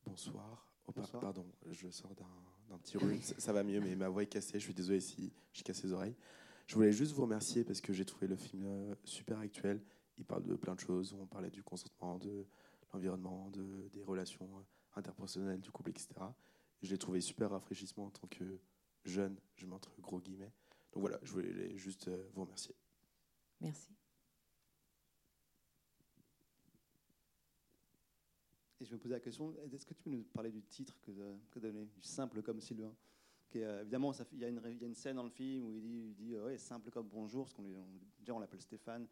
Bonsoir. 0.05 0.69
Oh, 0.87 0.91
Pardon, 1.19 1.51
je 1.71 1.89
sors 1.89 2.13
d'un, 2.13 2.29
d'un 2.69 2.77
petit 2.77 2.95
rhume. 2.95 3.19
ça, 3.19 3.33
ça, 3.39 3.51
va 3.51 3.63
mieux, 3.63 3.81
mais 3.81 3.95
ma 3.95 4.07
voix 4.07 4.21
est 4.21 4.27
cassée. 4.27 4.59
Je 4.59 4.65
suis 4.65 4.73
désolé 4.73 4.99
si 4.99 5.33
j'ai 5.51 5.63
cassé 5.63 5.87
les 5.87 5.93
oreilles. 5.93 6.15
Je 6.67 6.75
voulais 6.75 6.91
juste 6.91 7.13
vous 7.13 7.23
remercier 7.23 7.63
parce 7.63 7.81
que 7.81 7.91
j'ai 7.91 8.05
trouvé 8.05 8.27
le 8.27 8.35
film 8.35 8.95
super 9.03 9.39
actuel 9.39 9.81
il 10.17 10.25
parle 10.25 10.43
de 10.43 10.55
plein 10.55 10.75
de 10.75 10.79
choses. 10.79 11.13
On 11.13 11.27
parlait 11.27 11.49
du 11.49 11.63
consentement, 11.63 12.17
de 12.17 12.45
l'environnement, 12.93 13.49
de, 13.51 13.89
des 13.93 14.03
relations 14.03 14.65
interpersonnelles, 14.95 15.61
du 15.61 15.71
couple, 15.71 15.89
etc. 15.89 16.09
je 16.81 16.89
l'ai 16.89 16.97
trouvé 16.97 17.21
super 17.21 17.51
rafraîchissement 17.51 18.05
en 18.05 18.11
tant 18.11 18.27
que 18.27 18.59
jeune, 19.03 19.37
je 19.55 19.65
m'entre 19.65 19.99
gros 20.01 20.19
guillemets. 20.19 20.51
Donc 20.93 21.01
voilà, 21.01 21.19
je 21.23 21.31
voulais 21.31 21.75
juste 21.75 22.07
euh, 22.07 22.29
vous 22.33 22.41
remercier. 22.41 22.73
Merci. 23.59 23.89
Et 28.79 28.85
je 28.85 28.93
me 28.93 28.99
posais 28.99 29.13
la 29.13 29.19
question, 29.19 29.53
est-ce 29.73 29.85
que 29.85 29.93
tu 29.93 30.03
peux 30.03 30.09
nous 30.09 30.23
parler 30.23 30.51
du 30.51 30.61
titre 30.61 30.99
que, 31.01 31.11
que 31.51 31.59
donné, 31.59 31.85
du 31.85 32.01
simple 32.01 32.41
comme 32.41 32.59
Sylvain? 32.59 32.93
Qui 33.49 33.59
Évidemment, 33.59 34.11
il 34.31 34.39
y, 34.39 34.41
y, 34.41 34.45
a 34.45 34.47
une 34.85 34.95
scène 34.95 35.15
dans 35.17 35.23
le 35.23 35.29
film 35.29 35.65
où 35.65 35.71
il 35.71 35.81
dit, 35.81 36.07
il 36.09 36.15
dit 36.15 36.37
ouais, 36.37 36.57
simple 36.57 36.89
comme 36.89 37.07
bonjour, 37.07 37.45
parce 37.45 37.53
qu'on 37.53 37.63
déjà 38.19 38.33
on 38.33 38.39
l'appelle 38.39 38.61
Stéphane. 38.61 39.07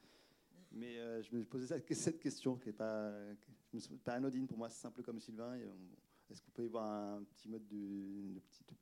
Mais 0.74 0.98
euh, 0.98 1.22
je 1.22 1.36
me 1.36 1.44
posais 1.44 1.68
cette 1.94 2.20
question 2.20 2.58
qui 2.58 2.68
n'est 2.68 2.74
pas, 2.74 3.12
anodine 4.08 4.48
pour 4.48 4.58
moi, 4.58 4.70
simple 4.70 5.04
comme 5.04 5.20
Sylvain. 5.20 5.56
Est-ce 6.30 6.42
que 6.42 6.48
vous 6.48 6.52
pouvez 6.52 6.68
voir 6.68 7.18
un 7.18 7.24
petit 7.24 7.48
mode 7.48 7.68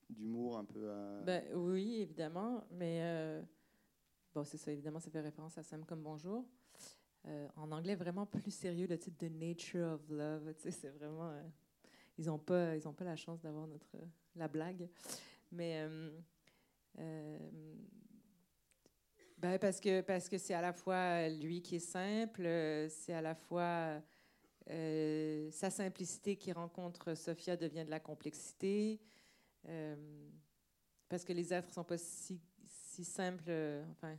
d'humour 0.10 0.58
un 0.58 0.64
peu 0.64 0.90
ben, 1.26 1.44
Oui, 1.54 1.98
évidemment. 2.02 2.64
Mais 2.72 3.02
euh, 3.04 3.42
bon, 4.34 4.46
c'est 4.46 4.58
ça, 4.58 4.72
évidemment, 4.72 5.00
ça 5.00 5.12
fait 5.12 5.20
référence 5.20 5.58
à 5.58 5.64
Simple 5.64 5.86
comme 5.86 6.02
bonjour. 6.02 6.46
Euh, 7.28 7.48
en 7.58 7.72
anglais, 7.72 7.96
vraiment 7.96 8.26
plus 8.26 8.52
sérieux, 8.52 8.88
le 8.88 8.98
titre 8.98 9.18
de 9.20 9.30
Nature 9.30 9.94
of 9.94 10.10
Love. 10.10 10.54
C'est 10.58 10.90
vraiment. 10.90 11.34
Ils 12.18 12.28
n'ont 12.28 12.40
pas, 12.40 12.80
pas 12.80 13.04
la 13.04 13.18
chance 13.18 13.42
d'avoir 13.42 13.68
la 14.36 14.48
blague. 14.48 14.88
Mais. 15.52 15.86
Ben 19.42 19.58
parce 19.60 19.80
que 19.80 20.02
parce 20.02 20.30
que 20.30 20.38
c'est 20.38 20.54
à 20.54 20.62
la 20.62 20.72
fois 20.72 21.28
lui 21.30 21.62
qui 21.62 21.78
est 21.78 21.80
simple, 21.80 22.44
c'est 22.90 23.14
à 23.14 23.22
la 23.22 23.36
fois 23.36 24.02
sa 24.68 25.70
simplicité 25.70 26.36
qui 26.36 26.52
rencontre 26.52 27.16
Sophia 27.16 27.58
devient 27.58 27.84
de 27.84 27.90
la 27.90 28.00
complexité. 28.00 29.02
parce 31.10 31.26
que 31.26 31.34
les 31.34 31.54
êtres 31.54 31.74
sont 31.74 31.84
pas 31.84 31.98
si, 31.98 32.40
si 32.66 33.04
simples, 33.04 33.52
enfin, 33.92 34.16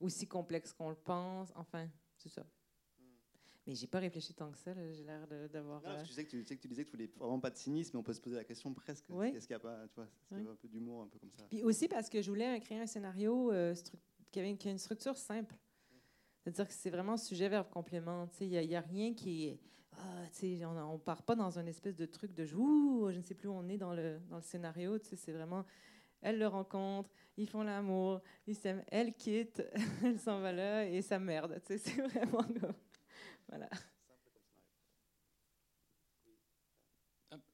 ou 0.00 0.08
si 0.08 0.26
complexes 0.26 0.72
qu'on 0.72 0.90
le 0.90 0.96
pense. 0.96 1.52
Enfin, 1.56 1.88
c'est 2.16 2.28
ça. 2.28 2.44
Mais 3.68 3.74
j'ai 3.74 3.86
pas 3.86 3.98
réfléchi 3.98 4.32
tant 4.32 4.50
que 4.50 4.56
ça. 4.56 4.72
J'ai 4.92 5.04
l'air 5.04 5.26
d'avoir. 5.52 5.82
Euh, 5.84 6.02
tu, 6.02 6.14
sais 6.14 6.24
que 6.24 6.30
tu, 6.30 6.42
sais 6.42 6.56
que 6.56 6.62
tu 6.62 6.68
disais 6.68 6.84
que 6.84 6.90
tu 6.90 6.96
voulais 6.96 7.10
vraiment 7.18 7.38
pas 7.38 7.50
de 7.50 7.56
cynisme, 7.56 7.90
mais 7.92 8.00
on 8.00 8.02
peut 8.02 8.14
se 8.14 8.20
poser 8.20 8.36
la 8.36 8.44
question 8.44 8.72
presque. 8.72 9.04
Est-ce 9.10 9.46
qu'il 9.46 9.54
n'y 9.54 9.56
a 9.56 9.58
pas, 9.58 9.86
tu 9.88 9.94
vois, 9.96 10.08
un 10.52 10.56
peu 10.56 10.68
d'humour, 10.68 11.02
un 11.02 11.06
peu 11.06 11.18
comme 11.18 11.30
ça? 11.30 11.44
Puis 11.50 11.62
aussi 11.62 11.86
parce 11.86 12.08
que 12.08 12.22
je 12.22 12.30
voulais 12.30 12.58
créer 12.60 12.80
un 12.80 12.86
scénario 12.86 13.52
euh, 13.52 13.74
avait, 14.40 14.56
qui, 14.56 14.68
a 14.68 14.70
une 14.70 14.78
structure 14.78 15.16
simple. 15.16 15.54
C'est-à-dire 16.42 16.68
que 16.68 16.74
c'est 16.74 16.90
vraiment 16.90 17.16
sujet 17.16 17.48
verbe 17.48 17.68
complément. 17.70 18.28
Il 18.40 18.48
n'y 18.48 18.76
a, 18.76 18.80
rien 18.80 19.14
qui 19.14 19.48
est. 19.48 19.60
Ah, 19.92 20.22
on 20.62 20.92
ne 20.92 20.98
part 20.98 21.22
pas 21.24 21.34
dans 21.34 21.58
un 21.58 21.66
espèce 21.66 21.96
de 21.96 22.06
truc 22.06 22.32
de 22.32 22.44
joue, 22.44 23.08
je 23.10 23.16
ne 23.16 23.22
sais 23.22 23.34
plus 23.34 23.48
où 23.48 23.52
on 23.52 23.68
est 23.68 23.78
dans 23.78 23.94
le, 23.94 24.20
dans 24.30 24.36
le 24.36 24.42
scénario. 24.42 24.96
C'est 25.02 25.32
vraiment 25.32 25.64
elle 26.20 26.38
le 26.38 26.46
rencontre, 26.46 27.10
ils 27.36 27.48
font 27.48 27.62
l'amour, 27.62 28.20
ils 28.46 28.56
s'aiment, 28.56 28.82
elle 28.88 29.14
quitte, 29.14 29.62
elle 30.04 30.18
s'en 30.18 30.40
va 30.40 30.52
là 30.52 30.84
et 30.86 31.02
ça 31.02 31.18
merde. 31.18 31.60
C'est 31.66 31.78
vraiment 32.08 32.44
voilà. 33.48 33.68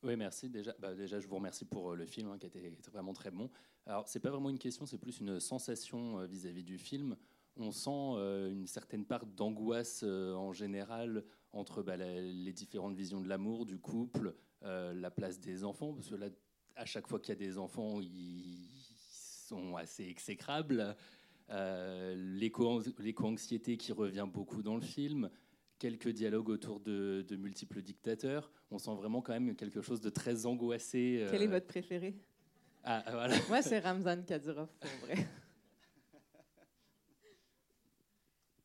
Oui, 0.04 0.16
merci. 0.16 0.48
Déjà, 0.50 0.74
bah 0.78 0.94
déjà, 0.94 1.18
je 1.18 1.26
vous 1.26 1.36
remercie 1.36 1.64
pour 1.64 1.92
euh, 1.92 1.96
le 1.96 2.04
film 2.04 2.30
hein, 2.30 2.36
qui 2.38 2.46
était 2.46 2.70
vraiment 2.92 3.14
très 3.14 3.30
bon. 3.30 3.48
Alors, 3.86 4.06
c'est 4.06 4.20
pas 4.20 4.28
vraiment 4.28 4.50
une 4.50 4.58
question, 4.58 4.84
c'est 4.84 4.98
plus 4.98 5.20
une 5.20 5.40
sensation 5.40 6.20
euh, 6.20 6.26
vis-à-vis 6.26 6.62
du 6.62 6.76
film. 6.76 7.16
On 7.56 7.70
sent 7.70 7.90
euh, 7.90 8.52
une 8.52 8.66
certaine 8.66 9.06
part 9.06 9.24
d'angoisse 9.24 10.02
en 10.02 10.52
général 10.52 11.24
entre 11.52 11.82
bah, 11.82 11.96
les 11.96 12.52
différentes 12.52 12.96
visions 12.96 13.22
de 13.22 13.28
l'amour, 13.28 13.64
du 13.64 13.78
couple, 13.78 14.34
la 14.60 15.10
place 15.10 15.40
des 15.40 15.62
enfants, 15.62 15.94
parce 15.94 16.08
que 16.08 16.16
là, 16.16 16.26
à 16.74 16.84
chaque 16.84 17.06
fois 17.06 17.20
qu'il 17.20 17.28
y 17.28 17.32
a 17.32 17.36
des 17.36 17.58
enfants, 17.58 18.00
ils 18.00 18.68
sont 19.46 19.76
assez 19.76 20.02
exécrables. 20.04 20.96
L'éco-anxiété 21.48 23.76
qui 23.76 23.92
revient 23.92 24.26
beaucoup 24.28 24.64
dans 24.64 24.74
le 24.74 24.82
film, 24.82 25.30
quelques 25.78 26.08
dialogues 26.08 26.48
autour 26.48 26.80
de, 26.80 27.24
multiples 27.36 27.82
dictateurs. 27.82 28.50
On 28.70 28.78
sent 28.78 28.94
vraiment 28.94 29.22
quand 29.22 29.32
même 29.32 29.54
quelque 29.54 29.82
chose 29.82 30.00
de 30.00 30.10
très 30.10 30.46
angoissé. 30.46 31.20
Euh. 31.22 31.28
Quel 31.30 31.42
est 31.42 31.46
votre 31.46 31.66
préféré? 31.66 32.14
Ah, 32.82 33.04
voilà. 33.10 33.36
Moi, 33.48 33.62
c'est 33.62 33.78
Ramzan 33.78 34.22
Kadyrov, 34.24 34.68
pour 34.78 34.90
vrai. 35.06 35.14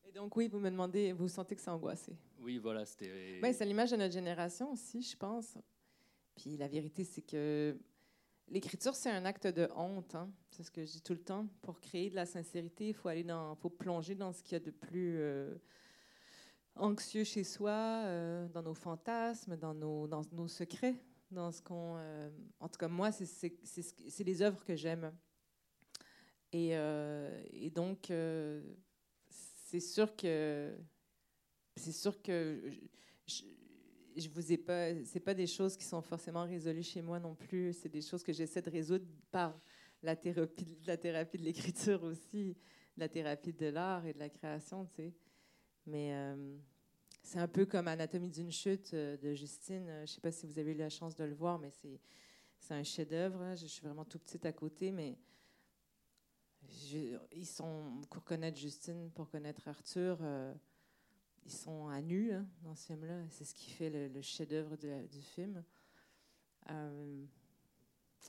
Et 0.08 0.12
donc, 0.12 0.36
oui, 0.36 0.48
vous 0.48 0.58
me 0.58 0.70
demandez, 0.70 1.12
vous 1.12 1.28
sentez 1.28 1.54
que 1.54 1.60
c'est 1.60 1.70
angoissé 1.70 2.16
Oui, 2.40 2.58
voilà, 2.58 2.84
c'était. 2.84 3.40
Oui, 3.42 3.54
c'est 3.54 3.64
l'image 3.64 3.92
de 3.92 3.96
notre 3.96 4.12
génération 4.12 4.72
aussi, 4.72 5.02
je 5.02 5.16
pense. 5.16 5.56
Puis 6.34 6.56
la 6.56 6.68
vérité, 6.68 7.04
c'est 7.04 7.22
que 7.22 7.76
L'écriture, 8.50 8.96
c'est 8.96 9.10
un 9.10 9.24
acte 9.24 9.46
de 9.46 9.68
honte. 9.76 10.16
Hein. 10.16 10.28
C'est 10.50 10.64
ce 10.64 10.72
que 10.72 10.84
je 10.84 10.90
dis 10.90 11.02
tout 11.02 11.12
le 11.12 11.20
temps. 11.20 11.46
Pour 11.62 11.78
créer 11.80 12.10
de 12.10 12.16
la 12.16 12.26
sincérité, 12.26 12.88
il 12.88 12.94
faut 12.94 13.08
aller 13.08 13.22
dans, 13.22 13.54
faut 13.54 13.70
plonger 13.70 14.16
dans 14.16 14.32
ce 14.32 14.42
qu'il 14.42 14.54
y 14.54 14.56
a 14.56 14.64
de 14.64 14.72
plus 14.72 15.18
euh, 15.18 15.54
anxieux 16.76 17.24
chez 17.24 17.44
soi, 17.44 18.02
euh, 18.04 18.48
dans 18.48 18.62
nos 18.62 18.74
fantasmes, 18.74 19.56
dans 19.56 19.74
nos, 19.74 20.48
secrets, 20.48 20.96
dans 21.30 21.52
ce 21.52 21.62
qu'on. 21.62 21.96
Euh, 21.98 22.30
en 22.58 22.68
tout 22.68 22.78
cas, 22.78 22.88
moi, 22.88 23.10
c'est 23.12 24.24
les 24.24 24.42
œuvres 24.42 24.64
que 24.64 24.76
j'aime. 24.76 25.12
Et, 26.52 26.70
et, 27.52 27.70
donc, 27.70 28.12
c'est 29.28 29.80
sûr 29.80 30.16
que 30.16 30.76
c'est 31.76 31.92
sûr 31.92 32.20
que 32.20 32.60
je, 33.26 33.44
je 34.16 34.28
vous 34.28 34.52
ai 34.52 34.56
pas, 34.56 34.92
c'est 35.04 35.20
pas 35.20 35.34
des 35.34 35.46
choses 35.46 35.76
qui 35.76 35.84
sont 35.84 36.02
forcément 36.02 36.44
résolues 36.44 36.82
chez 36.82 37.02
moi 37.02 37.18
non 37.18 37.34
plus. 37.34 37.72
C'est 37.72 37.88
des 37.88 38.02
choses 38.02 38.22
que 38.22 38.32
j'essaie 38.32 38.62
de 38.62 38.70
résoudre 38.70 39.06
par 39.30 39.58
la 40.02 40.16
thérapie, 40.16 40.78
la 40.86 40.96
thérapie 40.96 41.38
de 41.38 41.44
l'écriture 41.44 42.02
aussi, 42.02 42.56
la 42.96 43.08
thérapie 43.08 43.52
de 43.52 43.66
l'art 43.66 44.04
et 44.06 44.12
de 44.12 44.18
la 44.18 44.28
création, 44.28 44.86
tu 44.86 44.94
sais. 44.96 45.14
Mais 45.86 46.12
euh, 46.12 46.56
c'est 47.22 47.38
un 47.38 47.48
peu 47.48 47.66
comme 47.66 47.88
Anatomie 47.88 48.30
d'une 48.30 48.52
chute 48.52 48.94
euh, 48.94 49.16
de 49.16 49.34
Justine. 49.34 49.90
Je 50.02 50.06
sais 50.06 50.20
pas 50.20 50.32
si 50.32 50.46
vous 50.46 50.58
avez 50.58 50.72
eu 50.72 50.76
la 50.76 50.90
chance 50.90 51.14
de 51.14 51.24
le 51.24 51.34
voir, 51.34 51.58
mais 51.58 51.70
c'est, 51.70 52.00
un 52.72 52.82
chef-d'œuvre. 52.82 53.40
Hein. 53.40 53.54
Je 53.56 53.66
suis 53.66 53.82
vraiment 53.82 54.04
tout 54.04 54.18
petite 54.18 54.46
à 54.46 54.52
côté, 54.52 54.92
mais 54.92 55.18
ils 57.32 57.46
sont 57.46 58.00
pour 58.10 58.24
connaître 58.24 58.58
Justine, 58.58 59.10
pour 59.10 59.28
connaître 59.28 59.66
Arthur. 59.68 60.18
Euh, 60.20 60.54
ils 61.44 61.52
sont 61.52 61.88
à 61.88 62.00
nu 62.00 62.32
hein, 62.32 62.46
dans 62.62 62.74
ce 62.74 62.86
film-là. 62.86 63.22
C'est 63.30 63.44
ce 63.44 63.54
qui 63.54 63.70
fait 63.70 63.90
le, 63.90 64.20
chef-d'œuvre 64.22 64.76
du 64.76 65.22
film. 65.22 65.64
Euh, 66.68 67.24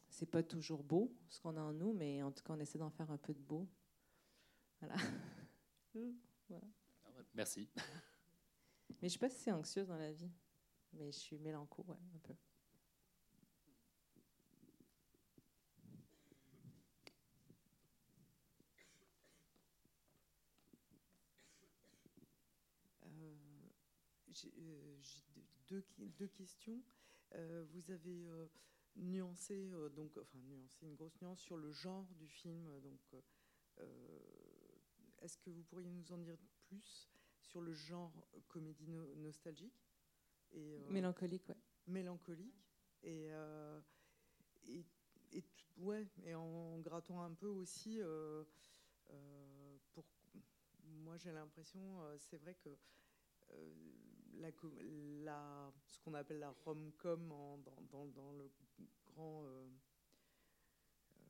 c'est 0.09 0.25
pas 0.25 0.43
toujours 0.43 0.83
beau 0.83 1.13
ce 1.29 1.39
qu'on 1.39 1.57
a 1.57 1.61
en 1.61 1.73
nous, 1.73 1.93
mais 1.93 2.23
en 2.23 2.31
tout 2.31 2.43
cas, 2.43 2.53
on 2.53 2.59
essaie 2.59 2.79
d'en 2.79 2.89
faire 2.89 3.11
un 3.11 3.17
peu 3.17 3.33
de 3.33 3.41
beau. 3.41 3.67
Voilà. 4.79 4.95
Merci. 7.33 7.69
Mais 9.01 9.07
je 9.07 9.09
suis 9.09 9.19
pas 9.19 9.29
si 9.29 9.51
anxieuse 9.51 9.87
dans 9.87 9.97
la 9.97 10.11
vie, 10.11 10.31
mais 10.93 11.11
je 11.11 11.17
suis 11.17 11.37
mélanco, 11.39 11.83
ouais, 11.87 11.97
un 12.15 12.19
peu. 12.19 12.33
Euh, 24.45 24.97
j'ai 25.01 25.23
deux, 25.67 25.85
deux, 25.97 26.27
questions. 26.27 26.81
Euh, 27.33 27.65
vous 27.71 27.91
avez 27.91 28.25
euh, 28.27 28.47
nuancé, 28.95 29.69
donc, 29.95 30.17
enfin, 30.17 30.39
nuancé 30.39 30.85
une 30.85 30.95
grosse 30.95 31.19
nuance 31.21 31.41
sur 31.41 31.57
le 31.57 31.71
genre 31.71 32.07
du 32.15 32.27
film. 32.27 32.79
Donc, 32.81 32.99
est-ce 35.21 35.37
que 35.37 35.49
vous 35.49 35.63
pourriez 35.63 35.89
nous 35.89 36.11
en 36.11 36.17
dire 36.17 36.37
plus? 36.67 37.10
Sur 37.51 37.61
le 37.61 37.73
genre 37.73 38.11
comédie 38.47 38.87
nostalgique 39.17 39.85
et 40.51 40.79
mélancolique, 40.89 41.47
ouais. 41.49 41.57
Mélancolique 41.87 42.65
et, 43.03 43.29
et, 44.67 44.85
et, 45.33 45.43
ouais, 45.77 46.07
et 46.23 46.35
en 46.35 46.79
grattant 46.79 47.21
un 47.21 47.33
peu 47.33 47.47
aussi. 47.47 47.99
pour 49.93 50.05
moi, 50.83 51.17
j'ai 51.17 51.31
l'impression, 51.31 51.99
c'est 52.17 52.37
vrai 52.37 52.55
que 52.55 52.69
la, 55.23 55.71
ce 55.85 55.99
qu'on 55.99 56.13
appelle 56.13 56.39
la 56.39 56.51
rom-com 56.65 57.27
dans, 57.91 58.05
dans, 58.05 58.31
le 58.33 58.49
grand. 59.05 59.45
Euh, 59.45 59.67
euh, 61.13 61.23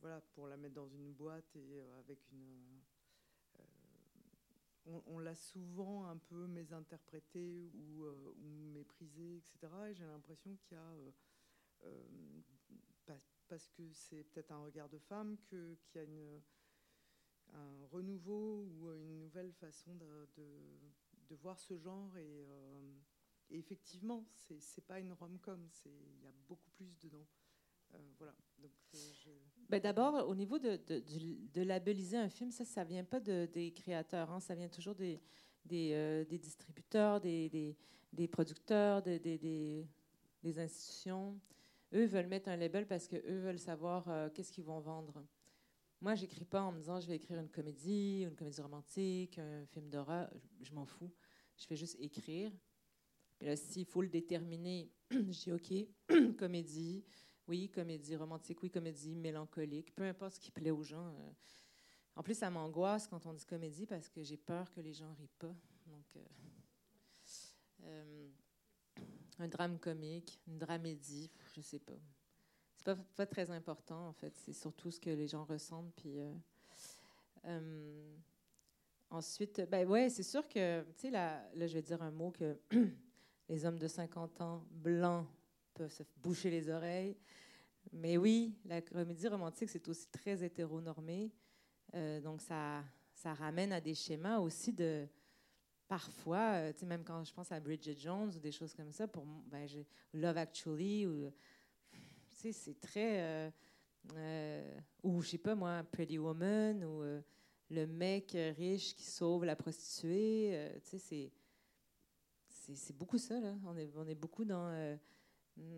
voilà, 0.00 0.20
pour 0.34 0.48
la 0.48 0.56
mettre 0.56 0.74
dans 0.74 0.88
une 0.88 1.12
boîte 1.12 1.56
et 1.56 1.80
euh, 1.80 1.98
avec 1.98 2.18
une. 2.32 2.80
On, 4.86 5.18
l'a 5.18 5.34
souvent 5.34 6.06
un 6.06 6.16
peu 6.16 6.46
mésinterprété 6.46 7.70
ou, 7.74 8.04
ou 8.04 8.70
méprisé, 8.72 9.36
etc. 9.36 9.72
Et 9.88 9.94
j'ai 9.94 10.04
l'impression 10.04 10.56
qu'il 10.56 10.76
y 10.76 10.80
a. 10.80 11.94
parce 13.48 13.68
que 13.68 13.92
c'est 13.92 14.24
peut-être 14.24 14.52
un 14.52 14.62
regard 14.64 14.88
de 14.88 14.98
femme, 14.98 15.36
qu'il 15.48 15.76
y 15.94 15.98
a 15.98 16.02
une, 16.02 16.42
un 17.52 17.86
renouveau 17.86 18.64
ou 18.64 18.92
une 18.92 19.18
nouvelle 19.18 19.52
façon 19.52 19.94
de 19.94 21.34
voir 21.36 21.58
ce 21.58 21.76
genre 21.78 22.16
et, 22.16 22.44
euh, 22.48 22.94
effectivement, 23.50 24.24
c'est 24.34 24.86
pas 24.86 25.00
une 25.00 25.12
rom-com, 25.12 25.68
il 25.84 26.22
y 26.22 26.26
a 26.26 26.32
beaucoup 26.48 26.70
plus 26.70 26.96
dedans. 27.00 27.26
Euh, 27.94 28.12
voilà. 28.18 28.34
Euh, 28.94 29.40
ben 29.68 29.80
D'abord, 29.80 30.28
au 30.28 30.34
niveau 30.34 30.58
de, 30.58 30.78
de, 30.86 31.62
labelliser 31.62 32.16
un 32.16 32.28
film, 32.28 32.50
ça, 32.50 32.64
ça 32.64 32.84
vient 32.84 33.04
pas 33.04 33.20
de, 33.20 33.48
des 33.52 33.72
créateurs, 33.72 34.30
hein, 34.30 34.40
ça 34.40 34.54
vient 34.54 34.68
toujours 34.68 34.94
des, 34.94 35.20
des, 35.64 36.24
des 36.28 36.38
distributeurs, 36.38 37.20
des, 37.20 37.48
des, 37.48 37.76
des 38.12 38.28
producteurs, 38.28 39.02
des, 39.02 39.86
institutions. 40.44 41.40
Eux 41.92 42.04
veulent 42.06 42.26
mettre 42.26 42.48
un 42.48 42.56
label 42.56 42.86
parce 42.86 43.08
qu'eux 43.08 43.38
veulent 43.40 43.58
savoir 43.58 44.30
qu'est-ce 44.34 44.52
qu'ils 44.52 44.64
vont 44.64 44.80
vendre. 44.80 45.24
Moi, 46.00 46.14
j'écris 46.14 46.44
pas 46.44 46.62
en 46.62 46.72
me 46.72 46.78
disant 46.78 47.00
je 47.00 47.06
vais 47.06 47.16
écrire 47.16 47.38
une 47.38 47.48
comédie, 47.48 48.24
une 48.28 48.34
comédie 48.34 48.60
romantique, 48.60 49.38
un 49.38 49.64
film 49.66 49.88
d'horreur. 49.88 50.28
Je, 50.34 50.68
je 50.68 50.74
m'en 50.74 50.84
fous. 50.84 51.10
Je 51.56 51.66
fais 51.66 51.76
juste 51.76 51.96
écrire. 51.98 52.52
Et 53.40 53.46
là, 53.46 53.56
s'il 53.56 53.86
faut 53.86 54.02
le 54.02 54.08
déterminer, 54.08 54.90
je 55.10 55.16
dis 55.16 55.52
OK, 55.52 56.36
comédie, 56.36 57.04
oui, 57.46 57.68
comédie 57.68 58.16
romantique, 58.16 58.62
oui, 58.62 58.70
comédie 58.70 59.14
mélancolique, 59.14 59.94
peu 59.94 60.04
importe 60.04 60.34
ce 60.34 60.40
qui 60.40 60.50
plaît 60.50 60.70
aux 60.70 60.82
gens. 60.82 61.08
Euh. 61.08 61.30
En 62.16 62.22
plus, 62.22 62.34
ça 62.34 62.50
m'angoisse 62.50 63.06
quand 63.06 63.26
on 63.26 63.34
dit 63.34 63.44
comédie 63.44 63.86
parce 63.86 64.08
que 64.08 64.22
j'ai 64.22 64.36
peur 64.36 64.70
que 64.70 64.80
les 64.80 64.92
gens 64.92 65.12
rient 65.14 65.34
pas. 65.38 65.54
Donc, 65.86 66.16
euh, 66.16 66.20
euh, 67.82 68.28
un 69.38 69.48
drame 69.48 69.78
comique, 69.78 70.40
une 70.46 70.58
dramédie, 70.58 71.30
je 71.54 71.60
sais 71.60 71.80
pas. 71.80 71.98
C'est 72.76 72.84
pas, 72.84 72.96
pas 72.96 73.26
très 73.26 73.50
important 73.50 74.08
en 74.08 74.12
fait. 74.12 74.36
C'est 74.38 74.52
surtout 74.52 74.90
ce 74.90 75.00
que 75.00 75.10
les 75.10 75.26
gens 75.26 75.44
ressentent. 75.44 75.92
Puis 75.96 76.18
ensuite, 79.10 79.68
ben 79.70 79.86
ouais, 79.88 80.08
c'est 80.08 80.22
sûr 80.22 80.48
que, 80.48 80.82
tu 80.82 80.88
sais, 80.96 81.10
là, 81.10 81.42
là, 81.54 81.66
je 81.66 81.74
vais 81.74 81.82
dire 81.82 82.00
un 82.02 82.10
mot 82.10 82.30
que 82.30 82.58
les 83.48 83.64
hommes 83.66 83.78
de 83.78 83.88
50 83.88 84.40
ans 84.40 84.64
blancs 84.70 85.26
peuvent 85.74 85.92
se 85.92 86.02
boucher 86.16 86.50
les 86.50 86.68
oreilles. 86.70 87.16
Mais 87.92 88.16
oui, 88.16 88.54
la 88.64 88.80
comédie 88.80 89.28
romantique, 89.28 89.68
c'est 89.68 89.86
aussi 89.88 90.08
très 90.08 90.42
hétéronormé. 90.42 91.30
Euh, 91.94 92.20
donc, 92.20 92.40
ça, 92.40 92.82
ça 93.14 93.34
ramène 93.34 93.72
à 93.72 93.80
des 93.80 93.94
schémas 93.94 94.38
aussi 94.38 94.72
de. 94.72 95.06
Parfois, 95.86 96.54
euh, 96.54 96.72
même 96.86 97.04
quand 97.04 97.22
je 97.24 97.32
pense 97.34 97.52
à 97.52 97.60
Bridget 97.60 97.96
Jones 97.96 98.32
ou 98.34 98.38
des 98.38 98.52
choses 98.52 98.72
comme 98.72 98.90
ça, 98.90 99.06
pour 99.06 99.24
ben, 99.24 99.68
Love 100.14 100.38
Actually, 100.38 101.06
ou, 101.06 101.30
c'est 102.30 102.80
très. 102.80 103.20
Euh, 103.20 103.50
euh, 104.16 104.80
ou, 105.02 105.20
je 105.20 105.30
sais 105.30 105.38
pas 105.38 105.54
moi, 105.54 105.82
Pretty 105.92 106.18
Woman, 106.18 106.82
ou 106.84 107.02
le 107.70 107.86
mec 107.86 108.36
riche 108.56 108.94
qui 108.94 109.04
sauve 109.04 109.44
la 109.44 109.56
prostituée. 109.56 110.72
c'est 110.82 111.32
c'est 112.74 112.96
beaucoup 112.96 113.18
ça. 113.18 113.34
On 113.66 113.76
est, 113.76 113.90
on 113.96 114.06
est 114.06 114.14
beaucoup 114.14 114.44
dans 114.44 114.68
euh, 114.68 114.96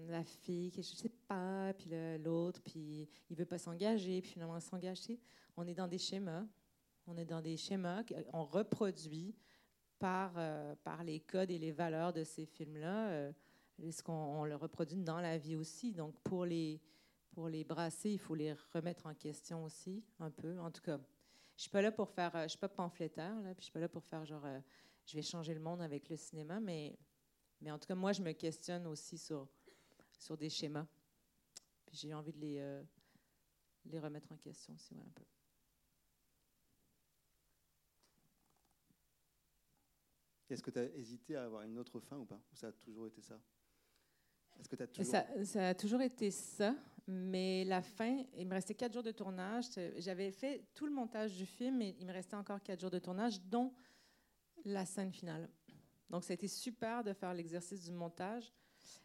la 0.09 0.24
fille 0.24 0.70
qui, 0.70 0.83
je 0.83 0.95
sais 0.95 1.12
pas, 1.29 1.72
puis 1.74 1.91
l'autre, 2.22 2.61
puis 2.62 3.09
il 3.31 3.37
veut 3.37 3.45
pas 3.45 3.59
s'engager, 3.59 4.20
puis 4.22 4.33
finalement 4.33 4.61
s'engager. 4.61 5.20
On 5.57 5.66
est 5.66 5.74
dans 5.74 5.89
des 5.89 5.99
schémas. 5.99 6.45
On 7.07 7.16
est 7.16 7.24
dans 7.24 7.41
des 7.41 7.57
schémas 7.57 8.03
qu'on 8.05 8.45
reproduit 8.45 9.35
par, 9.99 10.33
euh, 10.37 10.74
par 10.83 11.05
les 11.05 11.20
codes 11.20 11.51
et 11.51 11.59
les 11.59 11.72
valeurs 11.72 12.12
de 12.12 12.24
ces 12.24 12.47
films-là. 12.47 13.09
Euh, 13.11 13.33
ce 13.91 14.03
qu'on 14.03 14.12
on 14.12 14.45
le 14.45 14.57
reproduit 14.57 14.97
dans 14.97 15.20
la 15.20 15.39
vie 15.39 15.57
aussi. 15.57 15.93
Donc, 15.93 16.18
pour 16.20 16.47
les, 16.47 16.81
pour 17.31 17.49
les 17.49 17.62
brasser, 17.62 18.11
il 18.11 18.18
faut 18.18 18.35
les 18.35 18.55
remettre 18.72 19.07
en 19.07 19.14
question 19.14 19.64
aussi, 19.64 20.03
un 20.18 20.31
peu. 20.31 20.59
En 20.59 20.70
tout 20.70 20.81
cas, 20.81 20.99
je 21.57 21.62
suis 21.62 21.70
pas 21.70 21.83
là 21.83 21.93
pour 21.93 22.09
faire, 22.09 22.33
je 22.45 22.49
suis 22.49 22.59
pas 22.59 22.68
pamphlétaire, 22.68 23.39
là, 23.43 23.55
puis 23.55 23.61
je 23.61 23.64
suis 23.64 23.72
pas 23.72 23.81
là 23.81 23.89
pour 23.89 24.03
faire 24.03 24.24
genre 24.24 24.47
je 25.07 25.14
vais 25.14 25.22
changer 25.22 25.55
le 25.55 25.61
monde 25.61 25.81
avec 25.81 26.09
le 26.09 26.16
cinéma, 26.16 26.59
mais, 26.59 26.99
mais 27.61 27.70
en 27.70 27.79
tout 27.79 27.87
cas, 27.87 27.95
moi, 27.95 28.12
je 28.12 28.22
me 28.22 28.33
questionne 28.33 28.87
aussi 28.87 29.16
sur, 29.16 29.49
sur 30.19 30.37
des 30.37 30.51
schémas. 30.51 30.87
Puis 31.87 31.97
j'ai 31.97 32.14
envie 32.14 32.33
de 32.33 32.39
les, 32.39 32.59
euh, 32.59 32.83
les 33.85 34.01
remettre 34.01 34.31
en 34.33 34.37
question 34.37 34.75
aussi, 34.75 34.95
un 34.99 35.11
peu. 35.14 35.25
Est-ce 40.49 40.62
que 40.62 40.71
tu 40.71 40.79
as 40.79 40.85
hésité 40.95 41.37
à 41.37 41.45
avoir 41.45 41.62
une 41.62 41.79
autre 41.79 41.99
fin 42.01 42.19
ou 42.19 42.25
pas? 42.25 42.41
Ou 42.53 42.57
ça 42.57 42.69
a 42.69 42.73
toujours 42.73 43.07
été 43.09 43.21
ça? 43.21 43.41
Est-ce 44.59 44.69
que 44.69 44.83
as 44.83 44.87
toujours... 44.87 45.11
Ça, 45.11 45.45
ça, 45.45 45.69
a 45.69 45.75
toujours 45.75 46.01
été 46.01 46.31
ça, 46.31 46.75
mais 47.07 47.64
la 47.64 47.83
fin, 47.83 48.25
il 48.35 48.47
me 48.47 48.55
restait 48.55 48.75
quatre 48.75 48.93
jours 48.93 49.03
de 49.03 49.11
tournage. 49.11 49.67
J'avais 49.99 50.31
fait 50.31 50.64
tout 50.75 50.87
le 50.87 50.93
montage 50.93 51.37
du 51.37 51.47
film, 51.47 51.79
mais 51.79 51.97
il 51.99 52.07
me 52.07 52.12
restait 52.12 52.37
encore 52.37 52.62
quatre 52.62 52.81
jours 52.81 52.91
de 52.91 52.99
tournage, 52.99 53.41
dont 53.43 53.75
la 54.64 54.87
scène 54.87 55.12
finale. 55.12 55.49
Donc, 56.09 56.25
ça 56.25 56.33
a 56.33 56.35
été 56.35 56.49
super 56.49 57.03
de 57.03 57.12
faire 57.12 57.35
l'exercice 57.35 57.83
du 57.83 57.93
montage 57.93 58.53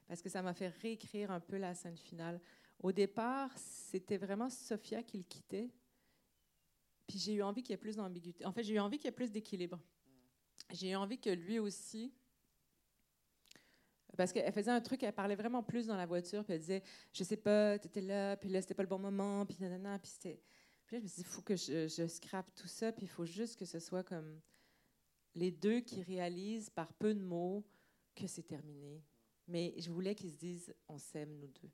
parce 0.08 0.22
que 0.22 0.30
ça 0.30 0.42
m'a 0.42 0.54
fait 0.54 0.70
réécrire 0.70 1.32
un 1.32 1.40
peu 1.40 1.58
la 1.58 1.74
scène 1.74 1.98
finale. 1.98 2.40
Au 2.80 2.92
départ, 2.92 3.52
c'était 3.58 4.18
vraiment 4.18 4.50
Sophia 4.50 5.04
qui 5.04 5.18
le 5.18 5.24
quittait. 5.24 5.70
Puis 7.08 7.20
j'ai 7.20 7.34
eu 7.34 7.44
envie 7.44 7.62
qu'il 7.62 7.72
y 7.72 7.74
ait 7.74 7.78
plus 7.78 7.98
d'ambiguïté. 7.98 8.46
En 8.46 8.52
fait, 8.52 8.64
j'ai 8.64 8.74
eu 8.74 8.80
envie 8.80 8.98
qu'il 8.98 9.06
y 9.06 9.10
ait 9.10 9.12
plus 9.12 9.32
d'équilibre. 9.32 9.80
J'ai 10.72 10.92
eu 10.92 10.96
envie 10.96 11.20
que 11.20 11.30
lui 11.30 11.60
aussi. 11.60 12.14
Parce 14.18 14.32
qu'elle 14.34 14.52
faisait 14.52 14.72
un 14.72 14.82
truc, 14.82 15.04
elle 15.04 15.14
parlait 15.14 15.36
vraiment 15.36 15.64
plus 15.64 15.88
dans 15.88 15.96
la 15.96 16.06
voiture, 16.06 16.44
puis 16.44 16.54
elle 16.54 16.60
disait 16.60 16.84
Je 17.14 17.24
sais 17.24 17.38
pas, 17.38 17.80
tu 17.80 17.88
étais 17.88 18.02
là, 18.02 18.36
puis 18.38 18.50
là, 18.50 18.62
c'était 18.62 18.74
pas 18.74 18.84
le 18.84 18.90
bon 18.90 19.00
moment, 19.00 19.46
puis 19.46 19.58
nanana, 19.60 19.98
puis 20.00 20.12
c'était. 20.12 20.42
Puis 20.86 20.96
là, 20.96 21.00
je 21.00 21.04
me 21.04 21.08
suis 21.08 21.22
dit 21.24 21.28
Il 21.28 21.32
faut 21.32 21.42
que 21.42 21.56
je, 21.56 21.88
je 21.88 22.08
scrape 22.08 22.54
tout 22.54 22.68
ça, 22.68 22.92
puis 22.92 23.06
il 23.06 23.10
faut 23.10 23.26
juste 23.26 23.58
que 23.58 23.66
ce 23.66 23.80
soit 23.80 24.04
comme 24.04 24.42
les 25.36 25.52
deux 25.52 25.80
qui 25.80 26.04
réalisent 26.04 26.70
par 26.70 26.94
peu 26.94 27.14
de 27.14 27.22
mots 27.22 27.66
que 28.16 28.28
c'est 28.28 28.44
terminé. 28.44 29.02
Mais 29.52 29.74
je 29.78 29.92
voulais 29.92 30.16
qu'ils 30.16 30.32
se 30.32 30.38
disent 30.38 30.74
on 30.88 30.98
s'aime, 30.98 31.38
nous 31.38 31.48
deux. 31.48 31.70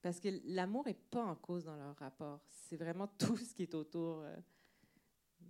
Parce 0.00 0.18
que 0.18 0.28
l'amour 0.44 0.86
n'est 0.86 0.94
pas 0.94 1.22
en 1.22 1.36
cause 1.36 1.64
dans 1.64 1.76
leur 1.76 1.94
rapport. 1.96 2.40
C'est 2.48 2.76
vraiment 2.76 3.06
tout 3.18 3.36
ce 3.36 3.54
qui 3.54 3.64
est 3.64 3.74
autour. 3.74 4.20
Euh. 4.22 4.34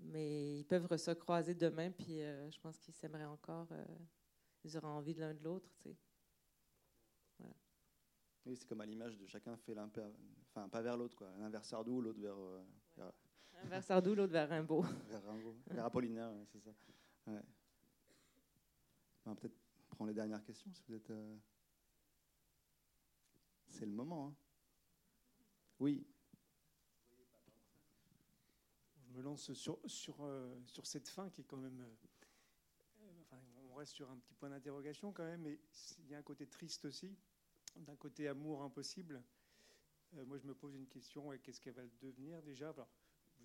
mais 0.02 0.58
ils 0.58 0.64
peuvent 0.64 0.96
se 0.96 1.12
croiser 1.12 1.54
demain, 1.54 1.90
puis 1.92 2.20
euh, 2.20 2.50
je 2.50 2.58
pense 2.58 2.78
qu'ils 2.78 2.94
s'aimeraient 2.94 3.26
encore. 3.26 3.68
Euh. 3.70 3.84
ils 4.64 4.76
auraient 4.76 4.88
envie 4.88 5.14
de 5.14 5.20
l'un 5.20 5.34
de 5.34 5.44
l'autre. 5.44 5.70
Tu 5.78 5.90
sais. 5.90 5.96
voilà. 7.38 7.54
Oui, 8.44 8.56
c'est 8.56 8.66
comme 8.66 8.80
à 8.80 8.86
l'image 8.86 9.16
de 9.16 9.26
chacun 9.26 9.56
fait 9.56 9.74
l'un, 9.74 9.88
enfin 10.50 10.68
pas 10.68 10.82
vers 10.82 10.96
l'autre, 10.96 11.14
quoi. 11.14 11.30
L'un 11.38 11.48
vers 11.48 11.64
Sardou, 11.64 12.00
l'autre 12.00 12.20
vers. 12.20 12.36
vers... 12.96 13.12
Un 13.62 13.68
vers 13.68 13.84
Sardou, 13.84 14.16
l'autre 14.16 14.32
vers 14.32 14.48
Rimbaud. 14.48 14.82
vers 15.08 15.22
Rimbaud, 15.22 15.56
vers 15.70 15.84
Apollinaire, 15.84 16.32
c'est 16.50 16.60
ça. 16.60 16.70
Ouais. 17.28 17.42
Va 19.24 19.34
peut-être 19.34 19.65
prendre 19.96 20.08
les 20.08 20.14
dernières 20.14 20.44
questions 20.44 20.70
si 20.72 20.82
vous 20.86 20.94
êtes. 20.94 21.10
Euh, 21.10 21.36
c'est 23.66 23.86
le 23.86 23.92
moment. 23.92 24.28
Hein. 24.28 24.34
Oui. 25.80 26.06
Je 28.98 29.12
me 29.12 29.22
lance 29.22 29.52
sur, 29.54 29.78
sur, 29.86 30.22
euh, 30.22 30.54
sur 30.66 30.86
cette 30.86 31.08
fin 31.08 31.30
qui 31.30 31.40
est 31.40 31.44
quand 31.44 31.56
même. 31.56 31.80
Euh, 31.80 33.10
enfin, 33.22 33.40
on 33.70 33.74
reste 33.74 33.94
sur 33.94 34.10
un 34.10 34.18
petit 34.18 34.34
point 34.34 34.50
d'interrogation 34.50 35.12
quand 35.12 35.24
même, 35.24 35.40
mais 35.40 35.58
il 36.00 36.10
y 36.10 36.14
a 36.14 36.18
un 36.18 36.22
côté 36.22 36.46
triste 36.46 36.84
aussi, 36.84 37.16
d'un 37.76 37.96
côté 37.96 38.28
amour 38.28 38.62
impossible. 38.62 39.22
moi, 40.26 40.36
je 40.36 40.46
me 40.46 40.54
pose 40.54 40.74
une 40.74 40.86
question 40.86 41.30
qu'est-ce 41.38 41.60
qu'elle 41.60 41.74
va 41.74 41.86
devenir 42.02 42.42
déjà? 42.42 42.74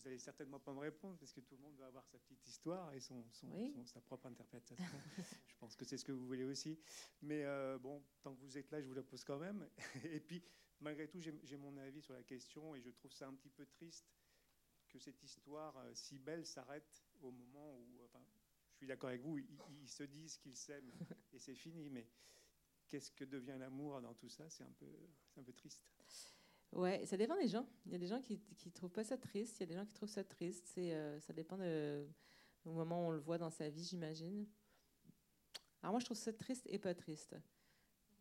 Vous 0.02 0.08
allez 0.08 0.20
certainement 0.20 0.60
pas 0.60 0.74
me 0.74 0.80
répondre 0.80 1.18
parce 1.20 1.32
que 1.32 1.42
tout 1.42 1.56
le 1.56 1.62
monde 1.62 1.76
va 1.78 1.86
avoir 1.86 2.06
sa 2.08 2.18
petite 2.18 2.46
histoire 2.48 2.92
et 2.94 3.00
son, 3.00 3.24
sa 3.86 4.02
propre 4.02 4.26
interprétation. 4.26 4.76
je 5.48 5.56
pense 5.60 5.76
que 5.76 5.86
c'est 5.86 5.98
ce 5.98 6.06
que 6.06 6.12
vous 6.12 6.26
voulez 6.26 6.44
aussi. 6.44 6.80
Mais 7.22 7.44
euh, 7.44 7.78
bon, 7.78 8.04
tant 8.24 8.34
que 8.34 8.42
vous 8.42 8.58
êtes 8.58 8.72
là, 8.72 8.82
je 8.82 8.88
vous 8.88 8.94
la 8.96 9.04
pose 9.04 9.24
quand 9.24 9.38
même. 9.38 9.70
et 10.06 10.20
puis, 10.20 10.44
malgré 10.80 11.08
tout, 11.08 11.20
j'ai 11.20 11.58
mon 11.58 11.78
avis 11.78 12.02
sur 12.02 12.14
la 12.14 12.24
question 12.24 12.76
et 12.76 12.82
je 12.82 12.90
trouve 12.90 13.12
ça 13.12 13.28
un 13.28 13.34
petit 13.34 13.50
peu 13.50 13.66
triste 13.66 14.12
que 14.90 15.00
cette 15.00 15.22
histoire 15.24 15.78
euh, 15.78 15.92
si 15.94 16.18
belle 16.18 16.46
s'arrête 16.46 17.04
au 17.22 17.32
moment 17.32 17.78
où, 17.78 18.04
enfin, 18.04 18.24
je 18.72 18.78
suis 18.78 18.88
d'accord 18.88 19.10
avec 19.10 19.22
vous, 19.22 19.38
ils, 19.38 19.88
se 19.88 20.04
disent 20.04 20.38
qu'ils 20.38 20.58
s'aiment 20.58 20.92
et 21.34 21.40
c'est 21.40 21.56
fini. 21.56 21.90
Mais 21.90 22.08
qu'est-ce 22.88 23.12
que 23.12 23.24
devient 23.24 23.58
l'amour 23.60 24.02
dans 24.02 24.16
tout 24.16 24.30
ça? 24.30 24.50
C'est 24.50 24.64
un 24.64 24.74
peu, 24.74 24.92
un 25.38 25.44
peu 25.44 25.54
triste. 25.54 25.86
Ouais, 26.74 27.06
ça 27.06 27.18
dépend 27.18 27.36
des 27.36 27.48
gens. 27.48 27.66
Il 27.86 27.92
y 27.92 27.96
a 27.96 27.98
des 27.98 28.08
gens 28.08 28.22
qui 28.22 28.40
ne 28.66 28.72
trouvent 28.72 28.92
pas 28.92 29.04
ça 29.04 29.18
triste, 29.18 29.58
il 29.58 29.62
y 29.62 29.64
a 29.64 29.66
des 29.68 29.74
gens 29.76 29.86
qui 29.86 29.94
trouvent 29.94 30.10
ça 30.10 30.24
triste. 30.24 30.74
Euh, 30.78 31.20
ça 31.20 31.34
dépend 31.34 31.58
du 31.58 32.06
moment 32.66 33.06
où 33.06 33.08
on 33.10 33.12
le 33.12 33.20
voit 33.20 33.38
dans 33.38 33.50
sa 33.50 33.70
vie, 33.70 33.84
j'imagine. 33.84 34.48
Alors 35.82 35.94
moi, 35.94 36.00
je 36.00 36.06
trouve 36.06 36.18
ça 36.18 36.32
triste 36.32 36.66
et 36.70 36.80
pas 36.80 36.94
triste. 36.94 37.36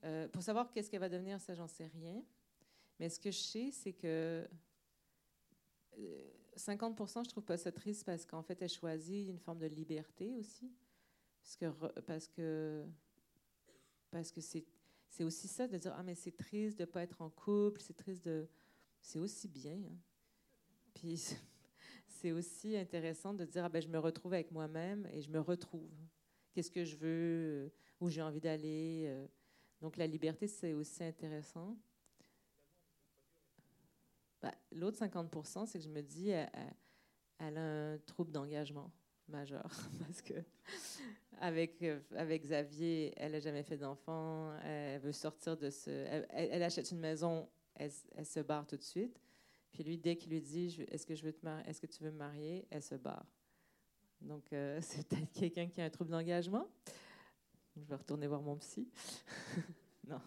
Euh, 0.05 0.29
pour 0.29 0.43
savoir 0.43 0.73
qu'est-ce 0.73 0.91
qu'elle 0.91 1.01
va 1.01 1.09
devenir, 1.09 1.41
ça, 1.41 1.55
j'en 1.55 1.69
sais 1.69 1.87
rien. 1.87 2.25
Mais 2.99 3.09
ce 3.09 3.21
que 3.21 3.31
je 3.31 3.39
sais, 3.39 3.71
c'est 3.71 3.93
que 3.93 4.49
50%, 6.57 7.19
euh, 7.19 7.23
je 7.25 7.29
trouve 7.29 7.45
pas 7.45 7.57
ça 7.57 7.71
triste 7.71 8.05
parce 8.05 8.25
qu'en 8.25 8.43
fait, 8.43 8.61
elle 8.63 8.69
choisit 8.69 9.29
une 9.29 9.39
forme 9.39 9.59
de 9.59 9.67
liberté 9.67 10.35
aussi. 10.35 10.73
Parce 11.43 11.57
que, 11.57 12.01
parce 12.01 12.29
que, 12.29 12.85
parce 14.11 14.33
que 14.33 14.41
c'est 14.41 14.65
c'est 15.11 15.25
aussi 15.25 15.49
ça 15.49 15.67
de 15.67 15.77
dire 15.77 15.93
ah 15.97 16.03
mais 16.03 16.15
c'est 16.15 16.37
triste 16.37 16.79
de 16.79 16.85
pas 16.85 17.03
être 17.03 17.21
en 17.21 17.31
couple, 17.31 17.81
c'est 17.81 17.97
triste 17.97 18.25
de, 18.25 18.49
c'est 19.03 19.19
aussi 19.19 19.49
bien. 19.49 19.75
Hein. 19.75 19.99
Puis 20.95 21.37
c'est 22.07 22.31
aussi 22.31 22.77
intéressant 22.77 23.35
de 23.35 23.45
dire 23.45 23.65
ah 23.65 23.69
ben 23.69 23.83
je 23.83 23.89
me 23.89 23.99
retrouve 23.99 24.33
avec 24.33 24.53
moi-même 24.53 25.07
et 25.13 25.21
je 25.21 25.31
me 25.31 25.41
retrouve. 25.41 25.91
Qu'est-ce 26.53 26.71
que 26.71 26.85
je 26.85 26.97
veux, 26.97 27.73
où 28.01 28.09
j'ai 28.09 28.23
envie 28.23 28.41
d'aller. 28.41 29.05
Euh. 29.09 29.27
Donc 29.81 29.97
la 29.97 30.07
liberté 30.07 30.47
c'est 30.47 30.73
aussi 30.75 31.03
intéressant. 31.03 31.77
Ben, 34.41 34.53
l'autre 34.73 34.99
50%, 34.99 35.67
c'est 35.67 35.79
que 35.79 35.85
je 35.85 35.91
me 35.91 36.01
dis, 36.01 36.31
elle, 36.31 36.49
a 37.59 37.93
un 37.93 37.99
trouble 37.99 38.33
d'engagement. 38.33 38.91
Majeur 39.31 39.71
parce 39.99 40.23
que 40.23 40.35
avec, 41.41 41.83
avec 42.15 42.43
Xavier, 42.43 43.15
elle 43.17 43.33
n'a 43.33 43.41
jamais 43.41 43.63
fait 43.63 43.79
d'enfant, 43.79 44.53
elle 44.63 45.01
veut 45.01 45.13
sortir 45.13 45.57
de 45.57 45.71
ce. 45.71 45.91
Elle, 46.31 46.63
achète 46.63 46.91
une 46.91 47.01
maison, 47.01 47.49
elle, 47.75 47.91
se 47.91 48.41
barre 48.41 48.67
tout 48.67 48.77
de 48.77 48.83
suite. 48.83 49.19
Puis 49.73 49.83
lui, 49.83 49.97
dès 49.97 50.17
qu'il 50.17 50.31
lui 50.31 50.43
dit 50.43 50.85
Est-ce 50.91 51.07
que, 51.07 51.15
je 51.15 51.25
veux 51.25 51.33
te 51.33 51.47
est-ce 51.67 51.81
que 51.81 51.87
tu 51.87 52.03
veux 52.03 52.11
me 52.11 52.19
marier 52.19 52.67
elle 52.71 52.83
se 52.83 52.97
barre. 52.97 53.25
Donc, 54.21 54.53
euh, 54.53 54.79
c'est 54.83 55.07
peut-être 55.07 55.33
quelqu'un 55.33 55.67
qui 55.67 55.81
a 55.81 55.85
un 55.85 55.91
trouble 55.91 56.11
d'engagement. 56.11 56.69
Je 57.77 57.85
vais 57.85 57.95
retourner 57.95 58.27
voir 58.27 58.43
mon 58.43 58.57
psy. 58.57 58.89
non. 60.07 60.21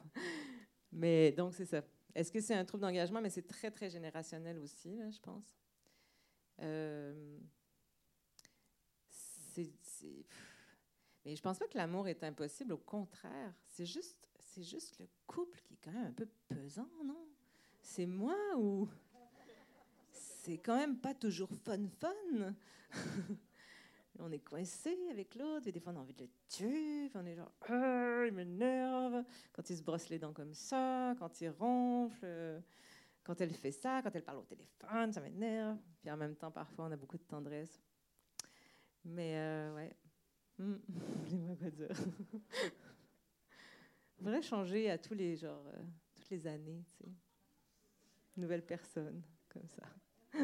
Mais 0.91 1.31
donc, 1.31 1.53
c'est 1.53 1.65
ça. 1.65 1.83
Est-ce 2.15 2.31
que 2.31 2.39
c'est 2.39 2.55
un 2.55 2.65
trouble 2.65 2.81
d'engagement? 2.81 3.21
Mais 3.21 3.29
c'est 3.29 3.47
très, 3.47 3.71
très 3.71 3.89
générationnel 3.89 4.57
aussi, 4.59 4.95
là, 4.95 5.09
je 5.09 5.19
pense. 5.19 5.57
Euh, 6.61 7.39
mais 11.25 11.35
je 11.35 11.41
pense 11.41 11.59
pas 11.59 11.67
que 11.67 11.77
l'amour 11.77 12.07
est 12.07 12.23
impossible. 12.23 12.73
Au 12.73 12.77
contraire, 12.77 13.53
c'est 13.67 13.85
juste, 13.85 14.27
c'est 14.39 14.63
juste 14.63 14.99
le 14.99 15.07
couple 15.25 15.61
qui 15.63 15.73
est 15.73 15.79
quand 15.83 15.91
même 15.91 16.07
un 16.07 16.13
peu 16.13 16.27
pesant, 16.47 16.89
non? 17.03 17.27
C'est 17.81 18.05
moi 18.05 18.37
ou 18.57 18.87
c'est 20.11 20.57
quand 20.57 20.77
même 20.77 20.97
pas 20.97 21.13
toujours 21.13 21.49
fun 21.63 21.87
fun? 21.99 22.53
on 24.19 24.31
est 24.31 24.39
coincé 24.39 24.97
avec 25.09 25.35
l'autre, 25.35 25.67
et 25.67 25.71
des 25.71 25.79
fois 25.79 25.93
on 25.93 25.97
a 25.97 25.99
envie 25.99 26.13
de 26.13 26.23
le 26.23 26.29
tuer, 26.47 27.09
on 27.15 27.25
est 27.25 27.35
genre, 27.35 27.51
ah, 27.67 28.23
il 28.27 28.33
m'énerve, 28.33 29.23
quand 29.51 29.69
il 29.69 29.77
se 29.77 29.81
brosse 29.81 30.09
les 30.09 30.19
dents 30.19 30.33
comme 30.33 30.53
ça, 30.53 31.15
quand 31.17 31.41
il 31.41 31.49
ronfle, 31.49 32.61
quand 33.23 33.39
elle 33.39 33.53
fait 33.53 33.71
ça, 33.71 34.01
quand 34.01 34.15
elle 34.15 34.23
parle 34.23 34.39
au 34.39 34.45
téléphone, 34.45 35.11
ça 35.13 35.21
m'énerve. 35.21 35.77
Puis 36.01 36.11
en 36.11 36.17
même 36.17 36.35
temps, 36.35 36.51
parfois, 36.51 36.85
on 36.85 36.91
a 36.91 36.97
beaucoup 36.97 37.17
de 37.17 37.23
tendresse. 37.23 37.81
Mais 39.05 39.35
euh, 39.35 39.75
ouais, 39.75 39.95
hmm. 40.57 40.75
je 41.27 41.55
quoi 41.55 41.69
dire. 41.71 41.89
Devrait 44.19 44.41
changer 44.41 44.89
à 44.89 44.97
tous 44.97 45.13
les 45.13 45.35
genre, 45.35 45.67
euh, 45.67 45.83
toutes 46.15 46.29
les 46.29 46.47
années, 46.47 46.83
tu 46.85 46.93
sais. 47.03 47.11
Nouvelle 48.37 48.65
personne, 48.65 49.21
comme 49.49 49.67
ça. 49.67 49.83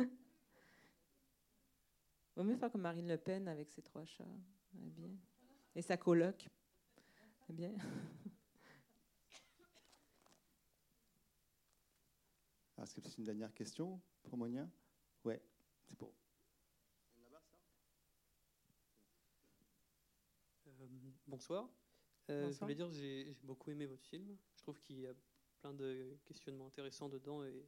Vaut 2.36 2.44
mieux 2.44 2.58
faire 2.58 2.72
comme 2.72 2.82
Marine 2.82 3.08
Le 3.08 3.18
Pen 3.18 3.48
avec 3.48 3.70
ses 3.70 3.82
trois 3.82 4.06
chats. 4.06 4.24
bien. 4.74 5.10
Et 5.76 5.82
sa 5.82 5.98
coloc. 5.98 6.48
bien. 7.50 7.74
Est-ce 12.82 12.94
que 12.94 13.02
c'est 13.02 13.18
une 13.18 13.26
dernière 13.26 13.54
question 13.54 14.00
pour 14.24 14.38
Monia? 14.38 14.70
Ouais, 15.26 15.42
c'est 15.84 15.98
pour. 15.98 16.14
Euh, 21.30 21.32
bonsoir. 21.32 21.70
Euh, 22.30 22.52
je 22.52 22.60
voulais 22.60 22.76
dire, 22.76 22.90
j'ai 22.92 23.36
beaucoup 23.44 23.70
aimé 23.70 23.86
votre 23.86 24.06
film. 24.06 24.36
Je 24.56 24.62
trouve 24.62 24.80
qu'il 24.80 25.00
y 25.00 25.08
a 25.08 25.14
plein 25.62 25.74
de 25.74 26.18
questionnements 26.26 26.68
intéressants 26.68 27.10
dedans 27.10 27.44
et 27.44 27.66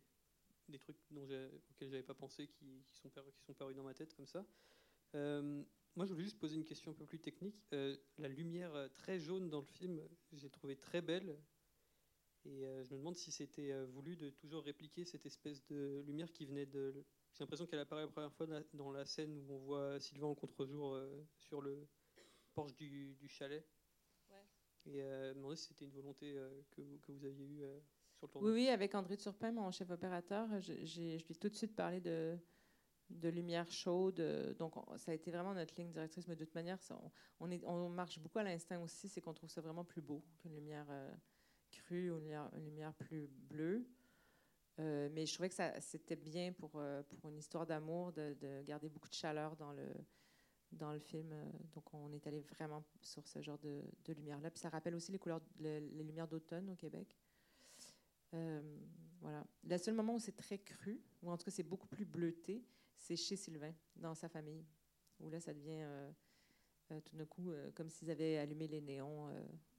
des 0.68 0.80
trucs 0.80 0.98
dont 1.12 1.24
auxquels 1.70 1.90
j'avais 1.90 2.04
pas 2.04 2.14
pensé 2.14 2.48
qui, 2.48 2.84
sont, 2.94 3.10
qui 3.10 3.44
sont 3.44 3.54
parus 3.54 3.76
dans 3.76 3.84
ma 3.84 3.94
tête 3.94 4.14
comme 4.16 4.26
ça. 4.26 4.46
Euh, 5.16 5.64
moi, 5.96 6.06
je 6.06 6.14
voulais 6.14 6.24
juste 6.24 6.40
poser 6.40 6.56
une 6.56 6.66
question 6.66 6.92
un 6.92 6.94
peu 6.96 7.06
plus 7.06 7.20
technique. 7.20 7.68
Euh, 7.74 7.96
la 8.18 8.30
lumière 8.30 8.74
très 8.94 9.20
jaune 9.20 9.50
dans 9.50 9.60
le 9.60 9.66
film, 9.66 10.02
j'ai 10.34 10.50
trouvé 10.50 10.76
très 10.76 11.02
belle. 11.02 11.38
Et 12.46 12.62
je 12.62 12.92
me 12.92 12.98
demande 12.98 13.16
si 13.16 13.32
c'était 13.32 13.72
voulu 13.86 14.16
de 14.16 14.32
toujours 14.32 14.64
répliquer 14.64 15.06
cette 15.06 15.28
espèce 15.28 15.64
de 15.68 16.02
lumière 16.08 16.32
qui 16.32 16.46
venait 16.46 16.66
de. 16.66 17.06
J'ai 17.34 17.44
l'impression 17.44 17.68
qu'elle 17.68 17.78
apparaît 17.78 18.02
la 18.02 18.08
première 18.08 18.34
fois 18.34 18.48
dans 18.74 18.92
la 18.92 19.06
scène 19.06 19.38
où 19.38 19.54
on 19.54 19.60
voit 19.60 20.00
Sylvain 20.00 20.26
en 20.26 20.34
contre-jour 20.34 21.00
sur 21.38 21.62
le 21.62 21.88
porche 22.54 22.76
du, 22.76 23.16
chalet. 23.28 23.66
Ouais. 24.30 24.46
Et 24.86 25.00
je 25.00 25.30
me 25.30 25.36
demandais 25.36 25.56
si 25.56 25.68
c'était 25.68 25.86
une 25.86 25.92
volonté 25.92 26.34
que, 26.72 26.82
que, 26.98 27.12
vous 27.12 27.26
aviez 27.26 27.46
eue 27.46 27.64
oui, 28.36 28.52
oui, 28.52 28.68
avec 28.68 28.94
André 28.94 29.18
Turpin, 29.18 29.52
mon 29.52 29.72
chef 29.72 29.90
opérateur, 29.90 30.48
je, 30.62 30.74
je 30.86 31.02
lui 31.02 31.14
ai 31.14 31.36
tout 31.36 31.50
de 31.50 31.56
suite 31.56 31.76
parlé 31.76 32.00
de, 32.00 32.38
de 33.10 33.30
lumière 33.30 33.70
chaude. 33.72 34.22
Donc, 34.58 34.74
ça 34.98 35.12
a 35.12 35.16
été 35.16 35.32
vraiment 35.32 35.54
notre 35.54 35.80
ligne 35.80 35.92
directrice. 35.92 36.28
Mais 36.28 36.36
de 36.36 36.46
toute 36.46 36.56
manière, 36.56 36.78
on, 37.40 37.52
est, 37.52 37.64
on, 37.66 37.90
marche 37.90 38.20
beaucoup 38.20 38.40
à 38.40 38.44
l'instinct 38.44 38.80
aussi, 38.82 39.10
c'est 39.10 39.22
qu'on 39.22 39.34
trouve 39.34 39.50
ça 39.50 39.62
vraiment 39.62 39.84
plus 39.84 40.02
beau 40.02 40.24
qu'une 40.38 40.56
lumière 40.56 40.86
euh, 40.90 41.12
crue 41.72 42.12
ou 42.12 42.18
une 42.18 42.64
lumière, 42.64 42.94
plus 42.96 43.28
bleue. 43.28 43.86
Euh, 44.80 45.10
mais 45.12 45.26
je 45.26 45.34
trouvais 45.34 45.50
que 45.50 45.56
c'était 45.80 46.16
bien 46.16 46.54
pour, 46.54 46.72
euh, 46.76 47.04
pour 47.04 47.30
une 47.30 47.38
histoire 47.38 47.68
d'amour 47.68 48.14
de, 48.14 48.36
de, 48.40 48.62
garder 48.64 48.90
beaucoup 48.90 49.10
de 49.10 49.14
chaleur 49.14 49.56
dans 49.58 49.74
le, 49.74 49.86
dans 50.72 50.94
le 50.94 51.00
film. 51.00 51.34
Donc, 51.74 51.94
on 51.94 52.12
est 52.14 52.26
allé 52.28 52.42
vraiment 52.42 52.84
sur 53.02 53.28
ce 53.28 53.42
genre 53.42 53.60
de, 53.60 53.84
lumière-là. 54.08 54.50
Ça 54.56 54.70
rappelle 54.70 54.96
aussi 54.96 55.12
les 55.12 55.20
couleurs, 55.20 55.42
les 55.60 55.80
lumières 56.04 56.28
d'automne 56.28 56.70
au 56.70 56.76
Québec. 56.76 57.16
Euh, 58.34 58.62
voilà. 59.22 59.46
Le 59.64 59.78
seul 59.78 59.94
moment 59.94 60.16
où 60.16 60.20
c'est 60.20 60.36
très 60.36 60.58
cru, 60.58 61.02
ou 61.22 61.32
en 61.32 61.38
tout 61.38 61.46
cas 61.46 61.52
c'est 61.52 61.64
beaucoup 61.64 61.88
plus 61.88 62.06
bleuté, 62.06 62.64
c'est 62.98 63.16
chez 63.16 63.36
Sylvain, 63.36 63.74
dans 63.96 64.16
sa 64.16 64.30
famille, 64.30 64.66
où 65.20 65.30
là 65.30 65.40
ça 65.40 65.54
devient 65.54 65.82
euh, 65.82 66.12
euh, 66.92 67.02
tout 67.02 67.16
d'un 67.16 67.26
coup 67.26 67.52
comme 67.76 67.90
s'ils 67.90 68.10
avaient 68.10 68.38
allumé 68.38 68.68
les 68.68 68.82
néons. 68.82 69.30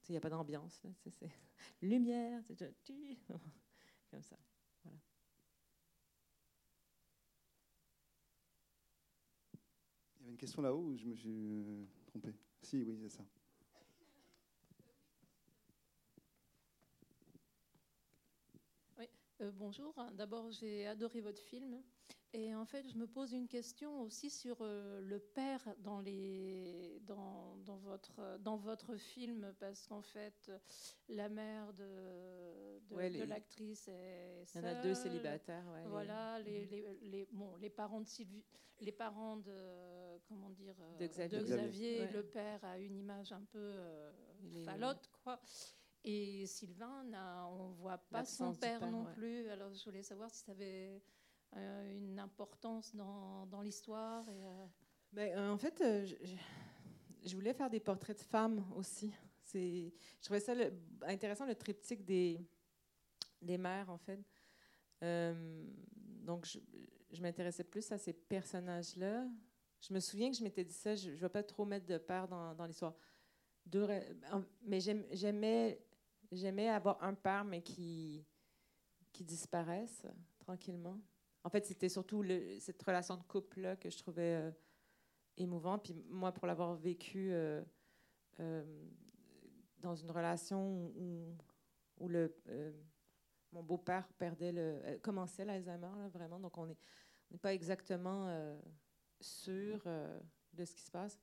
Il 0.09 0.13
n'y 0.13 0.17
a 0.17 0.21
pas 0.21 0.31
d'ambiance, 0.31 0.83
c'est 1.11 1.31
lumière, 1.83 2.43
c'est 2.47 2.57
comme 4.11 4.23
ça. 4.23 4.37
Voilà. 4.85 4.99
Il 10.21 10.22
y 10.22 10.22
avait 10.22 10.22
une 10.33 10.39
question 10.39 10.63
là-haut 10.63 10.81
où 10.81 10.97
je 10.97 11.05
me 11.05 11.15
suis 11.15 11.87
trompé. 12.07 12.33
Si, 12.63 12.83
oui, 12.83 12.97
c'est 13.03 13.11
ça. 13.11 13.23
Euh, 19.43 19.51
bonjour. 19.57 19.93
D'abord, 20.15 20.53
j'ai 20.53 20.87
adoré 20.87 21.21
votre 21.21 21.41
film. 21.41 21.83
Et 22.35 22.55
en 22.55 22.65
fait, 22.65 22.89
je 22.89 22.97
me 22.97 23.07
pose 23.07 23.33
une 23.33 23.47
question 23.47 24.01
aussi 24.01 24.31
sur 24.31 24.57
euh, 24.63 25.01
le 25.03 25.19
père 25.19 25.61
dans, 25.79 26.01
les, 26.01 26.99
dans, 27.07 27.57
dans, 27.67 27.77
votre, 27.77 28.39
dans 28.41 28.57
votre 28.57 28.97
film, 28.97 29.53
parce 29.61 29.87
qu'en 29.87 30.01
fait, 30.01 30.51
la 31.09 31.29
mère 31.29 31.75
de, 31.75 32.81
de, 32.89 33.25
l'actrice 33.25 33.87
est 33.89 34.45
Il 34.55 34.61
y 34.63 34.65
en 34.65 34.65
a 34.65 34.75
deux 34.83 34.95
célibataires. 34.95 35.65
voilà, 35.89 36.39
les, 36.41 36.65
les, 36.67 36.87
les, 37.03 37.29
bon, 37.33 37.55
les 37.57 37.69
parents 37.69 38.01
de 38.01 38.09
Sylvie, 38.09 38.45
les 38.81 38.93
parents 38.93 39.37
de, 39.37 40.19
comment 40.27 40.51
dire, 40.51 40.75
de 40.99 41.07
Xavier, 41.07 41.39
de 41.39 41.45
Xavier 41.45 42.09
le 42.09 42.23
père 42.23 42.65
a 42.65 42.79
une 42.79 42.97
image 42.97 43.33
un 43.33 43.45
peu 43.53 43.59
euh, 43.59 44.11
falote, 44.65 45.11
quoi. 45.23 45.39
Et 46.05 46.47
Sylvain, 46.47 47.05
on 47.51 47.69
ne 47.69 47.75
voit 47.75 47.99
pas 47.99 48.25
son 48.25 48.55
père, 48.55 48.91
non 48.91 49.05
plus. 49.13 49.49
Alors 49.51 49.73
je 49.73 49.85
voulais 49.85 50.03
savoir 50.03 50.31
si 50.31 50.45
ça 50.45 50.53
avait 50.53 50.89
euh, 50.89 50.99
une 51.55 52.19
importance 52.19 52.95
dans, 52.95 53.61
l'histoire. 53.63 54.25
Euh. 54.29 54.67
Euh, 55.19 55.51
en 55.51 55.59
fait, 55.59 55.83
je, 57.25 57.35
voulais 57.35 57.53
faire 57.53 57.71
des 57.71 57.81
portraits 57.81 58.17
de 58.17 58.23
femmes 58.23 58.65
aussi. 58.77 59.13
Je 59.53 59.91
trouvais 60.23 60.41
ça 60.41 60.55
intéressant, 61.03 61.47
le 61.47 61.55
triptyque 61.55 62.05
des, 62.05 62.39
mères, 63.43 63.91
en 63.91 63.99
fait. 63.99 64.21
donc, 66.25 66.47
je, 66.47 67.21
m'intéressais 67.21 67.65
plus 67.65 67.91
à 67.93 67.99
ces 67.99 68.13
personnages-là. 68.13 69.27
Je 69.81 69.93
me 69.93 70.01
souviens 70.01 70.31
que 70.31 70.37
je 70.37 70.45
m'étais 70.45 70.65
dit 70.65 70.73
ça, 70.73 70.95
je 70.95 71.11
ne 71.11 71.17
vais 71.17 71.29
pas 71.29 71.43
trop 71.43 71.65
mettre 71.65 71.87
de 71.87 71.99
père 71.99 72.29
dans, 72.29 72.67
l'histoire. 72.67 72.95
Mais 74.63 74.81
j'aimais 74.81 75.79
J'aimais 76.33 76.71
avoir 76.71 77.03
un 77.05 77.13
père, 77.13 77.45
mais 77.45 77.61
qui, 77.61 78.25
qui 79.13 79.23
disparaisse 79.23 80.07
tranquillement. 80.39 80.99
En 81.45 81.51
fait, 81.51 81.65
c'était 81.67 81.89
surtout 81.89 82.25
cette 82.61 82.83
relation 82.83 83.17
de 83.17 83.23
couple-là 83.23 83.77
que 83.77 83.91
je 83.91 83.99
trouvais 83.99 84.35
euh, 84.35 84.51
émouvante. 85.37 85.85
Puis 85.85 85.95
moi, 86.09 86.33
pour 86.33 86.47
l'avoir 86.47 86.75
vécu 86.75 87.33
euh, 87.33 87.63
euh, 88.41 88.63
dans 89.79 89.95
une 89.95 90.11
relation 90.11 90.93
où, 90.97 92.09
le, 92.09 92.35
mon 93.53 93.63
beau-père 93.63 94.09
perdait 94.19 94.53
le, 94.53 94.99
commençait 95.03 95.45
l'Alzheimer, 95.45 96.09
vraiment. 96.13 96.41
Donc, 96.41 96.57
on 96.59 96.67
n'est 96.67 97.39
pas 97.41 97.55
exactement 97.55 98.59
sûr 99.21 99.83
de 100.53 100.65
ce 100.65 100.75
qui 100.75 100.83
se 100.83 100.91
passe 100.91 101.21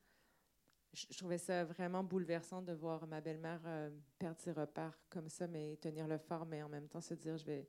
je, 0.93 1.17
trouvais 1.17 1.37
ça 1.37 1.63
vraiment 1.63 2.03
bouleversant 2.03 2.61
de 2.61 2.73
voir 2.73 3.05
ma 3.07 3.21
belle-mère 3.21 3.61
euh, 3.65 3.89
perdre 4.17 4.39
ses 4.39 4.51
repères 4.51 4.97
comme 5.09 5.29
ça, 5.29 5.47
mais 5.47 5.77
tenir 5.77 6.07
le 6.07 6.17
fort, 6.17 6.45
mais 6.45 6.63
en 6.63 6.69
même 6.69 6.87
temps 6.87 7.01
se 7.01 7.13
dire, 7.13 7.37
je 7.37 7.45
vais... 7.45 7.67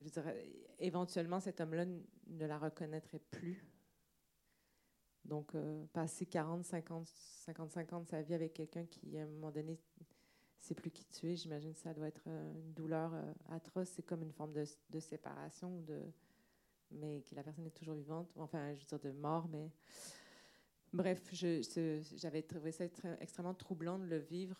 Je 0.00 0.08
dirais, 0.08 0.48
éventuellement, 0.78 1.40
cet 1.40 1.60
homme-là 1.60 1.84
ne 1.86 2.46
la 2.46 2.58
reconnaîtrait 2.58 3.20
plus. 3.30 3.66
Donc, 5.24 5.54
euh, 5.54 5.84
passer 5.92 6.24
40, 6.26 6.64
50, 6.64 7.06
55 7.06 7.92
ans 7.92 8.00
de 8.00 8.08
sa 8.08 8.22
vie 8.22 8.34
avec 8.34 8.54
quelqu'un 8.54 8.86
qui, 8.86 9.18
à 9.18 9.22
un 9.22 9.26
moment 9.26 9.50
donné, 9.50 9.78
sait 10.56 10.74
plus 10.74 10.90
qui 10.90 11.04
tu 11.06 11.30
es, 11.30 11.36
j'imagine 11.36 11.72
que 11.72 11.80
ça 11.80 11.92
doit 11.92 12.08
être 12.08 12.24
euh, 12.28 12.54
une 12.54 12.72
douleur 12.72 13.12
atroce. 13.50 13.88
C'est 13.88 14.02
comme 14.02 14.22
une 14.22 14.32
forme 14.32 14.52
de, 14.52 14.64
de 14.90 15.00
séparation, 15.00 15.80
de, 15.80 16.00
mais 16.90 17.22
que 17.22 17.34
la 17.34 17.42
personne 17.42 17.66
est 17.66 17.76
toujours 17.76 17.94
vivante. 17.94 18.30
Enfin, 18.36 18.74
je 18.74 18.80
veux 18.80 18.86
dire 18.86 19.00
de 19.00 19.10
mort, 19.10 19.48
mais 19.48 19.70
bref, 20.92 21.28
j'avais 21.32 22.42
trouvé 22.42 22.72
ça 22.72 22.84
extrêmement 23.20 23.54
troublant 23.54 23.98
de 23.98 24.04
le 24.04 24.18
vivre. 24.18 24.56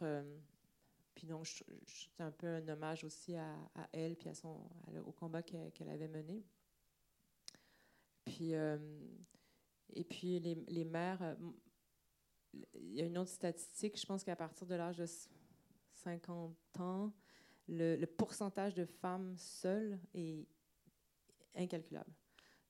Puis 1.18 1.26
donc, 1.26 1.46
c'est 1.46 2.22
un 2.22 2.30
peu 2.30 2.46
un 2.46 2.68
hommage 2.68 3.02
aussi 3.02 3.34
à, 3.34 3.56
elle, 3.90 4.14
puis 4.14 4.28
à 4.28 4.34
son, 4.34 4.56
au 5.04 5.10
combat 5.10 5.42
qu'elle 5.42 5.88
avait 5.88 6.06
mené. 6.06 6.44
Puis, 8.24 8.52
et 8.52 10.04
puis 10.04 10.38
les, 10.38 10.54
les 10.68 10.84
mères, 10.84 11.36
il 12.52 12.94
y 12.94 13.00
a 13.00 13.04
une 13.04 13.18
autre 13.18 13.32
statistique, 13.32 14.00
je 14.00 14.06
pense 14.06 14.22
qu'à 14.22 14.36
partir 14.36 14.64
de 14.64 14.76
l'âge 14.76 14.98
de 14.98 15.06
50 16.04 16.54
ans, 16.78 17.12
le, 17.66 18.04
pourcentage 18.04 18.74
de 18.74 18.84
femmes 18.84 19.36
seules 19.36 19.98
est 20.14 20.46
incalculable. 21.56 22.12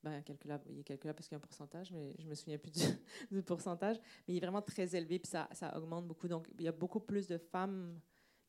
Ben, 0.03 0.13
incalculable, 0.13 0.65
il 0.71 0.79
est 0.79 0.85
calculable 0.85 1.17
parce 1.17 1.29
qu'il 1.29 1.37
y 1.37 1.37
a 1.37 1.45
un 1.45 1.47
pourcentage, 1.47 1.93
mais 1.93 2.17
je 2.19 2.27
me 2.27 2.35
souviens 2.35 2.57
plus 2.57 2.73
du, 3.31 3.43
pourcentage. 3.43 3.99
Mais 4.27 4.35
il 4.35 4.37
est 4.39 4.41
vraiment 4.41 4.63
très 4.63 4.97
élevé, 4.97 5.19
puis 5.19 5.29
ça, 5.29 5.51
ça, 5.53 5.77
augmente 5.77 6.07
beaucoup. 6.07 6.29
Donc, 6.29 6.49
il 6.59 6.65
y 6.65 6.69
a 6.69 6.73
beaucoup 6.73 7.01
plus 7.01 7.27
de 7.27 7.37
femmes 7.37 8.01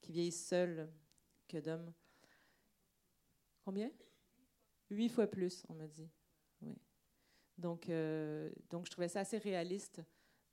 qui 0.02 0.12
vieillissent 0.12 0.48
seules 0.48 0.90
que 1.48 1.58
d'hommes. 1.58 1.94
Combien? 3.64 3.92
Huit 4.90 5.10
fois 5.10 5.28
plus, 5.28 5.64
on 5.70 5.76
m'a 5.76 5.88
dit. 5.88 6.10
Oui. 6.62 6.76
Donc, 7.58 7.90
euh, 7.90 8.50
donc, 8.70 8.86
je 8.86 8.92
trouvais 8.92 9.10
ça 9.10 9.20
assez 9.22 9.38
réaliste 9.38 10.02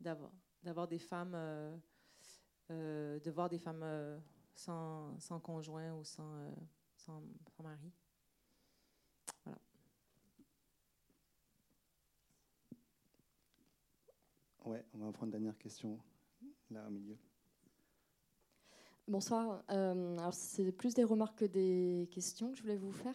d'avoir 0.01 0.31
d'avoir 0.63 0.89
des 0.89 0.99
femmes, 0.99 1.35
euh, 1.37 1.77
euh, 2.73 3.21
de 3.21 3.31
voir 3.31 3.49
des 3.49 3.59
femmes 3.59 4.21
sans, 4.57 5.17
sans, 5.21 5.39
conjoint 5.39 5.95
ou 5.95 6.03
sans, 6.03 6.53
sans, 6.97 7.23
mari. 7.63 7.93
Voilà. 9.45 9.59
Ouais, 14.65 14.85
on 14.93 14.99
va 14.99 15.13
prendre 15.13 15.27
une 15.27 15.31
dernière 15.31 15.57
question 15.57 16.01
là 16.71 16.85
au 16.89 16.91
milieu. 16.91 17.17
Bonsoir. 19.09 19.63
alors 19.69 20.35
c'est 20.35 20.73
plus 20.73 20.95
des 20.95 21.05
remarques 21.05 21.39
que 21.39 21.45
des 21.45 22.09
questions 22.11 22.51
que 22.51 22.57
je 22.57 22.63
voulais 22.63 22.77
vous 22.77 22.93
faire. 22.93 23.15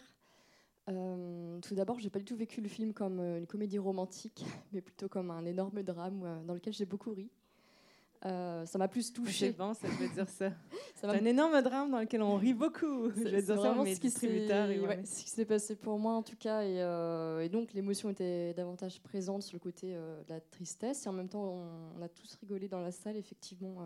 tout 0.86 1.74
d'abord, 1.74 2.00
j'ai 2.00 2.10
pas 2.10 2.18
du 2.18 2.24
tout 2.24 2.36
vécu 2.36 2.60
le 2.60 2.68
film 2.68 2.92
comme 2.92 3.20
une 3.20 3.46
comédie 3.46 3.78
romantique, 3.78 4.44
mais 4.72 4.80
plutôt 4.80 5.08
comme 5.08 5.30
un 5.30 5.44
énorme 5.44 5.82
drame 5.82 6.44
dans 6.46 6.54
lequel 6.54 6.72
j'ai 6.72 6.86
beaucoup 6.86 7.12
ri. 7.12 7.30
Euh, 8.24 8.64
ça 8.66 8.78
m'a 8.78 8.86
plus 8.86 9.12
touché. 9.12 9.48
C'est 9.48 9.56
bon, 9.56 9.74
ça 9.74 9.88
veut 9.88 10.08
dire 10.08 10.28
ça. 10.28 10.52
c'est 10.94 11.06
un 11.06 11.24
énorme 11.24 11.60
drame 11.60 11.90
dans 11.90 11.98
lequel 11.98 12.22
on 12.22 12.36
rit 12.36 12.54
beaucoup. 12.54 13.10
Je 13.10 13.24
vais 13.24 13.42
dire 13.42 13.60
ça 13.60 13.74
ce 13.84 14.00
qui 15.20 15.30
s'est 15.30 15.44
passé 15.44 15.74
pour 15.74 15.98
moi 15.98 16.12
en 16.12 16.22
tout 16.22 16.36
cas. 16.36 16.62
Et, 16.62 16.80
euh, 16.80 17.48
donc 17.48 17.72
l'émotion 17.72 18.10
était 18.10 18.54
davantage 18.54 19.00
présente 19.00 19.42
sur 19.42 19.56
le 19.56 19.60
côté 19.60 19.94
euh, 19.94 20.22
de 20.24 20.34
la 20.34 20.40
tristesse. 20.40 21.04
Et 21.04 21.08
en 21.08 21.12
même 21.12 21.28
temps, 21.28 21.66
on, 21.98 22.02
a 22.02 22.08
tous 22.08 22.34
rigolé 22.36 22.68
dans 22.68 22.80
la 22.80 22.92
salle, 22.92 23.16
effectivement, 23.16 23.78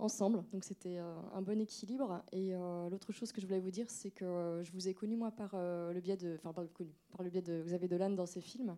ensemble. 0.00 0.44
Donc 0.52 0.64
c'était 0.64 0.98
un 0.98 1.42
bon 1.42 1.60
équilibre. 1.60 2.22
Et 2.32 2.52
l'autre 2.90 3.12
chose 3.12 3.32
que 3.32 3.40
je 3.40 3.46
voulais 3.46 3.60
vous 3.60 3.70
dire, 3.70 3.88
c'est 3.88 4.10
que 4.10 4.60
je 4.62 4.72
vous 4.72 4.88
ai 4.88 4.94
connu 4.94 5.16
moi 5.16 5.30
par 5.30 5.50
le 5.54 6.00
biais 6.00 6.16
de, 6.16 6.36
enfin 6.36 6.52
par, 6.52 6.64
par 7.12 7.22
le 7.22 7.30
biais 7.30 7.42
de 7.42 7.62
Xavier 7.62 7.88
Dolan 7.88 8.10
dans 8.10 8.26
ses 8.26 8.40
films. 8.40 8.76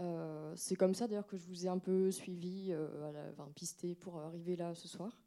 Euh, 0.00 0.52
c'est 0.56 0.76
comme 0.76 0.94
ça 0.94 1.06
d'ailleurs 1.06 1.26
que 1.26 1.36
je 1.36 1.46
vous 1.46 1.66
ai 1.66 1.68
un 1.68 1.78
peu 1.78 2.10
suivi, 2.10 2.68
euh, 2.70 3.30
enfin, 3.32 3.50
pisté 3.54 3.94
pour 3.94 4.18
arriver 4.18 4.56
là 4.56 4.74
ce 4.74 4.88
soir. 4.88 5.20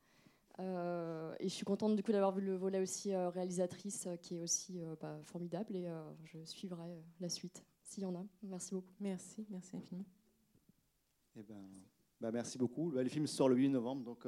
Euh, 0.59 1.36
et 1.39 1.49
je 1.49 1.53
suis 1.53 1.66
contente 1.66 1.95
du 1.95 2.03
coup 2.03 2.11
d'avoir 2.11 2.32
vu 2.32 2.41
le 2.41 2.55
volet 2.55 2.80
aussi 2.80 3.16
réalisatrice 3.16 4.07
qui 4.22 4.38
est 4.38 4.39
aussi 4.39 4.80
bah, 5.01 5.20
formidable 5.24 5.76
et 5.76 5.89
je 6.26 6.43
suivrai 6.45 7.03
la 7.20 7.30
suite 7.30 7.64
s'il 7.84 8.03
y 8.03 8.05
en 8.05 8.16
a. 8.16 8.24
Merci 8.43 8.74
beaucoup. 8.74 8.93
Merci, 8.99 9.45
merci 9.49 9.76
infiniment. 9.76 10.05
Eh 11.36 11.43
ben, 11.43 11.64
bah, 12.22 12.32
merci 12.32 12.57
beaucoup. 12.57 12.91
Le 12.91 13.09
film 13.09 13.26
sort 13.26 13.49
le 13.49 13.55
8 13.55 13.70
novembre, 13.70 14.03
donc 14.03 14.28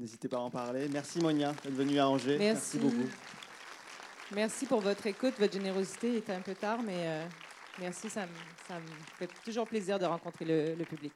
n'hésitez 0.00 0.28
pas 0.28 0.38
à 0.38 0.40
en 0.40 0.50
parler. 0.50 0.88
Merci 0.92 1.20
Monia 1.20 1.52
d'être 1.52 1.74
venue 1.74 2.00
à 2.00 2.08
Angers. 2.08 2.38
Merci. 2.38 2.78
merci 2.78 2.78
beaucoup. 2.78 3.08
Merci 4.32 4.66
pour 4.66 4.80
votre 4.80 5.06
écoute, 5.06 5.34
votre 5.38 5.52
générosité. 5.52 6.08
Il 6.08 6.16
était 6.16 6.32
un 6.32 6.40
peu 6.40 6.54
tard, 6.54 6.80
mais 6.82 7.26
Merci, 7.78 8.10
ça 8.10 8.26
me, 8.26 8.80
fait 9.16 9.28
toujours 9.44 9.66
plaisir 9.66 9.98
de 9.98 10.04
rencontrer 10.04 10.44
le 10.44 10.84
public. 10.84 11.14